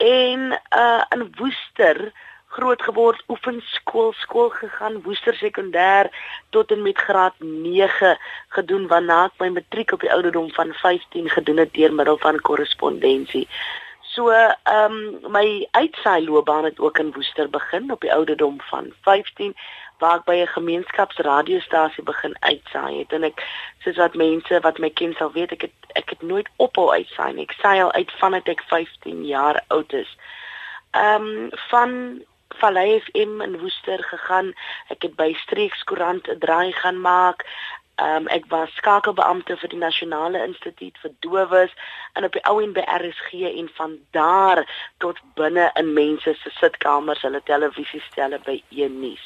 en 0.00 0.56
uh 0.72 1.04
in 1.12 1.28
Woester 1.36 2.12
groot 2.56 2.82
geword, 2.82 3.22
oefenskool, 3.28 4.12
skool 4.16 4.48
gegaan, 4.48 5.00
Woester 5.02 5.34
sekondêr 5.34 6.08
tot 6.50 6.70
en 6.70 6.82
met 6.82 6.98
graad 6.98 7.34
9 7.38 8.16
gedoen 8.56 8.86
waarna 8.88 9.24
ek 9.28 9.40
my 9.42 9.52
matriek 9.60 9.92
op 9.92 10.04
die 10.06 10.12
ouderdom 10.12 10.52
van 10.56 10.72
15 10.80 11.28
gedoen 11.36 11.66
het 11.66 11.74
deur 11.74 11.92
middel 11.92 12.18
van 12.22 12.40
korrespondensie. 12.40 13.48
So, 14.14 14.30
ehm 14.30 14.92
um, 14.92 15.32
my 15.32 15.68
uitsaai 15.70 16.24
loopbaan 16.24 16.64
het 16.64 16.78
ook 16.78 16.98
in 16.98 17.12
Woester 17.12 17.50
begin 17.50 17.90
op 17.92 18.00
die 18.00 18.12
ouderdom 18.12 18.60
van 18.60 18.92
15 19.00 19.56
waar 19.98 20.18
ek 20.18 20.24
by 20.24 20.36
'n 20.42 20.46
gemeenskapsradiostasie 20.46 22.04
begin 22.04 22.36
uitsaai 22.40 22.98
het 22.98 23.12
en 23.12 23.24
ek 23.30 23.42
soos 23.84 23.96
wat 23.96 24.14
mense 24.14 24.60
wat 24.60 24.78
my 24.78 24.90
ken 24.90 25.14
sal 25.18 25.32
weet 25.32 25.52
ek 25.52 25.66
het 25.66 25.76
ek 26.00 26.10
het 26.10 26.22
nooit 26.22 26.48
ophou 26.56 26.90
uitsaai 26.92 27.32
nie. 27.32 27.46
Ek 27.48 27.58
saai 27.58 27.82
al 27.82 27.92
uit 27.92 28.12
vandat 28.20 28.48
ek 28.48 28.62
15 28.70 29.24
jaar 29.26 29.62
oud 29.68 29.92
is. 29.92 30.16
Ehm 30.90 31.26
um, 31.26 31.50
van 31.70 32.22
Vallei 32.58 33.00
FM 33.00 33.40
in 33.40 33.58
Woester 33.58 34.02
gegaan. 34.04 34.52
Ek 34.88 35.02
het 35.02 35.16
by 35.16 35.32
Streekskoerant 35.34 36.28
'n 36.28 36.38
draai 36.38 36.72
gaan 36.72 37.00
maak. 37.00 37.44
Um, 38.02 38.26
ek 38.26 38.48
was 38.50 38.72
skakelbeampte 38.74 39.54
vir 39.56 39.70
die 39.70 39.78
Nasionale 39.78 40.40
Instituut 40.42 40.96
vir 40.98 41.12
Dowes 41.22 41.70
en 42.18 42.24
op 42.26 42.34
die 42.34 42.42
ou 42.50 42.56
en 42.58 42.72
by 42.74 42.82
RSG 42.90 43.44
en 43.52 43.68
van 43.76 43.98
daar 44.16 44.64
tot 44.98 45.20
binne 45.38 45.68
in 45.78 45.92
mense 45.94 46.34
se 46.40 46.50
sitkamers, 46.58 47.22
hulle 47.22 47.42
televisiestelle 47.46 48.40
by 48.42 48.56
een 48.74 48.98
nuus. 49.00 49.22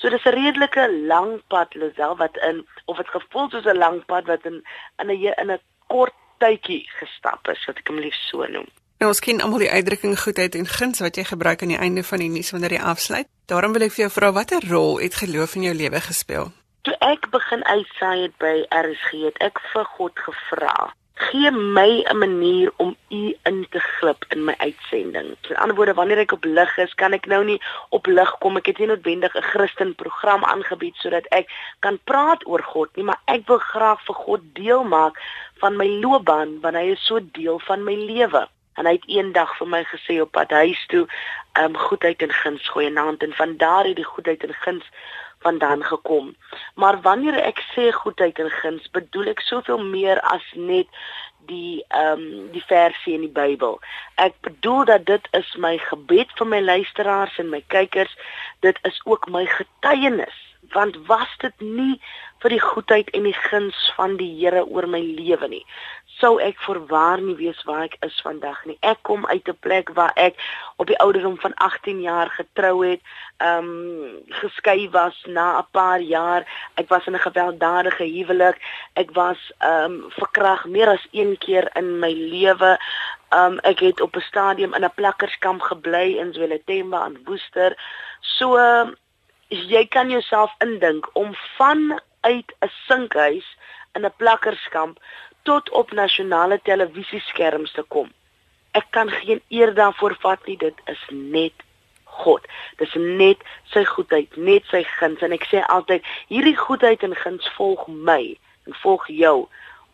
So 0.00 0.08
dis 0.08 0.24
'n 0.24 0.32
redelike 0.32 0.88
lang 1.12 1.42
pad 1.48 1.74
Lisel 1.74 2.16
wat 2.16 2.36
in 2.36 2.66
of 2.86 2.96
dit 2.96 3.08
gevoel 3.08 3.50
soos 3.50 3.68
'n 3.68 3.76
lang 3.76 4.04
pad 4.04 4.24
wat 4.26 4.44
in 4.44 4.64
in 4.98 5.10
'n 5.10 5.34
in 5.36 5.50
'n 5.52 5.60
kort 5.86 6.14
tydjie 6.38 6.88
gestap 6.98 7.48
is, 7.48 7.64
wat 7.66 7.78
ek 7.78 7.88
hom 7.88 7.98
lief 7.98 8.14
so 8.14 8.46
noem. 8.46 8.68
Nou 8.98 9.10
ons 9.12 9.20
ken 9.20 9.42
almal 9.44 9.58
die 9.58 9.70
uitdrukking 9.70 10.16
goedheid 10.20 10.54
en 10.54 10.66
guns 10.66 11.00
wat 11.04 11.16
jy 11.16 11.24
gebruik 11.24 11.62
aan 11.62 11.74
die 11.74 11.82
einde 11.86 12.04
van 12.04 12.18
die 12.18 12.28
nuus 12.28 12.50
wanneer 12.50 12.72
jy 12.72 12.80
afsluit. 12.80 13.28
Daarom 13.46 13.72
wil 13.72 13.82
ek 13.82 13.92
vir 13.92 14.06
jou 14.06 14.12
vra 14.12 14.32
watter 14.32 14.64
rol 14.68 14.96
het 14.98 15.14
geloof 15.14 15.54
in 15.54 15.62
jou 15.62 15.74
lewe 15.74 16.00
gespeel? 16.00 16.52
Toe 16.86 16.94
ek 17.02 17.30
begin 17.34 17.64
uitsaai 17.66 18.20
het 18.22 18.36
by 18.38 18.54
RSG 18.70 19.24
het 19.26 19.42
ek 19.42 19.58
vir 19.72 19.90
God 19.96 20.24
gevra 20.28 20.76
gee 21.16 21.50
my 21.50 22.04
'n 22.04 22.18
manier 22.18 22.72
om 22.76 22.96
u 23.08 23.36
in 23.42 23.66
te 23.70 23.80
glip 23.80 24.24
in 24.28 24.44
my 24.44 24.54
uitsending. 24.58 25.28
Met 25.48 25.56
ander 25.56 25.76
woorde, 25.76 25.94
wanneer 25.94 26.18
ek 26.18 26.32
op 26.32 26.44
lig 26.44 26.76
is, 26.76 26.94
kan 26.94 27.12
ek 27.12 27.26
nou 27.26 27.44
nie 27.44 27.60
op 27.88 28.06
lig 28.06 28.38
kom. 28.38 28.56
Ek 28.56 28.66
het 28.66 28.78
nie 28.78 28.86
noodwendig 28.86 29.34
'n 29.34 29.42
Christen 29.42 29.94
program 29.94 30.44
aangebied 30.44 30.94
sodat 30.96 31.26
ek 31.26 31.50
kan 31.80 31.98
praat 32.04 32.46
oor 32.46 32.62
God 32.62 32.96
nie, 32.96 33.04
maar 33.04 33.20
ek 33.24 33.46
wil 33.46 33.58
graag 33.58 34.04
vir 34.04 34.14
God 34.14 34.40
deel 34.52 34.84
maak 34.84 35.22
van 35.58 35.76
my 35.76 35.88
loopbaan 35.88 36.60
want 36.60 36.76
hy 36.76 36.90
is 36.90 37.06
so 37.06 37.18
deel 37.32 37.58
van 37.58 37.84
my 37.84 37.94
lewe. 37.94 38.48
En 38.74 38.86
hy 38.86 38.92
het 38.92 39.08
eendag 39.08 39.56
vir 39.56 39.66
my 39.66 39.84
gesê 39.84 40.20
op 40.20 40.32
pad 40.32 40.50
huis 40.50 40.86
toe, 40.86 41.06
ehm 41.52 41.64
um, 41.64 41.76
goedheid 41.76 42.22
en 42.22 42.32
guns 42.32 42.68
gooi 42.68 42.86
in 42.86 42.96
hand 42.96 43.22
en 43.22 43.32
van 43.32 43.56
daar 43.56 43.84
het 43.84 43.96
die 43.96 44.04
goedheid 44.04 44.44
en 44.44 44.54
guns 44.54 44.84
vandaan 45.46 45.84
gekom. 45.84 46.34
Maar 46.74 47.00
wanneer 47.06 47.38
ek 47.42 47.62
sê 47.74 47.90
goedheid 47.94 48.38
en 48.42 48.50
guns, 48.60 48.90
bedoel 48.98 49.32
ek 49.34 49.44
soveel 49.46 49.82
meer 49.82 50.20
as 50.34 50.46
net 50.54 50.90
die 51.46 51.84
ehm 51.94 52.22
um, 52.22 52.48
die 52.50 52.64
versie 52.66 53.14
in 53.14 53.22
die 53.26 53.36
Bybel. 53.42 53.78
Ek 54.18 54.34
bedoel 54.46 54.84
dat 54.90 55.06
dit 55.06 55.28
is 55.38 55.52
my 55.62 55.76
gebed 55.78 56.32
vir 56.38 56.50
my 56.54 56.60
luisteraars 56.60 57.38
en 57.42 57.52
my 57.54 57.62
kykers. 57.74 58.16
Dit 58.66 58.82
is 58.90 58.98
ook 59.04 59.30
my 59.30 59.46
getuienis 59.46 60.42
want 60.72 60.96
was 61.06 61.30
dit 61.38 61.60
nie 61.60 62.00
vir 62.42 62.54
die 62.56 62.62
goedheid 62.62 63.10
en 63.14 63.26
die 63.28 63.36
guns 63.36 63.92
van 63.96 64.16
die 64.20 64.32
Here 64.38 64.64
oor 64.66 64.88
my 64.90 65.00
lewe 65.00 65.48
nie 65.48 65.64
sou 66.20 66.36
ek 66.40 66.60
voorwaar 66.64 67.20
nie 67.20 67.34
weet 67.36 67.62
waar 67.68 67.84
ek 67.86 67.96
is 68.06 68.16
vandag 68.24 68.64
nie. 68.64 68.76
Ek 68.80 69.02
kom 69.02 69.26
uit 69.26 69.48
'n 69.48 69.58
plek 69.60 69.90
waar 69.94 70.12
ek 70.16 70.34
op 70.76 70.86
die 70.86 70.98
ouderdom 70.98 71.36
van 71.40 71.54
18 71.54 72.00
jaar 72.00 72.30
getrou 72.30 72.86
het 72.86 73.00
ehm 73.36 73.68
um, 73.68 74.22
geskei 74.28 74.88
was 74.90 75.16
na 75.26 75.58
'n 75.58 75.66
paar 75.70 76.00
jaar. 76.00 76.42
Ek 76.74 76.88
was 76.88 77.06
in 77.06 77.14
'n 77.14 77.26
gewelddadige 77.28 78.04
huwelik. 78.04 78.56
Ek 78.94 79.10
was 79.10 79.52
ehm 79.58 79.92
um, 79.92 80.04
verkrag 80.08 80.64
meer 80.64 80.88
as 80.88 81.06
een 81.12 81.38
keer 81.38 81.70
in 81.74 81.98
my 81.98 82.12
lewe. 82.12 82.78
Um 83.30 83.58
ek 83.58 83.80
het 83.80 84.00
op 84.00 84.16
'n 84.16 84.20
stadium 84.20 84.74
in 84.74 84.84
'n 84.84 84.94
plakkerskamp 84.94 85.60
gebly 85.60 86.16
in 86.18 86.32
Zwelithemba 86.32 86.98
aan 87.00 87.18
Woester. 87.24 87.76
So 88.20 88.56
jy 89.48 89.86
kan 89.86 90.10
jouself 90.10 90.54
indink 90.58 91.10
om 91.12 91.34
van 91.56 92.00
uit 92.20 92.54
'n 92.60 92.70
sinkhuis 92.86 93.56
in 93.96 94.04
'n 94.04 94.16
plakkerskamp 94.16 94.98
tot 95.46 95.70
op 95.70 95.92
nasionale 95.94 96.58
televisieskerms 96.62 97.72
te 97.72 97.84
kom. 97.94 98.10
Ek 98.76 98.86
kan 98.90 99.10
geen 99.10 99.40
eer 99.48 99.72
daarvoor 99.74 100.16
vat 100.20 100.42
nie, 100.46 100.58
dit 100.60 100.80
is 100.92 101.04
net 101.10 101.64
God. 102.16 102.44
Dis 102.80 102.94
net 102.94 103.44
sy 103.72 103.84
goedheid, 103.88 104.36
net 104.36 104.66
sy 104.72 104.82
guns 104.96 105.22
en 105.24 105.34
ek 105.36 105.46
sê 105.50 105.62
altyd 105.72 106.04
hierdie 106.32 106.56
goedheid 106.58 107.04
en 107.06 107.16
guns 107.22 107.48
volg 107.56 107.86
my 107.88 108.20
en 108.66 108.78
volg 108.82 109.06
jou 109.12 109.36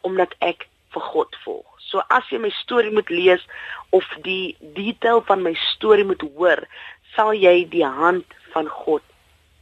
omdat 0.07 0.35
ek 0.41 0.67
vir 0.95 1.07
God 1.13 1.39
volg. 1.45 1.67
So 1.91 2.03
as 2.15 2.29
jy 2.33 2.41
my 2.43 2.53
storie 2.63 2.93
moet 2.95 3.11
lees 3.13 3.45
of 3.93 4.07
die 4.27 4.57
detail 4.79 5.23
van 5.29 5.45
my 5.45 5.55
storie 5.75 6.07
moet 6.09 6.23
hoor, 6.37 6.65
sal 7.15 7.35
jy 7.37 7.63
die 7.71 7.87
hand 7.87 8.39
van 8.55 8.71
God 8.83 9.05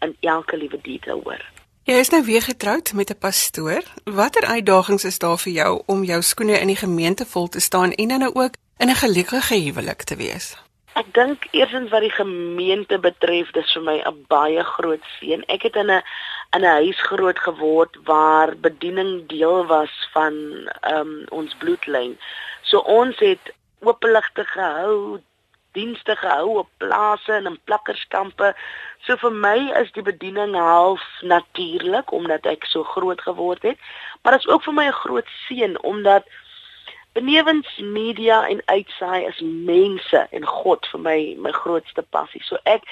in 0.05 0.15
elke 0.23 0.57
liewe 0.61 0.79
detail 0.87 1.23
hoor. 1.27 1.43
Jy 1.91 1.97
is 1.99 2.13
nou 2.15 2.21
weer 2.23 2.43
getroud 2.43 2.93
met 2.95 3.11
'n 3.11 3.19
pastoor. 3.19 3.83
Watter 4.05 4.45
uitdagings 4.47 5.05
is 5.05 5.19
daar 5.19 5.39
vir 5.39 5.53
jou 5.53 5.83
om 5.87 6.05
jou 6.05 6.23
skoene 6.23 6.61
in 6.61 6.67
die 6.67 6.77
gemeente 6.77 7.27
vol 7.27 7.49
te 7.49 7.61
staan 7.61 7.93
en 7.93 8.09
dan 8.09 8.19
nou 8.19 8.35
ook 8.35 8.55
in 8.79 8.89
'n 8.89 9.03
gelukkige 9.05 9.55
huwelik 9.55 10.03
te 10.03 10.17
wees? 10.17 10.57
Ek 10.95 11.15
dink 11.15 11.47
eersins 11.51 11.91
wat 11.91 12.01
die 12.01 12.17
gemeente 12.23 12.99
betref, 12.99 13.51
dis 13.51 13.73
vir 13.73 13.83
my 13.83 14.03
'n 14.07 14.25
baie 14.29 14.65
groot 14.65 15.05
seën. 15.19 15.43
Ek 15.47 15.63
het 15.63 15.75
in 15.75 15.91
'n 15.91 16.03
in 16.57 16.63
'n 16.63 16.77
huis 16.83 17.01
groot 17.01 17.39
geword 17.39 17.97
waar 18.05 18.57
bediening 18.57 19.27
deel 19.27 19.67
was 19.67 20.09
van 20.13 20.35
um, 20.95 21.25
ons 21.29 21.55
bloedlyn. 21.55 22.19
So 22.63 22.79
ons 22.79 23.19
het 23.19 23.53
oopligte 23.81 24.45
gehou, 24.45 25.21
dienste 25.73 26.17
gehou 26.17 26.59
op 26.59 26.69
plase 26.77 27.33
en 27.33 27.47
in 27.47 27.59
plakkerskampe. 27.65 28.55
So 29.07 29.17
vir 29.17 29.33
my 29.33 29.57
is 29.81 29.93
die 29.97 30.05
bediening 30.05 30.55
half 30.59 31.03
natuurlik 31.23 32.13
omdat 32.13 32.47
ek 32.47 32.67
so 32.69 32.83
groot 32.83 33.21
geword 33.21 33.63
het, 33.63 33.79
maar 34.23 34.37
dit 34.37 34.47
is 34.47 34.53
ook 34.53 34.65
vir 34.69 34.75
my 34.75 34.87
'n 34.87 35.03
groot 35.03 35.29
seën 35.49 35.79
omdat 35.83 36.25
benewens 37.13 37.79
media 37.79 38.49
en 38.49 38.63
uitsaai 38.65 39.25
is 39.27 39.41
mense 39.41 40.27
en 40.31 40.47
God 40.47 40.87
vir 40.93 41.01
my 41.01 41.19
my 41.39 41.53
grootste 41.53 42.03
passie. 42.03 42.43
So 42.45 42.57
ek 42.65 42.83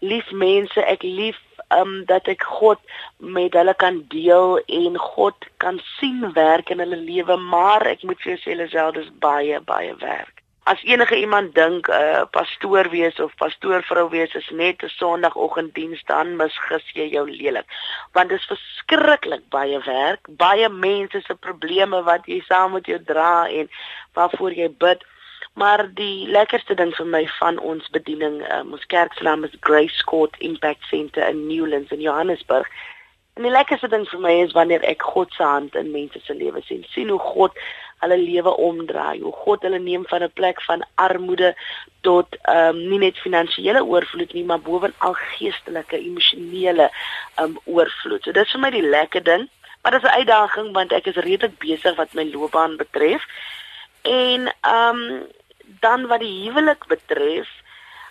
lief 0.00 0.30
mense, 0.30 0.80
ek 0.80 1.02
lief 1.02 1.36
um 1.68 2.04
dat 2.04 2.28
ek 2.28 2.42
God 2.42 2.78
met 3.18 3.52
hulle 3.52 3.74
kan 3.74 4.04
deel 4.08 4.58
en 4.66 4.98
God 4.98 5.34
kan 5.56 5.80
sien 5.98 6.32
werk 6.32 6.70
in 6.70 6.78
hulle 6.78 6.96
lewe, 6.96 7.36
maar 7.36 7.86
ek 7.86 8.02
moet 8.02 8.20
vir 8.22 8.36
jou 8.36 8.40
sê 8.44 8.68
self 8.70 8.94
dis 8.94 9.12
baie 9.20 9.60
baie 9.60 9.94
werk 10.00 10.35
as 10.66 10.82
enige 10.82 11.16
iemand 11.16 11.54
dink 11.54 11.86
'n 11.88 11.92
uh, 11.92 12.22
pastoor 12.30 12.88
wees 12.90 13.20
of 13.20 13.34
pastoorvrou 13.42 14.08
wees 14.10 14.34
is 14.34 14.50
net 14.50 14.82
'n 14.82 14.88
sonoggenddiens 14.88 16.02
dan 16.04 16.36
misgis 16.36 16.86
jy 16.98 17.06
jou 17.16 17.30
lelik. 17.30 17.66
Want 18.12 18.28
dit 18.28 18.38
is 18.38 18.50
verskriklik 18.52 19.44
baie 19.48 19.78
werk. 19.84 20.22
Baie 20.28 20.68
mense 20.68 21.20
se 21.20 21.34
probleme 21.34 22.02
wat 22.02 22.26
jy 22.26 22.40
saam 22.48 22.72
met 22.72 22.86
jou 22.86 22.98
dra 23.04 23.48
en 23.48 23.70
waarvoor 24.12 24.52
jy 24.52 24.68
bid. 24.78 25.04
Maar 25.54 25.88
die 25.94 26.28
lekkerste 26.28 26.74
ding 26.74 26.94
vir 26.94 27.06
my 27.06 27.24
van 27.38 27.58
ons 27.58 27.88
bediening 27.90 28.42
um, 28.52 28.72
ons 28.72 28.86
kerk 28.86 29.12
se 29.14 29.22
naam 29.22 29.44
is 29.44 29.56
Grace 29.60 30.04
Court 30.04 30.34
Impact 30.38 30.82
Centre 30.90 31.28
in 31.28 31.46
Newlands 31.46 31.90
in 31.90 32.00
Johannesburg. 32.00 32.66
En 33.36 33.42
die 33.42 33.52
lekkerste 33.52 33.88
ding 33.88 34.08
vir 34.08 34.20
my 34.20 34.34
is 34.42 34.52
wanneer 34.52 34.82
ek 34.88 35.02
God 35.02 35.32
se 35.32 35.42
hand 35.42 35.74
in 35.74 35.90
mense 35.92 36.20
se 36.24 36.34
lewens 36.34 36.66
sien. 36.66 36.84
sien 36.88 37.08
hoe 37.08 37.18
God 37.18 37.52
hulle 38.00 38.18
lewe 38.18 38.52
omdraai, 38.68 39.20
hoe 39.20 39.32
God 39.32 39.62
hulle 39.62 39.78
neem 39.78 40.04
van 40.08 40.22
'n 40.22 40.32
plek 40.34 40.62
van 40.62 40.86
armoede 40.94 41.54
tot 42.00 42.36
ehm 42.42 42.76
um, 42.76 42.88
nie 42.88 42.98
net 42.98 43.18
finansiële 43.18 43.84
oorvloed 43.84 44.32
nie, 44.32 44.44
maar 44.44 44.60
bovenal 44.60 45.14
geestelike, 45.14 45.98
emosionele 45.98 46.90
ehm 46.90 47.44
um, 47.44 47.58
oorvloed. 47.64 48.22
So 48.22 48.32
dis 48.32 48.50
vir 48.52 48.60
my 48.60 48.70
die 48.70 48.88
lekker 48.96 49.22
ding, 49.22 49.48
maar 49.82 49.92
dis 49.92 50.02
'n 50.02 50.18
uitdaging 50.20 50.72
want 50.72 50.92
ek 50.92 51.06
is 51.06 51.24
redelik 51.28 51.58
besig 51.58 51.96
wat 51.96 52.14
my 52.14 52.24
loopbaan 52.24 52.76
betref. 52.76 53.22
En 54.02 54.52
ehm 54.60 55.02
um, 55.02 55.26
dan 55.80 56.06
wat 56.06 56.20
die 56.20 56.42
huwelik 56.44 56.86
betref, 56.86 57.48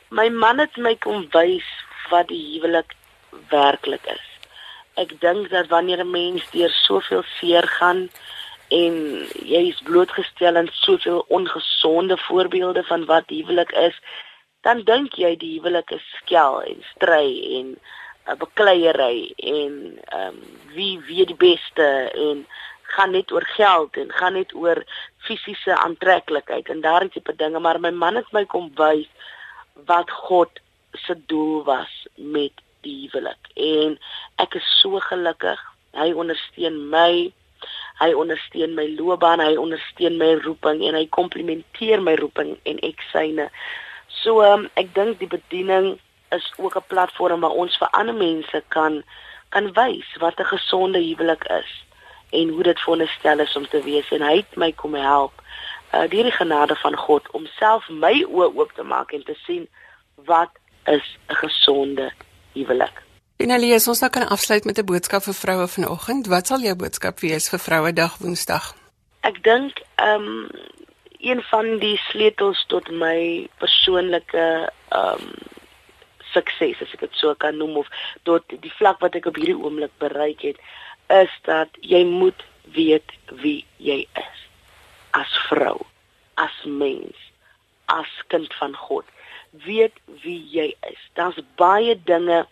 my 0.09 0.29
man 0.29 0.59
het 0.59 0.77
my 0.77 0.95
kom 0.95 1.27
wys 1.31 1.67
wat 2.09 2.27
die 2.27 2.43
huwelik 2.53 2.95
werklik 3.49 4.05
is. 4.05 4.27
Ek 4.95 5.11
dink 5.19 5.49
dat 5.49 5.67
wanneer 5.67 6.03
'n 6.03 6.11
mens 6.11 6.43
deur 6.51 6.69
soveel 6.69 7.23
seer 7.39 7.67
gaan, 7.67 8.09
en 8.76 8.95
jy 9.53 9.61
is 9.71 9.82
blootgestel 9.88 10.59
aan 10.59 10.69
soveel 10.71 11.23
ongesonde 11.38 12.17
voorbeelde 12.28 12.84
van 12.84 13.05
wat 13.11 13.30
huwelik 13.34 13.71
is, 13.88 13.97
dan 14.67 14.84
dink 14.84 15.13
jy 15.21 15.36
die 15.38 15.53
huwelik 15.57 15.91
is 15.95 16.05
skel 16.21 16.61
en 16.65 16.82
stry 16.95 17.28
en 17.59 17.67
'n 17.76 18.32
uh, 18.32 18.38
bekleierery 18.43 19.34
en 19.38 19.73
ehm 20.05 20.28
um, 20.28 20.39
wie 20.76 20.99
wie 21.07 21.26
die 21.26 21.41
beste 21.49 21.88
en 22.28 22.47
gaan 22.95 23.11
net 23.11 23.32
oor 23.32 23.45
geld 23.45 23.97
en 23.97 24.11
gaan 24.11 24.34
net 24.34 24.53
oor 24.53 24.84
fisiese 25.28 25.78
aantreklikheid 25.78 26.69
en 26.69 26.82
daardie 26.82 27.11
tipe 27.15 27.36
dinge, 27.36 27.59
maar 27.59 27.80
my 27.80 27.91
man 27.91 28.15
het 28.15 28.32
my 28.32 28.45
kom 28.45 28.71
wys 28.76 29.09
wat 29.89 30.11
God 30.11 30.61
se 31.05 31.15
doel 31.26 31.63
was 31.63 31.93
met 32.15 32.61
die 32.86 32.97
huwelik. 33.03 33.49
En 33.53 33.97
ek 34.43 34.55
is 34.59 34.67
so 34.82 34.99
gelukkig. 35.09 35.59
Hy 35.97 36.11
ondersteun 36.13 36.78
my 36.89 37.34
hy 38.00 38.14
ondersteun 38.14 38.76
my 38.76 38.88
loopbaan, 38.98 39.39
hy 39.39 39.56
ondersteun 39.56 40.18
my 40.18 40.34
roeping 40.43 40.84
en 40.84 40.96
hy 40.96 41.06
komplimenteer 41.08 42.02
my 42.04 42.16
roeping 42.20 42.58
en 42.64 42.82
ek 42.84 43.04
syne. 43.12 43.50
So 44.24 44.43
um, 44.43 44.68
ek 44.76 44.93
dink 44.96 45.20
die 45.20 45.32
bediening 45.32 45.96
is 46.36 46.52
ook 46.58 46.76
'n 46.76 46.88
platform 46.88 47.39
waar 47.41 47.56
ons 47.64 47.78
vir 47.78 47.89
ander 47.91 48.16
mense 48.16 48.64
kan 48.68 49.04
kan 49.50 49.72
wys 49.74 50.10
wat 50.20 50.39
'n 50.39 50.52
gesonde 50.56 51.00
huwelik 51.00 51.43
is 51.62 51.72
en 52.30 52.50
hoe 52.50 52.64
dit 52.64 52.80
veronderstel 52.80 53.39
is 53.39 53.56
om 53.56 53.68
te 53.68 53.82
wees 53.82 54.10
en 54.12 54.22
hy 54.22 54.36
het 54.36 54.56
my 54.56 54.72
kom 54.72 54.93
help 54.93 55.34
uh, 55.93 56.08
deur 56.10 56.28
die 56.28 56.32
genade 56.32 56.76
van 56.76 56.96
God 56.98 57.32
om 57.32 57.48
self 57.60 57.89
my 57.89 58.26
oë 58.28 58.52
oop 58.56 58.72
te 58.76 58.84
maak 58.84 59.12
en 59.12 59.24
te 59.24 59.36
sien 59.46 59.68
wat 60.26 60.52
is 60.86 61.18
'n 61.30 61.36
gesonde 61.36 62.12
huwelik. 62.54 63.05
Finalie, 63.36 63.73
ons 63.75 63.99
nou 63.99 64.07
kan 64.15 64.23
afsluit 64.31 64.63
met 64.63 64.77
'n 64.79 64.86
boodskap 64.86 65.23
vir 65.23 65.33
vroue 65.33 65.67
vanoggend. 65.67 66.27
Wat 66.27 66.47
sal 66.47 66.59
jou 66.59 66.75
boodskap 66.75 67.19
wees 67.19 67.49
vir 67.49 67.59
Vrouedag 67.59 68.17
Woensdag? 68.17 68.73
Ek 69.21 69.43
dink 69.43 69.81
ehm 69.95 70.23
um, 70.23 70.49
een 71.19 71.41
van 71.41 71.77
die 71.79 71.97
sleutels 71.97 72.65
tot 72.67 72.89
my 72.91 73.47
persoonlike 73.57 74.71
ehm 74.89 75.21
um, 75.21 75.33
sukses, 76.31 76.81
as 76.81 76.93
ek 76.93 76.99
dit 76.99 77.13
so 77.13 77.36
kan 77.36 77.57
noem 77.57 77.77
of 77.77 77.88
tot 78.23 78.43
die 78.47 78.71
vlak 78.77 78.99
wat 78.99 79.15
ek 79.15 79.25
op 79.25 79.36
hierdie 79.36 79.59
oomblik 79.59 79.91
bereik 79.97 80.41
het, 80.41 80.57
is 81.07 81.31
dat 81.43 81.69
jy 81.81 82.03
moet 82.03 82.43
weet 82.63 83.11
wie 83.43 83.65
jy 83.77 84.07
is 84.13 84.39
as 85.11 85.38
vrou, 85.49 85.86
as 86.33 86.55
mens, 86.63 87.15
as 87.86 88.11
kind 88.27 88.53
van 88.53 88.75
God. 88.75 89.05
Weet 89.51 89.93
wie 90.23 90.39
jy 90.51 90.75
is. 90.88 91.01
Daar's 91.13 91.39
baie 91.55 91.99
dinge 92.03 92.45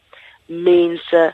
mense 0.45 1.33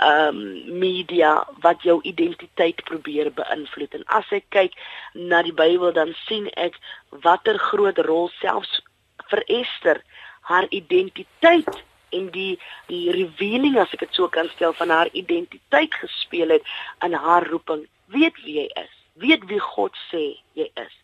ehm 0.00 0.36
um, 0.36 0.78
media 0.78 1.44
wat 1.60 1.82
jou 1.84 1.98
identiteit 2.08 2.78
probeer 2.88 3.28
beïnvloed. 3.36 3.94
En 3.94 4.04
as 4.06 4.28
ek 4.32 4.46
kyk 4.48 4.72
na 5.12 5.42
die 5.44 5.52
Bybel 5.52 5.92
dan 5.92 6.14
sien 6.24 6.48
ek 6.56 6.78
watter 7.26 7.58
groot 7.60 7.98
rol 8.08 8.30
selfs 8.40 8.80
vir 9.28 9.44
Ester 9.60 10.00
haar 10.48 10.66
identiteit 10.70 11.68
en 12.16 12.30
die 12.34 12.58
die 12.88 13.12
revealing 13.14 13.76
as 13.78 13.92
ek 13.94 14.06
dit 14.06 14.16
so 14.16 14.28
kan 14.32 14.48
stel 14.54 14.72
van 14.78 14.90
haar 14.94 15.10
identiteit 15.12 15.94
gespeel 15.94 16.56
het 16.56 16.72
in 17.04 17.12
haar 17.12 17.46
roeping. 17.52 17.84
Weet 18.14 18.40
wie 18.44 18.56
jy 18.62 18.68
is. 18.82 18.94
Weet 19.20 19.44
wie 19.52 19.60
God 19.60 19.92
sê 20.08 20.24
jy 20.58 20.70
is. 20.80 20.94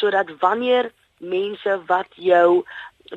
Sodat 0.00 0.32
wanneer 0.40 0.90
mense 1.20 1.76
wat 1.86 2.08
jou 2.20 2.64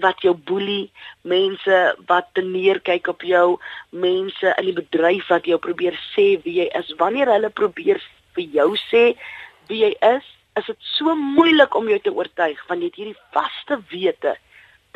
wat 0.01 0.21
jou 0.21 0.33
boelie, 0.33 0.91
mense 1.21 1.77
wat 2.07 2.27
teneer 2.33 2.79
kyk 2.85 3.07
op 3.07 3.21
jou, 3.25 3.57
mense 3.89 4.53
in 4.57 4.65
die 4.65 4.75
bedryf 4.77 5.27
wat 5.33 5.45
jou 5.45 5.57
probeer 5.57 5.97
sê 6.13 6.41
wie 6.43 6.59
jy 6.61 6.67
is. 6.79 6.93
Wanneer 6.97 7.31
hulle 7.33 7.49
probeer 7.49 8.01
vir 8.37 8.45
jou 8.53 8.75
sê 8.89 9.03
wie 9.69 9.83
jy 9.83 9.93
is, 10.15 10.25
is 10.59 10.65
dit 10.65 10.89
so 10.97 11.15
moeilik 11.15 11.75
om 11.75 11.89
jou 11.89 11.99
te 12.03 12.13
oortuig 12.13 12.59
want 12.67 12.81
jy 12.81 12.91
het 12.91 12.99
hierdie 12.99 13.23
vaste 13.35 13.79
wete 13.93 14.35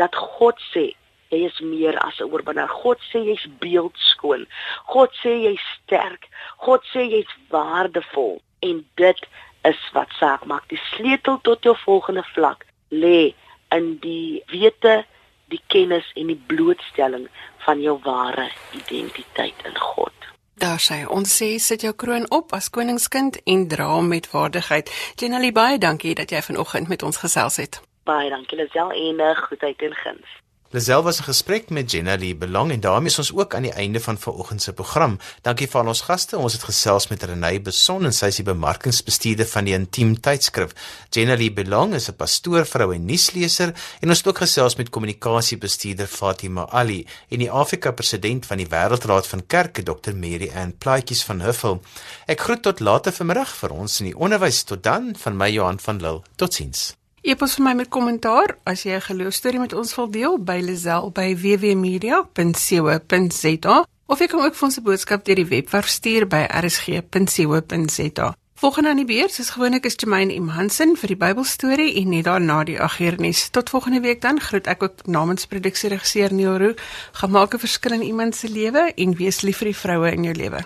dat 0.01 0.15
God 0.15 0.59
sê 0.71 0.91
jy 1.33 1.45
is 1.47 1.59
meer 1.65 1.97
as 2.05 2.19
'n 2.19 2.29
oorwinnaar. 2.29 2.69
God 2.69 2.99
sê 3.09 3.23
jy's 3.25 3.45
beeldskoon. 3.59 4.45
God 4.85 5.09
sê 5.21 5.31
jy's 5.45 5.65
sterk. 5.77 6.27
God 6.57 6.81
sê 6.93 7.09
jy's 7.09 7.31
waardevol 7.49 8.41
en 8.61 8.85
dit 8.95 9.21
is 9.63 9.81
wat 9.93 10.09
saak 10.19 10.45
maak. 10.45 10.67
Die 10.67 10.81
sleutel 10.93 11.39
tot 11.41 11.63
jou 11.63 11.75
volgende 11.85 12.23
vlak 12.35 12.65
lê 12.91 13.33
in 13.75 13.97
die 14.01 14.43
wete, 14.51 15.03
die 15.51 15.61
kennis 15.67 16.05
en 16.15 16.27
die 16.27 16.41
blootstelling 16.47 17.27
van 17.65 17.81
jou 17.81 17.99
ware 18.03 18.49
identiteit 18.71 19.65
in 19.65 19.77
God. 19.77 20.13
Daar 20.53 20.79
sê 20.79 21.03
ons 21.09 21.31
sê 21.39 21.55
sit 21.59 21.81
jou 21.81 21.93
kroon 21.93 22.29
op 22.31 22.53
as 22.53 22.69
koningskind 22.69 23.41
en 23.43 23.67
dra 23.67 23.89
hom 23.95 24.07
met 24.07 24.29
waardigheid. 24.31 24.91
Jenny 25.19 25.51
baie 25.51 25.77
dankie 25.77 26.13
dat 26.15 26.31
jy 26.31 26.41
vanoggend 26.41 26.87
met 26.87 27.03
ons 27.03 27.17
gesels 27.17 27.57
het. 27.57 27.81
Baie 28.05 28.29
dankie 28.29 28.57
Lisel 28.57 28.91
en 28.91 29.21
'n 29.21 29.35
goedheid 29.35 29.81
en 29.81 29.95
guns. 29.95 30.42
Lisel 30.73 31.03
was 31.03 31.19
'n 31.19 31.23
gesprek 31.23 31.69
met 31.69 31.91
Jenna 31.91 32.15
Lee 32.17 32.35
Belang 32.35 32.71
en 32.71 32.79
daarmee 32.79 33.09
is 33.09 33.17
ons 33.17 33.33
ook 33.33 33.55
aan 33.55 33.61
die 33.61 33.71
einde 33.73 33.99
van 33.99 34.17
vanoggend 34.17 34.61
se 34.61 34.73
program. 34.73 35.19
Dankie 35.41 35.67
vir 35.67 35.81
al 35.81 35.87
ons 35.87 36.01
gaste. 36.01 36.37
Ons 36.37 36.53
het 36.53 36.63
gesels 36.63 37.07
met 37.07 37.23
Renée 37.23 37.61
Beson 37.61 38.05
en 38.05 38.13
sy 38.13 38.25
is 38.25 38.35
die 38.35 38.45
bemarkingsbestuurder 38.45 39.45
van 39.45 39.63
die 39.63 39.73
Intiem 39.73 40.19
tydskrif. 40.19 40.71
Jenna 41.09 41.35
Lee 41.35 41.53
Belang 41.53 41.93
is 41.93 42.09
'n 42.09 42.15
pastoor, 42.15 42.65
vrou 42.65 42.93
en 42.93 43.05
nuusleser 43.05 43.73
en 43.99 44.09
ons 44.09 44.17
het 44.17 44.27
ook 44.27 44.37
gesels 44.37 44.75
met 44.75 44.89
kommunikasiebestuurder 44.89 46.07
Fatima 46.07 46.67
Ali 46.69 47.05
en 47.29 47.39
die 47.39 47.51
Afrika 47.51 47.91
president 47.91 48.45
van 48.45 48.57
die 48.57 48.67
Wêreldraad 48.67 49.27
van 49.27 49.45
Kerke 49.47 49.83
Dr. 49.83 50.15
Mary 50.15 50.51
Ann 50.55 50.77
Plaatjies 50.77 51.23
van 51.23 51.41
Huffel. 51.41 51.81
Ek 52.25 52.41
groet 52.41 52.61
tot 52.61 52.79
later 52.79 53.11
vanmiddag 53.11 53.55
vir 53.55 53.69
ons 53.71 53.99
in 53.99 54.05
die 54.05 54.17
onderwys. 54.17 54.63
Tot 54.63 54.83
dan 54.83 55.15
van 55.17 55.37
my 55.37 55.49
Johan 55.49 55.79
van 55.79 56.01
Lille. 56.01 56.21
Totsiens. 56.35 57.02
Epos 57.23 57.53
vir 57.55 57.63
my 57.63 57.71
met 57.79 57.87
kommentaar 57.87 58.59
as 58.67 58.83
jy 58.83 58.99
'n 58.99 59.01
geloostorie 59.01 59.59
met 59.59 59.73
ons 59.73 59.95
wil 59.95 60.11
deel 60.11 60.43
by 60.43 60.59
Lazel 60.59 61.11
by 61.11 61.35
www.media.co.za 61.35 63.85
of 64.07 64.19
jy 64.19 64.27
kan 64.27 64.39
ook 64.43 64.55
vir 64.55 64.67
ons 64.67 64.77
'n 64.77 64.83
boodskap 64.83 65.23
deur 65.23 65.35
die 65.35 65.45
webwerf 65.45 65.87
stuur 65.87 66.27
by 66.27 66.47
rsg.co.za. 66.51 68.35
Volgende 68.55 68.89
aan 68.89 68.95
die 68.95 69.05
beurt 69.05 69.39
is 69.39 69.49
gewoonlik 69.49 69.85
is 69.85 69.93
Jermaine 69.95 70.39
M 70.39 70.49
Hansen 70.49 70.97
vir 70.97 71.07
die 71.07 71.15
Bybelstorie 71.15 71.95
en 71.95 72.09
net 72.09 72.25
daarna 72.25 72.63
die 72.63 72.81
agternuus. 72.81 73.49
Tot 73.49 73.69
volgende 73.69 74.01
week 74.01 74.21
dan 74.21 74.39
groet 74.39 74.67
ek 74.67 74.83
ook 74.83 75.07
namens 75.07 75.45
produksieregisseur 75.45 76.33
Neil 76.33 76.57
Roo. 76.57 76.73
Gemaak 77.11 77.53
'n 77.53 77.59
verskil 77.59 77.93
in 77.93 78.01
iemand 78.01 78.35
se 78.35 78.49
lewe 78.49 78.91
en 78.95 79.15
wees 79.15 79.41
lief 79.41 79.57
vir 79.57 79.65
die 79.65 79.77
vroue 79.77 80.11
in 80.11 80.23
jou 80.23 80.35
lewe. 80.35 80.65